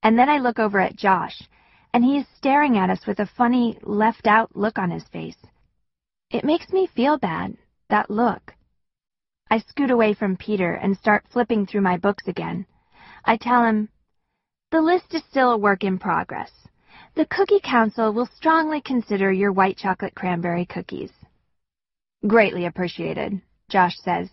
And 0.01 0.17
then 0.17 0.29
I 0.29 0.37
look 0.37 0.59
over 0.59 0.79
at 0.79 0.95
Josh, 0.95 1.41
and 1.93 2.03
he 2.03 2.17
is 2.17 2.25
staring 2.37 2.77
at 2.77 2.89
us 2.89 3.05
with 3.05 3.19
a 3.19 3.29
funny, 3.37 3.77
left-out 3.83 4.55
look 4.55 4.77
on 4.77 4.91
his 4.91 5.03
face. 5.09 5.37
It 6.31 6.45
makes 6.45 6.71
me 6.71 6.87
feel 6.95 7.17
bad, 7.17 7.57
that 7.89 8.09
look. 8.09 8.53
I 9.51 9.59
scoot 9.59 9.91
away 9.91 10.13
from 10.13 10.37
Peter 10.37 10.73
and 10.73 10.95
start 10.95 11.25
flipping 11.31 11.65
through 11.65 11.81
my 11.81 11.97
books 11.97 12.27
again. 12.27 12.65
I 13.25 13.37
tell 13.37 13.63
him, 13.63 13.89
the 14.71 14.81
list 14.81 15.13
is 15.15 15.23
still 15.29 15.51
a 15.51 15.57
work 15.57 15.83
in 15.83 15.97
progress. 15.97 16.51
The 17.15 17.25
Cookie 17.25 17.59
Council 17.59 18.13
will 18.13 18.29
strongly 18.35 18.81
consider 18.81 19.31
your 19.31 19.51
white 19.51 19.77
chocolate 19.77 20.13
cranberry 20.13 20.65
cookies. 20.65 21.11
Greatly 22.27 22.65
appreciated, 22.65 23.41
Josh 23.69 23.97
says. 23.97 24.29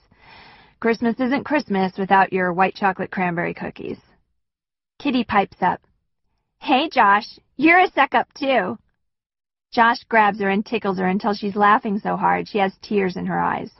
Christmas 0.78 1.18
isn't 1.18 1.44
Christmas 1.44 1.96
without 1.96 2.32
your 2.32 2.52
white 2.52 2.74
chocolate 2.74 3.10
cranberry 3.10 3.54
cookies. 3.54 3.98
Kitty 4.98 5.24
pipes 5.24 5.56
up. 5.62 5.80
Hey, 6.58 6.90
Josh, 6.90 7.38
you're 7.56 7.80
a 7.80 7.90
suck-up 7.90 8.32
too. 8.34 8.78
Josh 9.72 10.04
grabs 10.04 10.40
her 10.40 10.50
and 10.50 10.64
tickles 10.64 10.98
her 10.98 11.06
until 11.06 11.32
she's 11.32 11.56
laughing 11.56 11.98
so 11.98 12.16
hard 12.16 12.46
she 12.46 12.58
has 12.58 12.76
tears 12.82 13.16
in 13.16 13.26
her 13.26 13.40
eyes. 13.40 13.70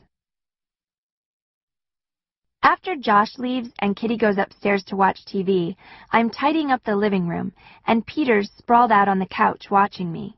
After 2.63 2.97
Josh 2.97 3.39
leaves 3.39 3.71
and 3.81 3.95
Kitty 3.95 4.17
goes 4.17 4.39
upstairs 4.39 4.83
to 4.85 4.97
watch 4.97 5.25
TV, 5.27 5.77
I'm 6.11 6.31
tidying 6.31 6.71
up 6.71 6.83
the 6.83 6.97
living 6.97 7.29
room, 7.29 7.53
and 7.87 8.07
Peter's 8.07 8.51
sprawled 8.57 8.91
out 8.91 9.07
on 9.07 9.19
the 9.19 9.27
couch 9.27 9.71
watching 9.71 10.11
me. 10.11 10.37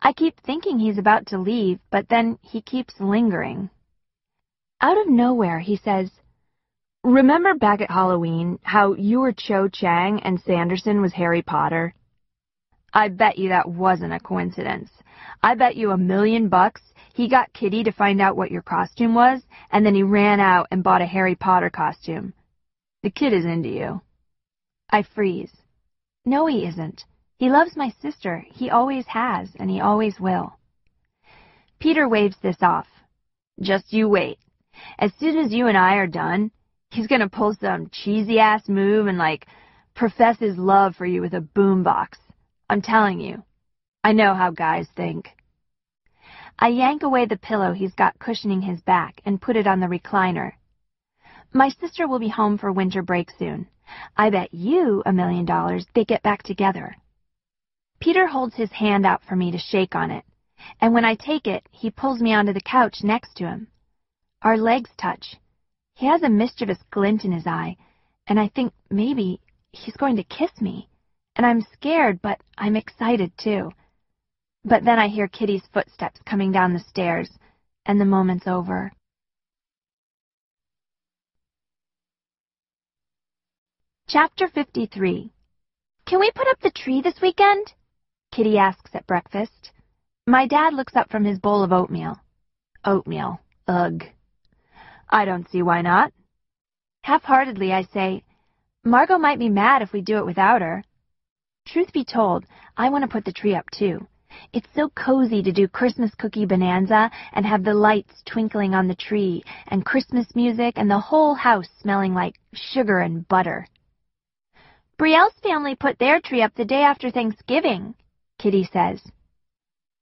I 0.00 0.12
keep 0.14 0.40
thinking 0.40 0.78
he's 0.78 0.98
about 0.98 1.26
to 1.26 1.38
leave, 1.38 1.78
but 1.90 2.08
then 2.08 2.38
he 2.42 2.62
keeps 2.62 3.00
lingering. 3.00 3.70
Out 4.80 4.98
of 4.98 5.08
nowhere, 5.08 5.58
he 5.58 5.76
says, 5.76 6.10
Remember 7.02 7.54
back 7.54 7.80
at 7.80 7.90
Halloween 7.90 8.58
how 8.62 8.94
you 8.94 9.20
were 9.20 9.32
Cho 9.32 9.68
Chang 9.68 10.20
and 10.20 10.40
Sanderson 10.40 11.00
was 11.00 11.12
Harry 11.14 11.42
Potter? 11.42 11.94
I 12.92 13.08
bet 13.08 13.38
you 13.38 13.48
that 13.48 13.68
wasn't 13.68 14.12
a 14.12 14.20
coincidence. 14.20 14.90
I 15.42 15.54
bet 15.54 15.76
you 15.76 15.90
a 15.90 15.98
million 15.98 16.48
bucks 16.48 16.82
he 17.18 17.28
got 17.28 17.52
Kitty 17.52 17.82
to 17.82 17.90
find 17.90 18.20
out 18.20 18.36
what 18.36 18.52
your 18.52 18.62
costume 18.62 19.12
was, 19.12 19.42
and 19.72 19.84
then 19.84 19.96
he 19.96 20.04
ran 20.04 20.38
out 20.38 20.68
and 20.70 20.84
bought 20.84 21.02
a 21.02 21.06
Harry 21.06 21.34
Potter 21.34 21.68
costume. 21.68 22.32
The 23.02 23.10
kid 23.10 23.32
is 23.32 23.44
into 23.44 23.68
you. 23.68 24.02
I 24.90 25.02
freeze. 25.02 25.52
No, 26.24 26.46
he 26.46 26.64
isn't. 26.64 27.04
He 27.36 27.50
loves 27.50 27.76
my 27.76 27.92
sister. 28.00 28.44
He 28.52 28.70
always 28.70 29.06
has, 29.08 29.48
and 29.58 29.68
he 29.68 29.80
always 29.80 30.20
will. 30.20 30.56
Peter 31.80 32.08
waves 32.08 32.36
this 32.40 32.62
off. 32.62 32.86
Just 33.60 33.92
you 33.92 34.08
wait. 34.08 34.38
As 34.98 35.12
soon 35.14 35.36
as 35.38 35.52
you 35.52 35.66
and 35.66 35.76
I 35.76 35.96
are 35.96 36.06
done, 36.06 36.50
he's 36.90 37.06
gonna 37.06 37.28
pull 37.28 37.54
some 37.54 37.90
cheesy-ass 37.90 38.68
move 38.68 39.06
and, 39.06 39.18
like, 39.18 39.46
profess 39.94 40.38
his 40.38 40.56
love 40.56 40.96
for 40.96 41.06
you 41.06 41.20
with 41.20 41.34
a 41.34 41.40
boombox. 41.40 42.18
I'm 42.70 42.82
telling 42.82 43.20
you. 43.20 43.42
I 44.04 44.12
know 44.12 44.34
how 44.34 44.50
guys 44.50 44.88
think. 44.96 45.28
I 46.58 46.68
yank 46.68 47.02
away 47.02 47.26
the 47.26 47.36
pillow 47.36 47.72
he's 47.72 47.94
got 47.94 48.18
cushioning 48.18 48.62
his 48.62 48.80
back 48.80 49.20
and 49.24 49.40
put 49.40 49.56
it 49.56 49.66
on 49.66 49.80
the 49.80 49.86
recliner. 49.86 50.52
My 51.52 51.68
sister 51.68 52.06
will 52.06 52.18
be 52.18 52.28
home 52.28 52.58
for 52.58 52.72
winter 52.72 53.02
break 53.02 53.30
soon. 53.38 53.68
I 54.16 54.30
bet 54.30 54.52
you 54.52 55.02
a 55.06 55.12
million 55.12 55.44
dollars 55.44 55.86
they 55.94 56.04
get 56.04 56.22
back 56.22 56.42
together. 56.42 56.96
Peter 58.00 58.26
holds 58.26 58.54
his 58.54 58.70
hand 58.72 59.06
out 59.06 59.22
for 59.24 59.34
me 59.34 59.50
to 59.50 59.58
shake 59.58 59.94
on 59.94 60.10
it, 60.10 60.24
and 60.80 60.92
when 60.92 61.04
I 61.04 61.14
take 61.14 61.46
it, 61.46 61.66
he 61.70 61.90
pulls 61.90 62.20
me 62.20 62.34
onto 62.34 62.52
the 62.52 62.60
couch 62.60 62.98
next 63.02 63.36
to 63.36 63.46
him. 63.46 63.68
Our 64.42 64.56
legs 64.56 64.90
touch. 64.96 65.36
He 65.94 66.06
has 66.06 66.22
a 66.22 66.28
mischievous 66.28 66.78
glint 66.92 67.24
in 67.24 67.32
his 67.32 67.46
eye, 67.46 67.76
and 68.28 68.38
I 68.38 68.48
think 68.48 68.72
maybe 68.88 69.40
he's 69.72 69.96
going 69.96 70.16
to 70.16 70.22
kiss 70.24 70.60
me. 70.60 70.88
And 71.34 71.44
I'm 71.44 71.66
scared, 71.72 72.22
but 72.22 72.40
I'm 72.56 72.76
excited 72.76 73.32
too. 73.36 73.72
But 74.64 74.84
then 74.84 74.98
I 74.98 75.08
hear 75.08 75.28
Kitty's 75.28 75.66
footsteps 75.72 76.20
coming 76.24 76.52
down 76.52 76.72
the 76.72 76.80
stairs, 76.80 77.30
and 77.86 78.00
the 78.00 78.04
moment's 78.04 78.46
over. 78.46 78.92
Chapter 84.06 84.48
53 84.48 85.32
Can 86.06 86.20
we 86.20 86.30
put 86.30 86.48
up 86.48 86.60
the 86.60 86.70
tree 86.70 87.02
this 87.02 87.20
weekend? 87.20 87.72
Kitty 88.32 88.56
asks 88.56 88.94
at 88.94 89.06
breakfast. 89.06 89.72
My 90.26 90.46
dad 90.46 90.74
looks 90.74 90.94
up 90.94 91.10
from 91.10 91.24
his 91.24 91.38
bowl 91.38 91.62
of 91.62 91.72
oatmeal. 91.72 92.20
Oatmeal. 92.84 93.40
Ugh. 93.66 94.04
I 95.10 95.24
don't 95.24 95.48
see 95.50 95.62
why 95.62 95.82
not. 95.82 96.12
Half-heartedly, 97.02 97.72
I 97.72 97.82
say, 97.82 98.24
Margot 98.84 99.18
might 99.18 99.38
be 99.38 99.48
mad 99.48 99.82
if 99.82 99.92
we 99.92 100.00
do 100.00 100.18
it 100.18 100.26
without 100.26 100.62
her. 100.62 100.84
Truth 101.66 101.92
be 101.92 102.04
told, 102.04 102.44
I 102.76 102.90
want 102.90 103.02
to 103.02 103.08
put 103.08 103.24
the 103.24 103.32
tree 103.32 103.54
up 103.54 103.68
too. 103.70 104.06
It's 104.52 104.68
so 104.74 104.90
cozy 104.90 105.42
to 105.42 105.52
do 105.52 105.68
Christmas 105.68 106.14
cookie 106.14 106.46
bonanza 106.46 107.10
and 107.32 107.46
have 107.46 107.64
the 107.64 107.74
lights 107.74 108.22
twinkling 108.24 108.74
on 108.74 108.88
the 108.88 108.94
tree 108.94 109.42
and 109.68 109.84
Christmas 109.84 110.26
music 110.34 110.74
and 110.76 110.90
the 110.90 111.00
whole 111.00 111.34
house 111.34 111.68
smelling 111.80 112.14
like 112.14 112.38
sugar 112.52 113.00
and 113.00 113.26
butter. 113.28 113.66
Brielle's 114.98 115.34
family 115.42 115.74
put 115.74 115.98
their 115.98 116.20
tree 116.20 116.42
up 116.42 116.54
the 116.54 116.64
day 116.64 116.82
after 116.82 117.10
Thanksgiving, 117.10 117.94
Kitty 118.38 118.68
says. 118.72 119.00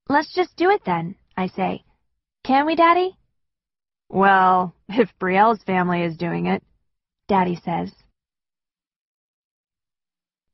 Let's 0.09 0.33
just 0.35 0.57
do 0.57 0.71
it 0.71 0.83
then, 0.85 1.17
I 1.37 1.49
say. 1.49 1.85
Can 2.45 2.67
we, 2.67 2.77
Daddy? 2.77 3.17
Well, 4.09 4.75
if 4.89 5.11
Brielle's 5.19 5.63
family 5.65 6.03
is 6.03 6.17
doing 6.17 6.47
it, 6.47 6.63
Daddy 7.29 7.57
says. 7.65 7.93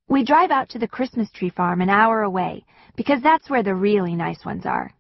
We 0.09 0.25
drive 0.25 0.51
out 0.51 0.69
to 0.71 0.79
the 0.79 0.89
Christmas 0.89 1.31
tree 1.31 1.51
farm 1.51 1.81
an 1.81 1.89
hour 1.89 2.23
away, 2.23 2.65
because 2.97 3.23
that's 3.23 3.49
where 3.49 3.63
the 3.63 3.75
really 3.75 4.15
nice 4.15 4.45
ones 4.45 4.67
are. 4.67 4.93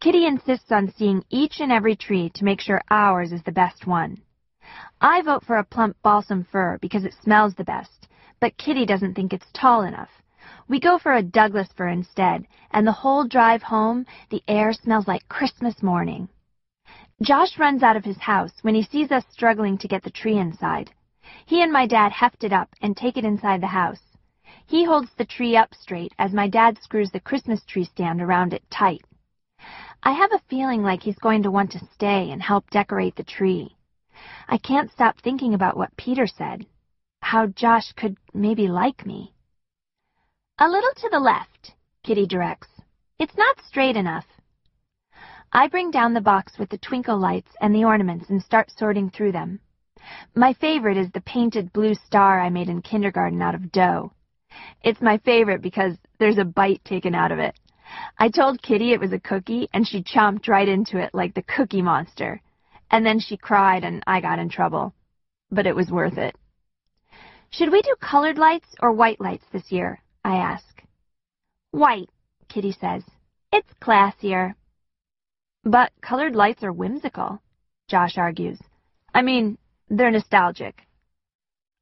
Kitty 0.00 0.26
insists 0.26 0.70
on 0.70 0.92
seeing 0.96 1.24
each 1.30 1.60
and 1.60 1.72
every 1.72 1.96
tree 1.96 2.30
to 2.34 2.44
make 2.44 2.60
sure 2.60 2.82
ours 2.90 3.32
is 3.32 3.42
the 3.42 3.52
best 3.52 3.86
one. 3.86 4.22
I 5.00 5.22
vote 5.22 5.44
for 5.44 5.56
a 5.56 5.64
plump 5.64 5.96
balsam 6.02 6.44
fir 6.44 6.78
because 6.80 7.04
it 7.04 7.14
smells 7.22 7.54
the 7.54 7.64
best, 7.64 8.08
but 8.40 8.56
Kitty 8.56 8.84
doesn't 8.86 9.14
think 9.14 9.32
it's 9.32 9.46
tall 9.52 9.82
enough. 9.82 10.10
We 10.68 10.80
go 10.80 10.98
for 10.98 11.14
a 11.14 11.22
Douglas 11.22 11.68
fir 11.76 11.88
instead, 11.88 12.46
and 12.70 12.86
the 12.86 12.92
whole 12.92 13.26
drive 13.26 13.62
home, 13.62 14.06
the 14.30 14.42
air 14.48 14.72
smells 14.72 15.08
like 15.08 15.28
Christmas 15.28 15.82
morning. 15.82 16.28
Josh 17.22 17.58
runs 17.58 17.82
out 17.82 17.96
of 17.96 18.04
his 18.04 18.18
house 18.18 18.52
when 18.60 18.74
he 18.74 18.82
sees 18.82 19.10
us 19.10 19.24
struggling 19.30 19.78
to 19.78 19.88
get 19.88 20.02
the 20.02 20.10
tree 20.10 20.36
inside. 20.36 20.90
He 21.46 21.62
and 21.62 21.72
my 21.72 21.86
dad 21.86 22.12
heft 22.12 22.44
it 22.44 22.52
up 22.52 22.68
and 22.82 22.94
take 22.94 23.16
it 23.16 23.24
inside 23.24 23.62
the 23.62 23.68
house. 23.68 24.02
He 24.66 24.84
holds 24.84 25.10
the 25.14 25.24
tree 25.24 25.56
up 25.56 25.74
straight 25.74 26.12
as 26.18 26.34
my 26.34 26.46
dad 26.46 26.78
screws 26.82 27.10
the 27.10 27.20
Christmas 27.20 27.64
tree 27.64 27.84
stand 27.84 28.20
around 28.20 28.52
it 28.52 28.62
tight. 28.70 29.02
I 30.02 30.12
have 30.12 30.32
a 30.32 30.42
feeling 30.50 30.82
like 30.82 31.02
he's 31.02 31.18
going 31.18 31.42
to 31.44 31.50
want 31.50 31.72
to 31.72 31.86
stay 31.94 32.30
and 32.30 32.42
help 32.42 32.68
decorate 32.70 33.16
the 33.16 33.24
tree. 33.24 33.76
I 34.46 34.58
can't 34.58 34.92
stop 34.92 35.18
thinking 35.18 35.54
about 35.54 35.76
what 35.76 35.96
Peter 35.96 36.26
said, 36.26 36.66
how 37.22 37.46
Josh 37.46 37.92
could 37.92 38.16
maybe 38.34 38.68
like 38.68 39.06
me. 39.06 39.32
A 40.58 40.68
little 40.68 40.92
to 40.96 41.08
the 41.10 41.20
left, 41.20 41.72
Kitty 42.02 42.26
directs. 42.26 42.68
It's 43.18 43.36
not 43.36 43.56
straight 43.66 43.96
enough. 43.96 44.26
I 45.52 45.68
bring 45.68 45.90
down 45.90 46.14
the 46.14 46.20
box 46.20 46.58
with 46.58 46.70
the 46.70 46.78
twinkle 46.78 47.18
lights 47.18 47.50
and 47.60 47.74
the 47.74 47.84
ornaments 47.84 48.30
and 48.30 48.42
start 48.42 48.70
sorting 48.76 49.10
through 49.10 49.32
them. 49.32 49.60
My 50.34 50.52
favorite 50.52 50.96
is 50.96 51.10
the 51.10 51.20
painted 51.20 51.72
blue 51.72 51.94
star 51.94 52.40
I 52.40 52.50
made 52.50 52.68
in 52.68 52.82
kindergarten 52.82 53.42
out 53.42 53.54
of 53.54 53.72
dough. 53.72 54.12
It's 54.82 55.00
my 55.00 55.18
favorite 55.18 55.62
because 55.62 55.96
there's 56.18 56.38
a 56.38 56.44
bite 56.44 56.84
taken 56.84 57.14
out 57.14 57.32
of 57.32 57.38
it. 57.38 57.58
I 58.18 58.28
told 58.28 58.62
Kitty 58.62 58.92
it 58.92 59.00
was 59.00 59.12
a 59.12 59.20
cookie, 59.20 59.68
and 59.72 59.86
she 59.86 60.02
chomped 60.02 60.48
right 60.48 60.68
into 60.68 60.98
it 60.98 61.14
like 61.14 61.34
the 61.34 61.42
cookie 61.42 61.82
monster. 61.82 62.40
And 62.90 63.04
then 63.04 63.18
she 63.20 63.36
cried, 63.36 63.84
and 63.84 64.02
I 64.06 64.20
got 64.20 64.38
in 64.38 64.48
trouble. 64.48 64.94
But 65.50 65.66
it 65.66 65.76
was 65.76 65.90
worth 65.90 66.18
it. 66.18 66.36
Should 67.50 67.70
we 67.70 67.82
do 67.82 67.94
colored 68.00 68.38
lights 68.38 68.68
or 68.80 68.92
white 68.92 69.20
lights 69.20 69.44
this 69.52 69.70
year? 69.70 70.02
I 70.24 70.36
ask. 70.36 70.82
White, 71.70 72.10
Kitty 72.48 72.72
says. 72.72 73.04
It's 73.52 73.72
classier. 73.80 74.54
But 75.66 75.90
colored 76.00 76.36
lights 76.36 76.62
are 76.62 76.72
whimsical, 76.72 77.42
Josh 77.88 78.18
argues. 78.18 78.60
I 79.12 79.22
mean, 79.22 79.58
they're 79.88 80.12
nostalgic. 80.12 80.86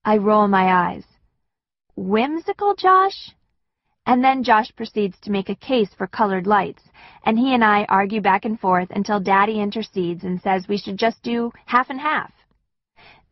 I 0.06 0.16
roll 0.16 0.48
my 0.48 0.72
eyes. 0.72 1.04
Whimsical, 1.94 2.74
Josh? 2.76 3.32
And 4.06 4.24
then 4.24 4.42
Josh 4.42 4.74
proceeds 4.74 5.20
to 5.20 5.30
make 5.30 5.50
a 5.50 5.54
case 5.54 5.92
for 5.92 6.06
colored 6.06 6.46
lights, 6.46 6.82
and 7.26 7.38
he 7.38 7.52
and 7.52 7.62
I 7.62 7.84
argue 7.90 8.22
back 8.22 8.46
and 8.46 8.58
forth 8.58 8.88
until 8.88 9.20
Daddy 9.20 9.60
intercedes 9.60 10.24
and 10.24 10.40
says 10.40 10.66
we 10.66 10.78
should 10.78 10.96
just 10.96 11.22
do 11.22 11.52
half 11.66 11.90
and 11.90 12.00
half. 12.00 12.32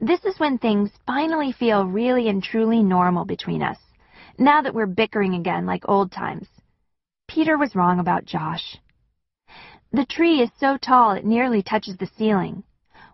This 0.01 0.23
is 0.27 0.39
when 0.39 0.59
things 0.59 0.91
finally 1.07 1.53
feel 1.53 1.87
really 1.87 2.29
and 2.29 2.43
truly 2.43 2.83
normal 2.83 3.25
between 3.25 3.63
us, 3.63 3.79
now 4.39 4.61
that 4.61 4.75
we're 4.75 4.85
bickering 4.85 5.33
again 5.33 5.65
like 5.65 5.89
old 5.89 6.13
times. 6.13 6.49
Peter 7.27 7.57
was 7.57 7.75
wrong 7.75 8.01
about 8.01 8.27
Josh. 8.27 8.77
The 9.95 10.07
tree 10.07 10.41
is 10.41 10.51
so 10.59 10.79
tall 10.79 11.11
it 11.11 11.27
nearly 11.27 11.63
touches 11.63 11.99
the 11.99 12.11
ceiling. 12.17 12.63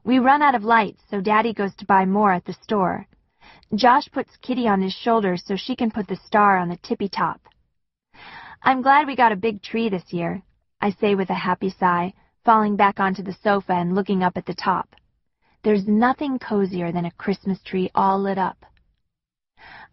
We 0.05 0.21
run 0.21 0.43
out 0.43 0.55
of 0.55 0.63
lights, 0.63 1.03
so 1.11 1.21
Daddy 1.21 1.53
goes 1.53 1.75
to 1.75 1.85
buy 1.85 2.05
more 2.05 2.33
at 2.33 2.45
the 2.45 2.53
store. 2.53 3.09
Josh 3.75 4.09
puts 4.13 4.37
Kitty 4.37 4.69
on 4.69 4.81
his 4.81 4.93
shoulder 4.93 5.37
so 5.37 5.57
she 5.57 5.75
can 5.75 5.91
put 5.91 6.07
the 6.07 6.21
star 6.25 6.57
on 6.57 6.69
the 6.69 6.77
tippy 6.77 7.09
top. 7.09 7.41
I'm 8.63 8.81
glad 8.83 9.09
we 9.09 9.17
got 9.17 9.33
a 9.33 9.37
big 9.37 9.61
tree 9.61 9.89
this 9.89 10.13
year, 10.13 10.43
I 10.81 10.93
say 10.93 11.17
with 11.17 11.31
a 11.31 11.35
happy 11.35 11.71
sigh, 11.71 12.15
falling 12.45 12.77
back 12.77 13.01
onto 13.01 13.25
the 13.25 13.37
sofa 13.43 13.73
and 13.73 13.97
looking 13.97 14.23
up 14.23 14.37
at 14.37 14.47
the 14.47 14.55
top. 14.55 14.95
There's 15.65 15.89
nothing 15.89 16.39
cozier 16.39 16.93
than 16.93 17.07
a 17.07 17.11
Christmas 17.11 17.61
tree 17.65 17.91
all 17.93 18.21
lit 18.21 18.39
up. 18.39 18.65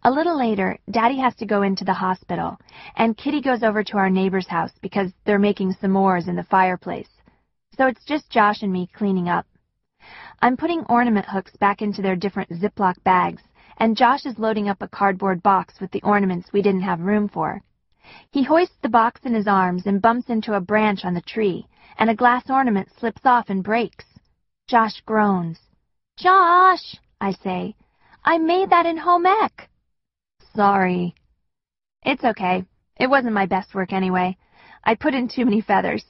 A 0.06 0.16
little 0.16 0.38
later, 0.38 0.78
Daddy 0.88 1.18
has 1.18 1.34
to 1.34 1.46
go 1.46 1.62
into 1.62 1.84
the 1.84 1.92
hospital, 1.92 2.60
and 2.94 3.16
Kitty 3.16 3.40
goes 3.40 3.64
over 3.64 3.82
to 3.82 3.96
our 3.96 4.08
neighbor's 4.08 4.46
house 4.46 4.70
because 4.80 5.10
they're 5.24 5.36
making 5.36 5.74
s'mores 5.74 6.28
in 6.28 6.36
the 6.36 6.44
fireplace. 6.44 7.08
So 7.76 7.88
it's 7.88 8.04
just 8.04 8.30
Josh 8.30 8.62
and 8.62 8.72
me 8.72 8.88
cleaning 8.94 9.28
up. 9.28 9.46
I'm 10.40 10.56
putting 10.56 10.84
ornament 10.84 11.26
hooks 11.26 11.56
back 11.56 11.82
into 11.82 12.02
their 12.02 12.14
different 12.14 12.50
Ziploc 12.50 13.02
bags, 13.02 13.42
and 13.78 13.96
Josh 13.96 14.26
is 14.26 14.38
loading 14.38 14.68
up 14.68 14.80
a 14.80 14.86
cardboard 14.86 15.42
box 15.42 15.80
with 15.80 15.90
the 15.90 16.02
ornaments 16.02 16.52
we 16.52 16.62
didn't 16.62 16.82
have 16.82 17.00
room 17.00 17.28
for. 17.28 17.60
He 18.30 18.44
hoists 18.44 18.76
the 18.82 18.88
box 18.88 19.22
in 19.24 19.34
his 19.34 19.48
arms 19.48 19.86
and 19.86 20.00
bumps 20.00 20.28
into 20.28 20.54
a 20.54 20.60
branch 20.60 21.04
on 21.04 21.14
the 21.14 21.20
tree, 21.20 21.66
and 21.98 22.08
a 22.10 22.14
glass 22.14 22.48
ornament 22.48 22.90
slips 22.96 23.22
off 23.24 23.46
and 23.50 23.64
breaks. 23.64 24.04
Josh 24.68 25.02
groans. 25.04 25.58
Josh, 26.16 26.94
I 27.20 27.32
say, 27.32 27.74
I 28.24 28.38
made 28.38 28.70
that 28.70 28.86
in 28.86 28.98
home 28.98 29.26
ec. 29.26 29.68
Sorry. 30.56 31.14
It's 32.02 32.24
okay. 32.24 32.64
It 32.98 33.08
wasn't 33.10 33.34
my 33.34 33.44
best 33.44 33.74
work 33.74 33.92
anyway. 33.92 34.38
I 34.82 34.94
put 34.94 35.12
in 35.12 35.28
too 35.28 35.44
many 35.44 35.60
feathers. 35.60 36.02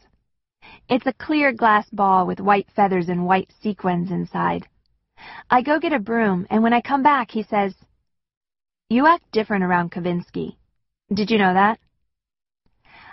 It's 0.89 1.07
a 1.07 1.13
clear 1.13 1.53
glass 1.53 1.91
ball 1.91 2.29
with 2.29 2.39
white 2.39 2.71
feathers 2.71 3.09
and 3.09 3.27
white 3.27 3.51
sequins 3.61 4.13
inside. 4.13 4.69
I 5.51 5.63
go 5.63 5.81
get 5.81 5.93
a 5.93 5.99
broom, 5.99 6.47
and 6.49 6.63
when 6.63 6.73
I 6.73 6.81
come 6.81 7.03
back, 7.03 7.33
he 7.33 7.43
says, 7.43 7.75
You 8.89 9.09
act 9.09 9.33
different 9.33 9.65
around 9.65 9.91
Kavinsky. 9.91 10.57
Did 11.13 11.31
you 11.31 11.39
know 11.39 11.55
that? 11.55 11.81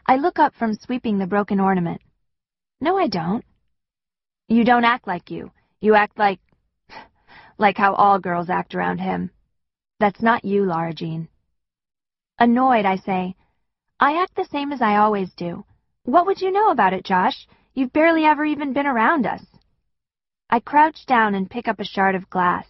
I 0.06 0.18
look 0.18 0.38
up 0.38 0.54
from 0.54 0.76
sweeping 0.76 1.18
the 1.18 1.26
broken 1.26 1.60
ornament. 1.60 2.02
No, 2.80 2.98
I 2.98 3.08
don't. 3.08 3.44
You 4.50 4.64
don't 4.64 4.86
act 4.86 5.08
like 5.08 5.32
you. 5.32 5.52
You 5.82 5.96
act 5.96 6.20
like... 6.20 6.40
like 7.58 7.78
how 7.78 7.96
all 7.96 8.20
girls 8.20 8.52
act 8.52 8.76
around 8.76 9.00
him. 9.00 9.32
That's 10.04 10.22
not 10.22 10.44
you, 10.44 10.66
Lara 10.66 10.94
Jean. 10.94 11.30
Annoyed, 12.38 12.86
I 12.86 12.98
say, 12.98 13.36
I 14.02 14.22
act 14.22 14.36
the 14.36 14.44
same 14.52 14.74
as 14.74 14.82
I 14.82 14.98
always 14.98 15.32
do. 15.32 15.64
What 16.04 16.26
would 16.26 16.42
you 16.42 16.52
know 16.52 16.72
about 16.72 16.92
it, 16.92 17.06
Josh? 17.06 17.48
You've 17.74 17.94
barely 17.94 18.26
ever 18.26 18.44
even 18.44 18.74
been 18.74 18.86
around 18.86 19.26
us. 19.26 19.42
I 20.50 20.60
crouch 20.60 21.06
down 21.06 21.36
and 21.36 21.50
pick 21.50 21.70
up 21.70 21.80
a 21.80 21.86
shard 21.86 22.16
of 22.16 22.30
glass. 22.30 22.66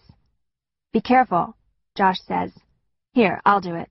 Be 0.92 1.00
careful, 1.00 1.56
Josh 1.96 2.20
says. 2.20 2.52
Here, 3.14 3.42
I'll 3.44 3.60
do 3.60 3.74
it. 3.74 3.90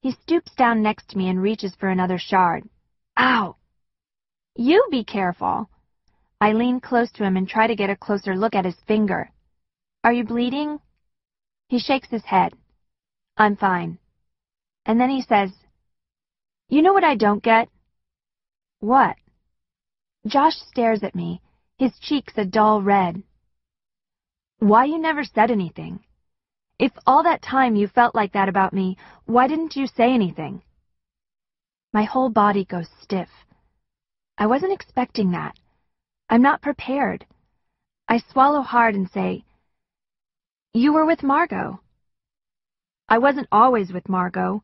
He 0.00 0.10
stoops 0.10 0.52
down 0.56 0.82
next 0.82 1.10
to 1.10 1.18
me 1.18 1.28
and 1.28 1.40
reaches 1.40 1.76
for 1.76 1.88
another 1.88 2.18
shard. 2.18 2.68
Ow! 3.16 3.54
You 4.56 4.88
be 4.90 5.04
careful. 5.04 5.70
I 6.40 6.52
lean 6.52 6.80
close 6.80 7.12
to 7.12 7.22
him 7.22 7.36
and 7.36 7.48
try 7.48 7.68
to 7.68 7.76
get 7.76 7.90
a 7.90 7.94
closer 7.94 8.34
look 8.36 8.56
at 8.56 8.64
his 8.64 8.80
finger. 8.88 9.30
Are 10.02 10.12
you 10.12 10.24
bleeding? 10.24 10.80
He 11.68 11.78
shakes 11.78 12.08
his 12.08 12.24
head. 12.24 12.54
I'm 13.36 13.56
fine. 13.56 13.98
And 14.84 15.00
then 15.00 15.10
he 15.10 15.22
says, 15.22 15.50
You 16.68 16.82
know 16.82 16.92
what 16.92 17.04
I 17.04 17.16
don't 17.16 17.42
get? 17.42 17.68
What? 18.80 19.16
Josh 20.26 20.54
stares 20.54 21.02
at 21.02 21.14
me, 21.14 21.40
his 21.78 21.98
cheeks 21.98 22.32
a 22.36 22.44
dull 22.44 22.82
red. 22.82 23.22
Why 24.58 24.84
you 24.84 24.98
never 24.98 25.24
said 25.24 25.50
anything? 25.50 26.04
If 26.78 26.92
all 27.06 27.22
that 27.22 27.42
time 27.42 27.74
you 27.74 27.88
felt 27.88 28.14
like 28.14 28.32
that 28.32 28.48
about 28.48 28.72
me, 28.72 28.96
why 29.24 29.48
didn't 29.48 29.76
you 29.76 29.86
say 29.86 30.12
anything? 30.12 30.62
My 31.92 32.04
whole 32.04 32.28
body 32.28 32.64
goes 32.64 32.88
stiff. 33.00 33.30
I 34.36 34.46
wasn't 34.46 34.72
expecting 34.72 35.30
that. 35.30 35.58
I'm 36.28 36.42
not 36.42 36.60
prepared. 36.60 37.24
I 38.08 38.18
swallow 38.18 38.60
hard 38.60 38.94
and 38.94 39.08
say, 39.10 39.45
You 40.76 40.92
were 40.92 41.06
with 41.06 41.22
Margot. 41.22 41.80
I 43.08 43.16
wasn't 43.16 43.48
always 43.50 43.94
with 43.94 44.10
Margot. 44.10 44.62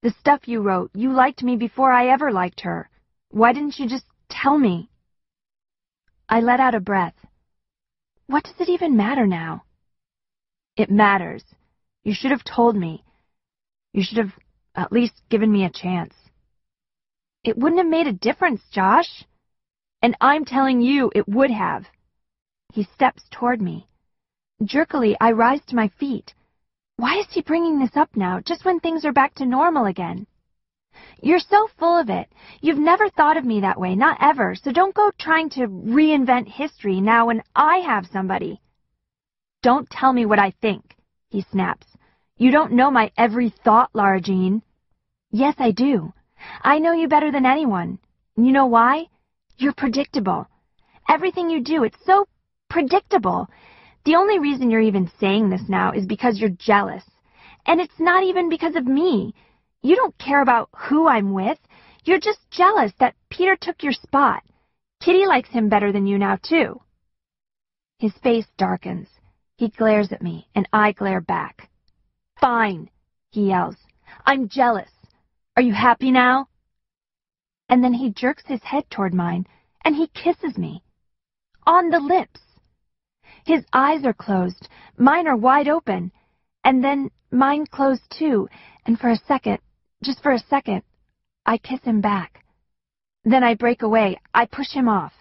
The 0.00 0.10
stuff 0.10 0.46
you 0.46 0.62
wrote, 0.62 0.92
you 0.94 1.10
liked 1.10 1.42
me 1.42 1.56
before 1.56 1.90
I 1.90 2.06
ever 2.06 2.30
liked 2.30 2.60
her. 2.60 2.88
Why 3.30 3.52
didn't 3.52 3.76
you 3.76 3.88
just 3.88 4.04
tell 4.28 4.56
me? 4.56 4.90
I 6.28 6.38
let 6.40 6.60
out 6.60 6.76
a 6.76 6.78
breath. 6.78 7.16
What 8.28 8.44
does 8.44 8.60
it 8.60 8.68
even 8.68 8.96
matter 8.96 9.26
now? 9.26 9.64
It 10.76 10.88
matters. 10.88 11.42
You 12.04 12.14
should 12.14 12.30
have 12.30 12.44
told 12.44 12.76
me. 12.76 13.02
You 13.92 14.04
should 14.04 14.18
have 14.18 14.34
at 14.76 14.92
least 14.92 15.20
given 15.30 15.50
me 15.50 15.64
a 15.64 15.70
chance. 15.82 16.14
It 17.42 17.58
wouldn't 17.58 17.80
have 17.80 17.90
made 17.90 18.06
a 18.06 18.12
difference, 18.12 18.62
Josh. 18.70 19.24
And 20.00 20.16
I'm 20.20 20.44
telling 20.44 20.80
you 20.80 21.10
it 21.12 21.28
would 21.28 21.50
have. 21.50 21.86
He 22.72 22.84
steps 22.84 23.24
toward 23.32 23.60
me. 23.60 23.88
Jerkily, 24.62 25.16
I 25.20 25.32
rise 25.32 25.64
to 25.66 25.76
my 25.76 25.88
feet. 25.98 26.34
Why 26.96 27.18
is 27.18 27.26
he 27.30 27.40
bringing 27.40 27.78
this 27.78 27.96
up 27.96 28.14
now, 28.14 28.40
just 28.40 28.64
when 28.64 28.78
things 28.78 29.06
are 29.06 29.12
back 29.12 29.34
to 29.36 29.46
normal 29.46 29.86
again? 29.86 30.26
You're 31.22 31.38
so 31.38 31.68
full 31.78 31.96
of 31.98 32.10
it. 32.10 32.28
You've 32.60 32.78
never 32.78 33.08
thought 33.08 33.38
of 33.38 33.44
me 33.44 33.60
that 33.60 33.80
way, 33.80 33.94
not 33.94 34.18
ever, 34.20 34.54
so 34.54 34.70
don't 34.70 34.94
go 34.94 35.10
trying 35.18 35.48
to 35.50 35.66
reinvent 35.66 36.48
history 36.48 37.00
now 37.00 37.26
when 37.26 37.42
I 37.56 37.78
have 37.78 38.06
somebody. 38.12 38.60
Don't 39.62 39.88
tell 39.88 40.12
me 40.12 40.26
what 40.26 40.38
I 40.38 40.52
think, 40.60 40.94
he 41.30 41.40
snaps. 41.50 41.86
You 42.36 42.50
don't 42.50 42.72
know 42.72 42.90
my 42.90 43.12
every 43.16 43.50
thought, 43.64 43.90
Lara 43.94 44.20
Jean. 44.20 44.62
Yes, 45.30 45.54
I 45.58 45.70
do. 45.70 46.12
I 46.62 46.78
know 46.78 46.92
you 46.92 47.08
better 47.08 47.30
than 47.32 47.46
anyone. 47.46 47.98
You 48.36 48.52
know 48.52 48.66
why? 48.66 49.06
You're 49.56 49.74
predictable. 49.74 50.48
Everything 51.08 51.48
you 51.48 51.62
do, 51.62 51.84
it's 51.84 52.04
so 52.04 52.26
predictable. 52.68 53.48
The 54.04 54.16
only 54.16 54.38
reason 54.38 54.70
you're 54.70 54.80
even 54.80 55.10
saying 55.20 55.50
this 55.50 55.68
now 55.68 55.92
is 55.92 56.06
because 56.06 56.38
you're 56.38 56.50
jealous. 56.50 57.04
And 57.66 57.80
it's 57.80 57.98
not 58.00 58.24
even 58.24 58.48
because 58.48 58.74
of 58.76 58.86
me. 58.86 59.34
You 59.82 59.96
don't 59.96 60.16
care 60.18 60.40
about 60.40 60.70
who 60.74 61.06
I'm 61.06 61.32
with. 61.32 61.58
You're 62.04 62.20
just 62.20 62.50
jealous 62.50 62.92
that 62.98 63.14
Peter 63.28 63.56
took 63.60 63.82
your 63.82 63.92
spot. 63.92 64.42
Kitty 65.00 65.26
likes 65.26 65.50
him 65.50 65.68
better 65.68 65.92
than 65.92 66.06
you 66.06 66.18
now, 66.18 66.36
too. 66.42 66.80
His 67.98 68.12
face 68.22 68.46
darkens. 68.56 69.08
He 69.56 69.68
glares 69.68 70.12
at 70.12 70.22
me, 70.22 70.48
and 70.54 70.66
I 70.72 70.92
glare 70.92 71.20
back. 71.20 71.70
Fine, 72.40 72.88
he 73.30 73.48
yells. 73.48 73.76
I'm 74.24 74.48
jealous. 74.48 74.90
Are 75.56 75.62
you 75.62 75.74
happy 75.74 76.10
now? 76.10 76.48
And 77.68 77.84
then 77.84 77.92
he 77.92 78.10
jerks 78.10 78.44
his 78.46 78.62
head 78.62 78.88
toward 78.90 79.12
mine, 79.12 79.46
and 79.84 79.94
he 79.94 80.08
kisses 80.08 80.56
me. 80.56 80.82
On 81.66 81.90
the 81.90 82.00
lips. 82.00 82.40
His 83.44 83.64
eyes 83.72 84.04
are 84.04 84.12
closed, 84.12 84.68
mine 84.96 85.26
are 85.26 85.36
wide 85.36 85.68
open, 85.68 86.12
and 86.64 86.84
then 86.84 87.10
mine 87.30 87.66
close 87.66 88.00
too, 88.08 88.48
and 88.86 88.98
for 88.98 89.10
a 89.10 89.16
second 89.16 89.60
just 90.02 90.22
for 90.22 90.32
a 90.32 90.38
second, 90.38 90.82
I 91.44 91.58
kiss 91.58 91.80
him 91.82 92.00
back. 92.00 92.42
Then 93.24 93.44
I 93.44 93.54
break 93.54 93.82
away. 93.82 94.18
I 94.32 94.46
push 94.46 94.72
him 94.72 94.88
off. 94.88 95.12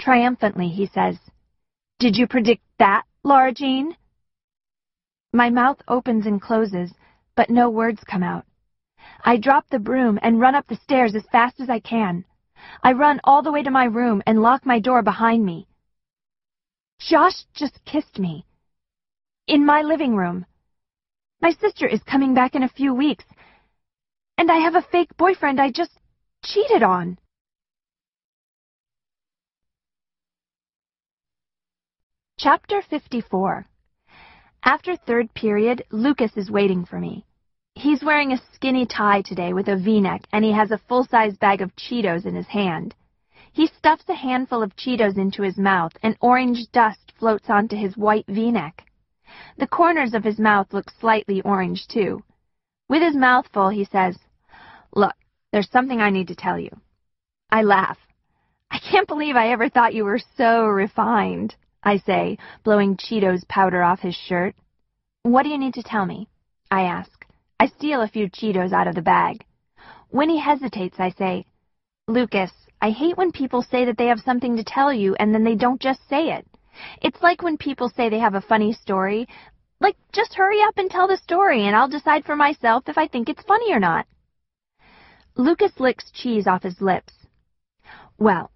Triumphantly, 0.00 0.68
he 0.68 0.86
says, 0.86 1.18
Did 1.98 2.16
you 2.16 2.26
predict 2.26 2.62
that, 2.78 3.02
Lara 3.22 3.52
Jean? 3.52 3.94
My 5.32 5.50
mouth 5.50 5.78
opens 5.88 6.26
and 6.26 6.40
closes, 6.40 6.92
but 7.36 7.50
no 7.50 7.68
words 7.68 8.02
come 8.04 8.22
out. 8.22 8.46
I 9.24 9.36
drop 9.36 9.68
the 9.68 9.78
broom 9.78 10.18
and 10.22 10.40
run 10.40 10.54
up 10.54 10.66
the 10.68 10.76
stairs 10.76 11.14
as 11.14 11.24
fast 11.30 11.60
as 11.60 11.68
I 11.68 11.80
can. 11.80 12.24
I 12.82 12.92
run 12.92 13.20
all 13.24 13.42
the 13.42 13.52
way 13.52 13.62
to 13.62 13.70
my 13.70 13.84
room 13.84 14.22
and 14.26 14.40
lock 14.40 14.64
my 14.64 14.78
door 14.78 15.02
behind 15.02 15.44
me. 15.44 15.68
Josh 17.08 17.44
just 17.54 17.84
kissed 17.84 18.18
me. 18.18 18.46
In 19.46 19.66
my 19.66 19.82
living 19.82 20.14
room. 20.14 20.46
My 21.40 21.50
sister 21.50 21.86
is 21.86 22.00
coming 22.04 22.32
back 22.32 22.54
in 22.54 22.62
a 22.62 22.68
few 22.68 22.94
weeks, 22.94 23.24
and 24.38 24.50
I 24.50 24.58
have 24.58 24.76
a 24.76 24.86
fake 24.92 25.16
boyfriend 25.16 25.60
I 25.60 25.72
just 25.72 25.90
cheated 26.44 26.82
on. 26.82 27.18
Chapter 32.38 32.82
54 32.82 33.66
After 34.64 34.96
third 34.96 35.34
period, 35.34 35.84
Lucas 35.90 36.36
is 36.36 36.50
waiting 36.50 36.84
for 36.84 37.00
me. 37.00 37.26
He's 37.74 38.04
wearing 38.04 38.32
a 38.32 38.42
skinny 38.54 38.86
tie 38.86 39.22
today 39.22 39.52
with 39.52 39.68
a 39.68 39.76
v-neck, 39.76 40.22
and 40.32 40.44
he 40.44 40.52
has 40.52 40.70
a 40.70 40.78
full-size 40.88 41.36
bag 41.36 41.62
of 41.62 41.74
Cheetos 41.74 42.26
in 42.26 42.36
his 42.36 42.46
hand. 42.46 42.94
He 43.52 43.66
stuffs 43.66 44.08
a 44.08 44.14
handful 44.14 44.62
of 44.62 44.76
Cheetos 44.76 45.18
into 45.18 45.42
his 45.42 45.58
mouth, 45.58 45.92
and 46.02 46.16
orange 46.20 46.70
dust 46.72 47.12
floats 47.18 47.50
onto 47.50 47.76
his 47.76 47.96
white 47.96 48.26
v-neck. 48.26 48.84
The 49.58 49.66
corners 49.66 50.14
of 50.14 50.24
his 50.24 50.38
mouth 50.38 50.72
look 50.72 50.90
slightly 50.90 51.42
orange, 51.42 51.86
too. 51.86 52.22
With 52.88 53.02
his 53.02 53.14
mouth 53.14 53.46
full, 53.52 53.68
he 53.68 53.84
says, 53.84 54.18
Look, 54.94 55.14
there's 55.52 55.70
something 55.70 56.00
I 56.00 56.10
need 56.10 56.28
to 56.28 56.34
tell 56.34 56.58
you. 56.58 56.70
I 57.50 57.62
laugh. 57.62 57.98
I 58.70 58.78
can't 58.78 59.06
believe 59.06 59.36
I 59.36 59.50
ever 59.50 59.68
thought 59.68 59.94
you 59.94 60.04
were 60.04 60.20
so 60.36 60.64
refined. 60.64 61.54
I 61.82 61.98
say, 61.98 62.38
blowing 62.64 62.96
Cheetos 62.96 63.46
powder 63.48 63.82
off 63.82 64.00
his 64.00 64.14
shirt. 64.14 64.54
What 65.24 65.42
do 65.42 65.50
you 65.50 65.58
need 65.58 65.74
to 65.74 65.82
tell 65.82 66.06
me? 66.06 66.28
I 66.70 66.82
ask. 66.82 67.26
I 67.60 67.66
steal 67.66 68.00
a 68.00 68.08
few 68.08 68.28
Cheetos 68.28 68.72
out 68.72 68.88
of 68.88 68.94
the 68.94 69.02
bag. 69.02 69.44
When 70.08 70.30
he 70.30 70.38
hesitates, 70.38 70.98
I 70.98 71.10
say, 71.10 71.44
Lucas, 72.08 72.52
I 72.82 72.90
hate 72.90 73.16
when 73.16 73.30
people 73.30 73.62
say 73.62 73.84
that 73.84 73.96
they 73.96 74.06
have 74.06 74.20
something 74.20 74.56
to 74.56 74.64
tell 74.64 74.92
you 74.92 75.14
and 75.14 75.32
then 75.32 75.44
they 75.44 75.54
don't 75.54 75.80
just 75.80 76.00
say 76.08 76.32
it. 76.32 76.44
It's 77.00 77.22
like 77.22 77.40
when 77.40 77.56
people 77.56 77.88
say 77.88 78.08
they 78.08 78.18
have 78.18 78.34
a 78.34 78.40
funny 78.40 78.72
story. 78.72 79.28
Like, 79.80 79.96
just 80.12 80.34
hurry 80.34 80.60
up 80.62 80.76
and 80.76 80.90
tell 80.90 81.06
the 81.06 81.16
story 81.16 81.64
and 81.64 81.76
I'll 81.76 81.88
decide 81.88 82.24
for 82.24 82.34
myself 82.34 82.88
if 82.88 82.98
I 82.98 83.06
think 83.06 83.28
it's 83.28 83.44
funny 83.44 83.72
or 83.72 83.78
not. 83.78 84.06
Lucas 85.36 85.78
licks 85.78 86.10
cheese 86.10 86.48
off 86.48 86.64
his 86.64 86.80
lips. 86.80 87.12
Well, 88.18 88.50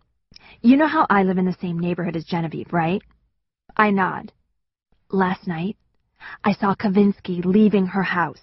you 0.61 0.77
know 0.77 0.89
how 0.89 1.07
I 1.09 1.23
live 1.23 1.39
in 1.39 1.47
the 1.47 1.57
same 1.61 1.79
neighborhood 1.79 2.17
as 2.17 2.25
Genevieve, 2.25 2.73
right? 2.73 3.03
I 3.77 3.91
nod. 3.91 4.33
Last 5.09 5.47
night, 5.47 5.77
I 6.43 6.53
saw 6.53 6.75
Kavinsky 6.75 7.45
leaving 7.45 7.87
her 7.87 8.03
house. 8.03 8.43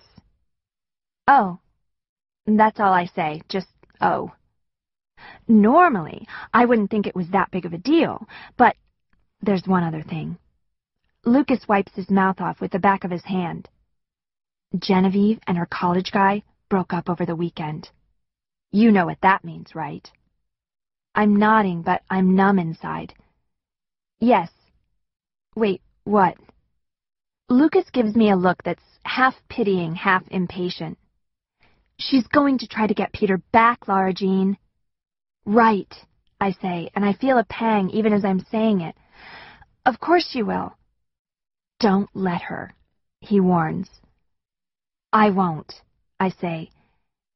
Oh. 1.28 1.60
That's 2.46 2.80
all 2.80 2.94
I 2.94 3.06
say, 3.06 3.42
just 3.50 3.68
oh. 4.00 4.32
Normally, 5.48 6.28
I 6.54 6.66
wouldn't 6.66 6.90
think 6.90 7.08
it 7.08 7.16
was 7.16 7.30
that 7.30 7.52
big 7.52 7.66
of 7.66 7.74
a 7.74 7.78
deal, 7.78 8.28
but 8.58 8.76
there's 9.42 9.68
one 9.68 9.84
other 9.84 10.02
thing. 10.02 10.38
Lucas 11.26 11.68
wipes 11.68 11.94
his 11.96 12.10
mouth 12.10 12.42
off 12.42 12.60
with 12.60 12.72
the 12.72 12.80
back 12.80 13.04
of 13.04 13.12
his 13.12 13.24
hand. 13.24 13.70
Genevieve 14.78 15.40
and 15.48 15.58
her 15.58 15.68
college 15.68 16.12
guy 16.12 16.44
broke 16.70 16.94
up 16.94 17.10
over 17.10 17.26
the 17.26 17.36
weekend. 17.36 17.90
You 18.72 18.92
know 18.92 19.06
what 19.06 19.22
that 19.22 19.44
means, 19.44 19.76
right? 19.76 20.10
I'm 21.16 21.36
nodding, 21.36 21.84
but 21.84 22.02
I'm 22.10 22.36
numb 22.36 22.60
inside. 22.60 23.14
Yes, 24.20 24.50
Wait, 25.56 25.82
what? 26.04 26.36
Lucas 27.48 27.86
gives 27.92 28.16
me 28.16 28.32
a 28.32 28.36
look 28.36 28.64
that's 28.64 28.82
half 29.04 29.36
pitying, 29.50 29.94
half 29.94 30.24
impatient. 30.32 30.98
She's 31.98 32.26
going 32.28 32.58
to 32.60 32.68
try 32.68 32.88
to 32.88 32.94
get 32.94 33.14
Peter 33.14 33.38
back, 33.52 33.88
Lara 33.88 34.14
Jean. 34.14 34.58
Right, 35.46 35.94
I 36.40 36.52
say, 36.52 36.90
and 36.96 37.04
I 37.04 37.14
feel 37.14 37.38
a 37.38 37.44
pang 37.44 37.90
even 37.90 38.14
as 38.14 38.24
I'm 38.24 38.46
saying 38.52 38.82
it. 38.82 38.96
Of 39.86 40.00
course 40.00 40.28
she 40.30 40.44
will. 40.44 40.74
Don't 41.80 42.10
let 42.14 42.44
her, 42.44 42.74
he 43.20 43.40
warns. 43.40 43.90
I 45.12 45.30
won't, 45.32 45.82
I 46.20 46.30
say, 46.30 46.70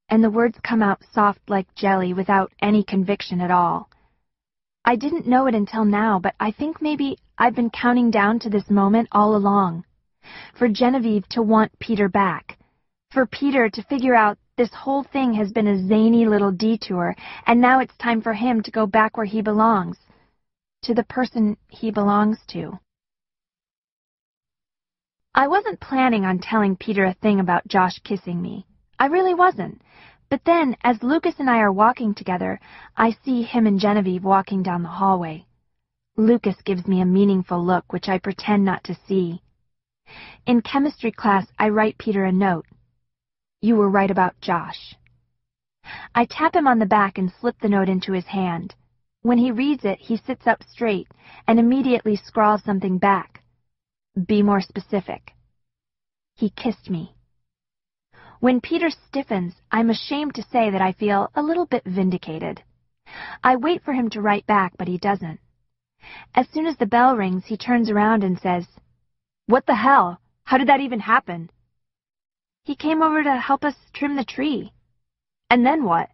and 0.10 0.24
the 0.24 0.30
words 0.30 0.58
come 0.64 0.82
out 0.82 1.04
soft 1.12 1.50
like 1.50 1.76
jelly 1.76 2.14
without 2.14 2.54
any 2.62 2.84
conviction 2.84 3.42
at 3.42 3.52
all. 3.52 3.90
I 4.86 4.96
didn't 4.96 5.28
know 5.28 5.48
it 5.48 5.56
until 5.56 5.84
now, 5.84 6.18
but 6.20 6.34
I 6.40 6.52
think 6.52 6.82
maybe 6.82 7.18
I've 7.38 7.56
been 7.56 7.70
counting 7.70 8.10
down 8.10 8.40
to 8.40 8.50
this 8.50 8.70
moment 8.70 9.10
all 9.12 9.36
along. 9.36 9.84
For 10.58 10.70
Genevieve 10.70 11.28
to 11.30 11.42
want 11.42 11.78
Peter 11.80 12.08
back. 12.08 12.58
For 13.12 13.26
Peter 13.26 13.70
to 13.70 13.84
figure 13.84 14.16
out 14.16 14.38
this 14.58 14.74
whole 14.74 15.04
thing 15.04 15.34
has 15.36 15.52
been 15.52 15.68
a 15.68 15.88
zany 15.88 16.26
little 16.26 16.52
detour, 16.52 17.16
and 17.46 17.62
now 17.62 17.80
it's 17.80 17.96
time 17.98 18.22
for 18.22 18.34
him 18.34 18.64
to 18.64 18.72
go 18.72 18.88
back 18.88 19.16
where 19.16 19.26
he 19.26 19.42
belongs. 19.42 19.98
To 20.84 20.94
the 20.94 21.04
person 21.04 21.58
he 21.70 21.92
belongs 21.92 22.40
to. 22.50 22.80
I 25.36 25.48
wasn't 25.48 25.80
planning 25.80 26.26
on 26.26 26.40
telling 26.40 26.76
Peter 26.76 27.06
a 27.06 27.14
thing 27.14 27.40
about 27.40 27.68
Josh 27.68 28.00
kissing 28.04 28.42
me. 28.42 28.66
I 28.98 29.06
really 29.06 29.36
wasn't. 29.36 29.82
But 30.30 30.42
then, 30.46 30.76
as 30.84 31.04
Lucas 31.04 31.36
and 31.40 31.50
I 31.50 31.60
are 31.60 31.72
walking 31.72 32.14
together, 32.14 32.60
I 32.96 33.16
see 33.24 33.44
him 33.44 33.68
and 33.68 33.80
Genevieve 33.80 34.24
walking 34.24 34.64
down 34.64 34.84
the 34.84 34.90
hallway. 34.90 35.46
Lucas 36.16 36.56
gives 36.66 36.88
me 36.88 37.02
a 37.02 37.06
meaningful 37.06 37.64
look, 37.64 37.94
which 37.94 38.10
I 38.10 38.18
pretend 38.18 38.66
not 38.66 38.84
to 38.86 38.98
see. 39.08 39.42
In 40.46 40.62
chemistry 40.62 41.12
class, 41.12 41.46
I 41.60 41.70
write 41.70 41.98
Peter 41.98 42.26
a 42.26 42.32
note. 42.32 42.66
You 43.62 43.76
were 43.76 43.90
right 43.90 44.12
about 44.12 44.40
Josh. 44.40 44.96
I 46.14 46.26
tap 46.26 46.56
him 46.56 46.68
on 46.68 46.78
the 46.78 46.86
back 46.86 47.18
and 47.18 47.32
slip 47.32 47.60
the 47.60 47.70
note 47.70 47.90
into 47.90 48.12
his 48.12 48.28
hand. 48.28 48.76
When 49.24 49.40
he 49.40 49.52
reads 49.52 49.84
it, 49.84 50.00
he 50.00 50.18
sits 50.18 50.46
up 50.46 50.62
straight 50.64 51.08
and 51.48 51.60
immediately 51.60 52.16
scrawls 52.16 52.64
something 52.64 53.00
back. 53.00 53.42
Be 54.28 54.44
more 54.44 54.62
specific. 54.62 55.34
He 56.36 56.52
kissed 56.52 56.90
me. 56.90 57.16
When 58.40 58.62
Peter 58.62 58.92
stiffens, 58.92 59.56
I'm 59.72 59.90
ashamed 59.90 60.36
to 60.36 60.44
say 60.44 60.70
that 60.70 60.82
I 60.82 60.92
feel 60.92 61.32
a 61.34 61.42
little 61.42 61.66
bit 61.66 61.84
vindicated. 61.84 62.62
I 63.44 63.56
wait 63.56 63.84
for 63.84 63.94
him 63.94 64.10
to 64.12 64.22
write 64.22 64.46
back, 64.46 64.78
but 64.78 64.88
he 64.88 65.00
doesn't. 65.00 65.40
As 66.36 66.48
soon 66.50 66.68
as 66.68 66.78
the 66.78 66.86
bell 66.86 67.18
rings, 67.18 67.46
he 67.46 67.58
turns 67.58 67.90
around 67.90 68.24
and 68.24 68.40
says, 68.40 68.68
What 69.48 69.66
the 69.66 69.76
hell? 69.76 70.22
How 70.44 70.60
did 70.60 70.68
that 70.68 70.82
even 70.82 71.00
happen? 71.00 71.50
He 72.68 72.76
came 72.76 73.02
over 73.02 73.24
to 73.24 73.38
help 73.38 73.64
us 73.64 73.76
trim 73.94 74.18
the 74.18 74.26
tree. 74.26 74.74
And 75.50 75.66
then 75.66 75.86
what? 75.86 76.10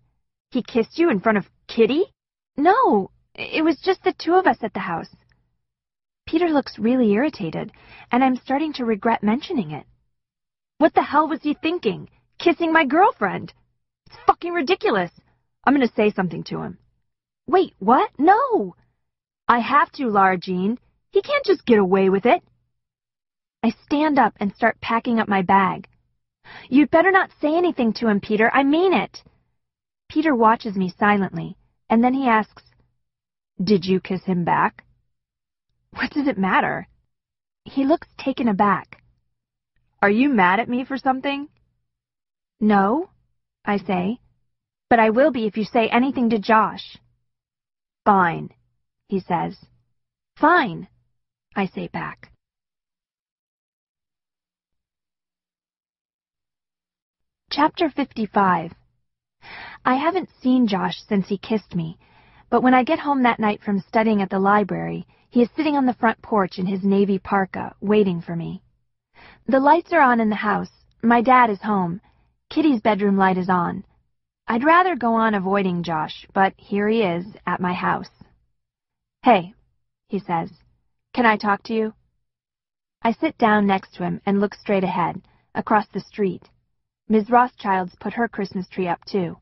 He 0.51 0.61
kissed 0.61 0.99
you 0.99 1.09
in 1.09 1.19
front 1.19 1.39
of 1.39 1.49
Kitty? 1.67 2.05
No, 2.55 3.09
it 3.33 3.63
was 3.63 3.81
just 3.81 4.03
the 4.03 4.13
two 4.13 4.35
of 4.35 4.45
us 4.45 4.59
at 4.61 4.71
the 4.71 4.79
house. 4.79 5.09
Peter 6.27 6.49
looks 6.49 6.77
really 6.77 7.11
irritated, 7.13 7.71
and 8.11 8.23
I'm 8.23 8.35
starting 8.35 8.71
to 8.73 8.85
regret 8.85 9.23
mentioning 9.23 9.71
it. 9.71 9.87
What 10.77 10.93
the 10.93 11.01
hell 11.01 11.27
was 11.27 11.41
he 11.41 11.55
thinking? 11.55 12.07
Kissing 12.37 12.71
my 12.71 12.85
girlfriend? 12.85 13.51
It's 14.05 14.15
fucking 14.27 14.53
ridiculous. 14.53 15.09
I'm 15.63 15.73
gonna 15.73 15.91
say 15.95 16.11
something 16.11 16.43
to 16.43 16.61
him. 16.61 16.77
Wait, 17.47 17.73
what? 17.79 18.11
No! 18.19 18.75
I 19.47 19.57
have 19.57 19.91
to, 19.93 20.07
Lara 20.07 20.37
Jean. 20.37 20.77
He 21.09 21.23
can't 21.23 21.45
just 21.45 21.65
get 21.65 21.79
away 21.79 22.09
with 22.09 22.27
it. 22.27 22.43
I 23.63 23.71
stand 23.85 24.19
up 24.19 24.35
and 24.39 24.53
start 24.53 24.79
packing 24.81 25.19
up 25.19 25.27
my 25.27 25.41
bag. 25.41 25.87
You'd 26.69 26.91
better 26.91 27.11
not 27.11 27.31
say 27.41 27.55
anything 27.55 27.93
to 27.93 28.07
him, 28.07 28.19
Peter. 28.19 28.49
I 28.53 28.63
mean 28.63 28.93
it. 28.93 29.23
Peter 30.09 30.35
watches 30.35 30.75
me 30.75 30.93
silently, 30.97 31.57
and 31.89 32.03
then 32.03 32.13
he 32.13 32.27
asks, 32.27 32.63
Did 33.63 33.85
you 33.85 33.99
kiss 33.99 34.23
him 34.23 34.43
back? 34.43 34.83
What 35.91 36.11
does 36.11 36.27
it 36.27 36.37
matter? 36.37 36.87
He 37.65 37.85
looks 37.85 38.07
taken 38.17 38.47
aback. 38.47 39.01
Are 40.01 40.09
you 40.09 40.29
mad 40.29 40.59
at 40.59 40.69
me 40.69 40.83
for 40.83 40.97
something? 40.97 41.47
No, 42.59 43.09
I 43.63 43.77
say, 43.77 44.19
but 44.89 44.99
I 44.99 45.09
will 45.09 45.31
be 45.31 45.47
if 45.47 45.57
you 45.57 45.63
say 45.63 45.87
anything 45.87 46.29
to 46.29 46.39
Josh. 46.39 46.97
Fine, 48.05 48.49
he 49.07 49.21
says. 49.21 49.57
Fine, 50.37 50.87
I 51.55 51.67
say 51.67 51.87
back. 51.87 52.32
Chapter 57.55 57.87
55 57.87 58.73
I 59.85 59.93
haven't 59.93 60.31
seen 60.41 60.65
Josh 60.65 61.03
since 61.07 61.27
he 61.27 61.37
kissed 61.37 61.75
me, 61.75 61.99
but 62.49 62.63
when 62.63 62.73
I 62.73 62.83
get 62.83 62.97
home 62.97 63.21
that 63.21 63.39
night 63.39 63.61
from 63.61 63.79
studying 63.79 64.23
at 64.23 64.31
the 64.31 64.39
library, 64.39 65.05
he 65.29 65.43
is 65.43 65.51
sitting 65.55 65.77
on 65.77 65.85
the 65.85 65.93
front 65.93 66.19
porch 66.23 66.57
in 66.57 66.65
his 66.65 66.83
navy 66.83 67.19
parka, 67.19 67.75
waiting 67.79 68.21
for 68.21 68.35
me. 68.35 68.63
The 69.47 69.59
lights 69.59 69.93
are 69.93 70.01
on 70.01 70.19
in 70.19 70.31
the 70.31 70.35
house. 70.35 70.71
My 71.03 71.21
dad 71.21 71.51
is 71.51 71.61
home. 71.61 72.01
Kitty's 72.49 72.81
bedroom 72.81 73.17
light 73.17 73.37
is 73.37 73.49
on. 73.49 73.85
I'd 74.47 74.63
rather 74.63 74.95
go 74.95 75.13
on 75.13 75.35
avoiding 75.35 75.83
Josh, 75.83 76.25
but 76.33 76.55
here 76.57 76.89
he 76.89 77.03
is, 77.03 77.23
at 77.45 77.61
my 77.61 77.73
house. 77.73 78.09
Hey, 79.21 79.53
he 80.07 80.17
says, 80.17 80.49
can 81.13 81.27
I 81.27 81.37
talk 81.37 81.61
to 81.65 81.73
you? 81.75 81.93
I 83.03 83.11
sit 83.11 83.37
down 83.37 83.67
next 83.67 83.93
to 83.93 84.03
him 84.03 84.21
and 84.25 84.39
look 84.39 84.55
straight 84.55 84.83
ahead, 84.83 85.21
across 85.53 85.85
the 85.89 85.99
street. 85.99 86.49
Ms. 87.13 87.29
Rothschild's 87.29 87.95
put 87.99 88.13
her 88.13 88.27
Christmas 88.27 88.67
tree 88.67 88.87
up, 88.87 89.05
too. 89.05 89.37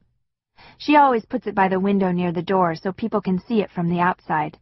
She 0.78 0.98
always 0.98 1.24
puts 1.26 1.48
it 1.48 1.56
by 1.56 1.70
the 1.70 1.80
window 1.80 2.12
near 2.12 2.34
the 2.34 2.42
door 2.42 2.76
so 2.76 2.92
people 2.92 3.22
can 3.22 3.40
see 3.40 3.62
it 3.62 3.72
from 3.72 3.88
the 3.88 4.02
outside. 4.02 4.60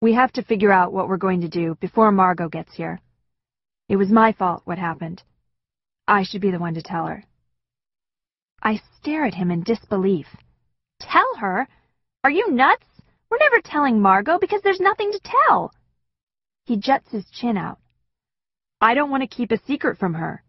We 0.00 0.14
have 0.14 0.30
to 0.34 0.44
figure 0.44 0.70
out 0.70 0.92
what 0.92 1.08
we're 1.08 1.16
going 1.16 1.40
to 1.40 1.48
do 1.48 1.74
before 1.80 2.12
Margot 2.12 2.48
gets 2.50 2.72
here. 2.74 3.00
It 3.88 3.96
was 3.96 4.12
my 4.12 4.30
fault 4.30 4.62
what 4.64 4.78
happened. 4.78 5.24
I 6.06 6.22
should 6.22 6.40
be 6.40 6.52
the 6.52 6.60
one 6.60 6.74
to 6.74 6.82
tell 6.82 7.08
her. 7.08 7.24
I 8.62 8.80
stare 9.00 9.24
at 9.24 9.34
him 9.34 9.50
in 9.50 9.64
disbelief. 9.64 10.28
Tell 11.00 11.34
her? 11.40 11.66
Are 12.22 12.30
you 12.30 12.52
nuts? 12.52 12.86
We're 13.28 13.38
never 13.38 13.60
telling 13.60 14.00
Margot 14.00 14.38
because 14.38 14.62
there's 14.62 14.78
nothing 14.78 15.10
to 15.10 15.20
tell. 15.48 15.74
He 16.66 16.76
juts 16.76 17.10
his 17.10 17.28
chin 17.32 17.56
out. 17.56 17.80
I 18.80 18.94
don't 18.94 19.10
want 19.10 19.24
to 19.24 19.36
keep 19.36 19.50
a 19.50 19.58
secret 19.66 19.98
from 19.98 20.14
her. 20.14 20.44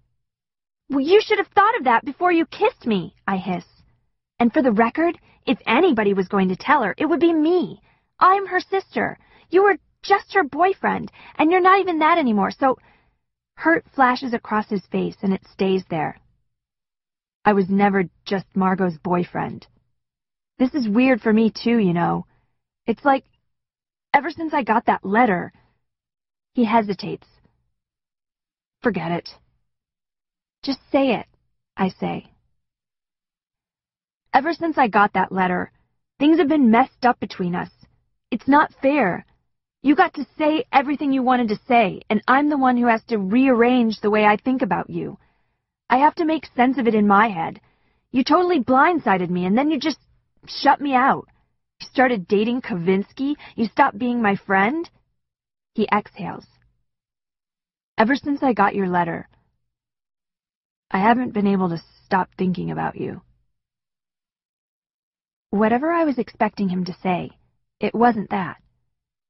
Well, 0.91 0.99
you 0.99 1.21
should 1.21 1.37
have 1.37 1.47
thought 1.47 1.77
of 1.77 1.85
that 1.85 2.03
before 2.03 2.33
you 2.33 2.45
kissed 2.45 2.85
me, 2.85 3.15
I 3.25 3.37
hiss. 3.37 3.63
And 4.39 4.51
for 4.51 4.61
the 4.61 4.73
record, 4.73 5.17
if 5.47 5.57
anybody 5.65 6.13
was 6.13 6.27
going 6.27 6.49
to 6.49 6.57
tell 6.57 6.83
her, 6.83 6.93
it 6.97 7.05
would 7.05 7.21
be 7.21 7.31
me. 7.31 7.81
I'm 8.19 8.45
her 8.47 8.59
sister. 8.59 9.17
You 9.49 9.63
were 9.63 9.77
just 10.03 10.33
her 10.33 10.43
boyfriend, 10.43 11.09
and 11.37 11.49
you're 11.49 11.61
not 11.61 11.79
even 11.79 11.99
that 11.99 12.17
anymore, 12.17 12.51
so... 12.51 12.77
Hurt 13.55 13.85
flashes 13.95 14.33
across 14.33 14.67
his 14.69 14.85
face, 14.87 15.15
and 15.21 15.31
it 15.33 15.45
stays 15.53 15.85
there. 15.89 16.19
I 17.45 17.53
was 17.53 17.69
never 17.69 18.03
just 18.25 18.47
Margot's 18.53 18.97
boyfriend. 18.97 19.67
This 20.59 20.73
is 20.73 20.89
weird 20.89 21.21
for 21.21 21.31
me, 21.31 21.51
too, 21.51 21.77
you 21.77 21.93
know. 21.93 22.25
It's 22.85 23.05
like, 23.05 23.23
ever 24.13 24.29
since 24.29 24.53
I 24.53 24.63
got 24.63 24.87
that 24.87 25.05
letter... 25.05 25.53
He 26.53 26.65
hesitates. 26.65 27.27
Forget 28.83 29.11
it. 29.11 29.29
Just 30.63 30.79
say 30.91 31.15
it, 31.15 31.25
I 31.75 31.89
say. 31.89 32.27
Ever 34.33 34.53
since 34.53 34.77
I 34.77 34.87
got 34.87 35.13
that 35.13 35.31
letter, 35.31 35.71
things 36.19 36.37
have 36.37 36.47
been 36.47 36.69
messed 36.69 37.03
up 37.03 37.19
between 37.19 37.55
us. 37.55 37.71
It's 38.29 38.47
not 38.47 38.73
fair. 38.81 39.25
You 39.81 39.95
got 39.95 40.13
to 40.13 40.27
say 40.37 40.63
everything 40.71 41.11
you 41.11 41.23
wanted 41.23 41.47
to 41.49 41.59
say, 41.67 42.01
and 42.09 42.21
I'm 42.27 42.49
the 42.49 42.57
one 42.57 42.77
who 42.77 42.85
has 42.85 43.03
to 43.05 43.17
rearrange 43.17 43.99
the 43.99 44.11
way 44.11 44.25
I 44.25 44.37
think 44.37 44.61
about 44.61 44.89
you. 44.89 45.17
I 45.89 45.97
have 45.97 46.13
to 46.15 46.25
make 46.25 46.45
sense 46.55 46.77
of 46.77 46.87
it 46.87 46.93
in 46.93 47.07
my 47.07 47.29
head. 47.29 47.59
You 48.11 48.23
totally 48.23 48.59
blindsided 48.59 49.29
me, 49.31 49.45
and 49.45 49.57
then 49.57 49.71
you 49.71 49.79
just 49.79 49.97
shut 50.45 50.79
me 50.79 50.93
out. 50.93 51.27
You 51.79 51.87
started 51.91 52.27
dating 52.27 52.61
Kavinsky. 52.61 53.35
You 53.55 53.65
stopped 53.65 53.97
being 53.97 54.21
my 54.21 54.35
friend. 54.35 54.87
He 55.73 55.87
exhales. 55.91 56.45
Ever 57.97 58.15
since 58.15 58.43
I 58.43 58.53
got 58.53 58.75
your 58.75 58.87
letter, 58.87 59.27
I 60.91 60.99
haven't 60.99 61.33
been 61.33 61.47
able 61.47 61.69
to 61.69 61.81
stop 62.05 62.29
thinking 62.37 62.69
about 62.69 62.97
you. 62.97 63.21
Whatever 65.49 65.91
I 65.91 66.03
was 66.03 66.19
expecting 66.19 66.69
him 66.69 66.85
to 66.85 66.97
say, 67.01 67.31
it 67.79 67.95
wasn't 67.95 68.29
that. 68.31 68.57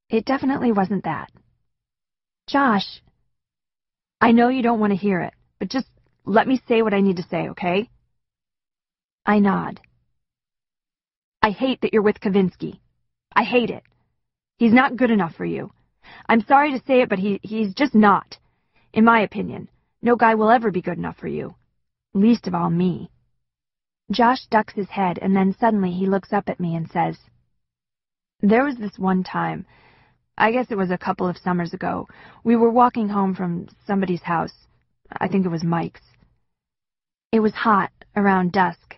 It 0.09 0.25
definitely 0.25 0.71
wasn't 0.71 1.03
that. 1.03 1.31
Josh, 2.47 3.01
I 4.19 4.31
know 4.31 4.49
you 4.49 4.63
don't 4.63 4.79
want 4.79 4.91
to 4.91 4.97
hear 4.97 5.21
it, 5.21 5.33
but 5.59 5.69
just 5.69 5.87
let 6.25 6.47
me 6.47 6.61
say 6.67 6.81
what 6.81 6.93
I 6.93 7.01
need 7.01 7.17
to 7.17 7.27
say, 7.29 7.49
okay? 7.49 7.89
I 9.25 9.39
nod. 9.39 9.79
I 11.43 11.51
hate 11.51 11.81
that 11.81 11.93
you're 11.93 12.01
with 12.01 12.19
Kavinsky. 12.19 12.79
I 13.35 13.43
hate 13.43 13.69
it. 13.69 13.83
He's 14.57 14.73
not 14.73 14.97
good 14.97 15.11
enough 15.11 15.35
for 15.35 15.45
you. 15.45 15.71
I'm 16.27 16.45
sorry 16.45 16.71
to 16.71 16.85
say 16.85 17.01
it, 17.01 17.09
but 17.09 17.19
he, 17.19 17.39
he's 17.43 17.73
just 17.73 17.95
not. 17.95 18.37
In 18.93 19.05
my 19.05 19.21
opinion, 19.21 19.69
no 20.01 20.15
guy 20.15 20.35
will 20.35 20.49
ever 20.49 20.71
be 20.71 20.81
good 20.81 20.97
enough 20.97 21.17
for 21.17 21.27
you. 21.27 21.55
Least 22.13 22.47
of 22.47 22.55
all 22.55 22.69
me. 22.69 23.09
Josh 24.11 24.45
ducks 24.47 24.73
his 24.73 24.89
head, 24.89 25.19
and 25.21 25.35
then 25.35 25.55
suddenly 25.59 25.91
he 25.91 26.05
looks 26.05 26.33
up 26.33 26.49
at 26.49 26.59
me 26.59 26.75
and 26.75 26.89
says, 26.89 27.17
There 28.41 28.63
was 28.63 28.77
this 28.77 28.97
one 28.97 29.23
time 29.23 29.65
I 30.41 30.51
guess 30.51 30.71
it 30.71 30.77
was 30.77 30.89
a 30.89 30.97
couple 30.97 31.27
of 31.27 31.37
summers 31.37 31.73
ago. 31.73 32.07
We 32.43 32.55
were 32.55 32.71
walking 32.71 33.09
home 33.09 33.35
from 33.35 33.67
somebody's 33.85 34.23
house. 34.23 34.65
I 35.11 35.27
think 35.27 35.45
it 35.45 35.49
was 35.49 35.63
Mike's. 35.63 36.01
It 37.31 37.41
was 37.41 37.53
hot, 37.53 37.91
around 38.15 38.51
dusk. 38.51 38.97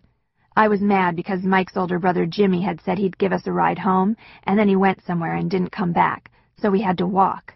I 0.55 0.69
was 0.69 0.79
mad 0.79 1.17
because 1.17 1.43
Mike's 1.43 1.75
older 1.75 1.99
brother 1.99 2.25
Jimmy 2.25 2.61
had 2.61 2.79
said 2.79 2.97
he'd 2.97 3.17
give 3.17 3.33
us 3.33 3.45
a 3.45 3.51
ride 3.51 3.79
home, 3.79 4.15
and 4.43 4.57
then 4.57 4.69
he 4.69 4.77
went 4.77 5.03
somewhere 5.03 5.35
and 5.35 5.51
didn't 5.51 5.71
come 5.71 5.91
back, 5.91 6.31
so 6.59 6.69
we 6.69 6.81
had 6.81 6.97
to 6.99 7.07
walk. 7.07 7.55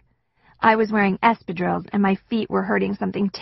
I 0.60 0.76
was 0.76 0.92
wearing 0.92 1.18
espadrilles, 1.20 1.88
and 1.94 2.02
my 2.02 2.16
feet 2.16 2.50
were 2.50 2.64
hurting 2.64 2.96
something 2.96 3.30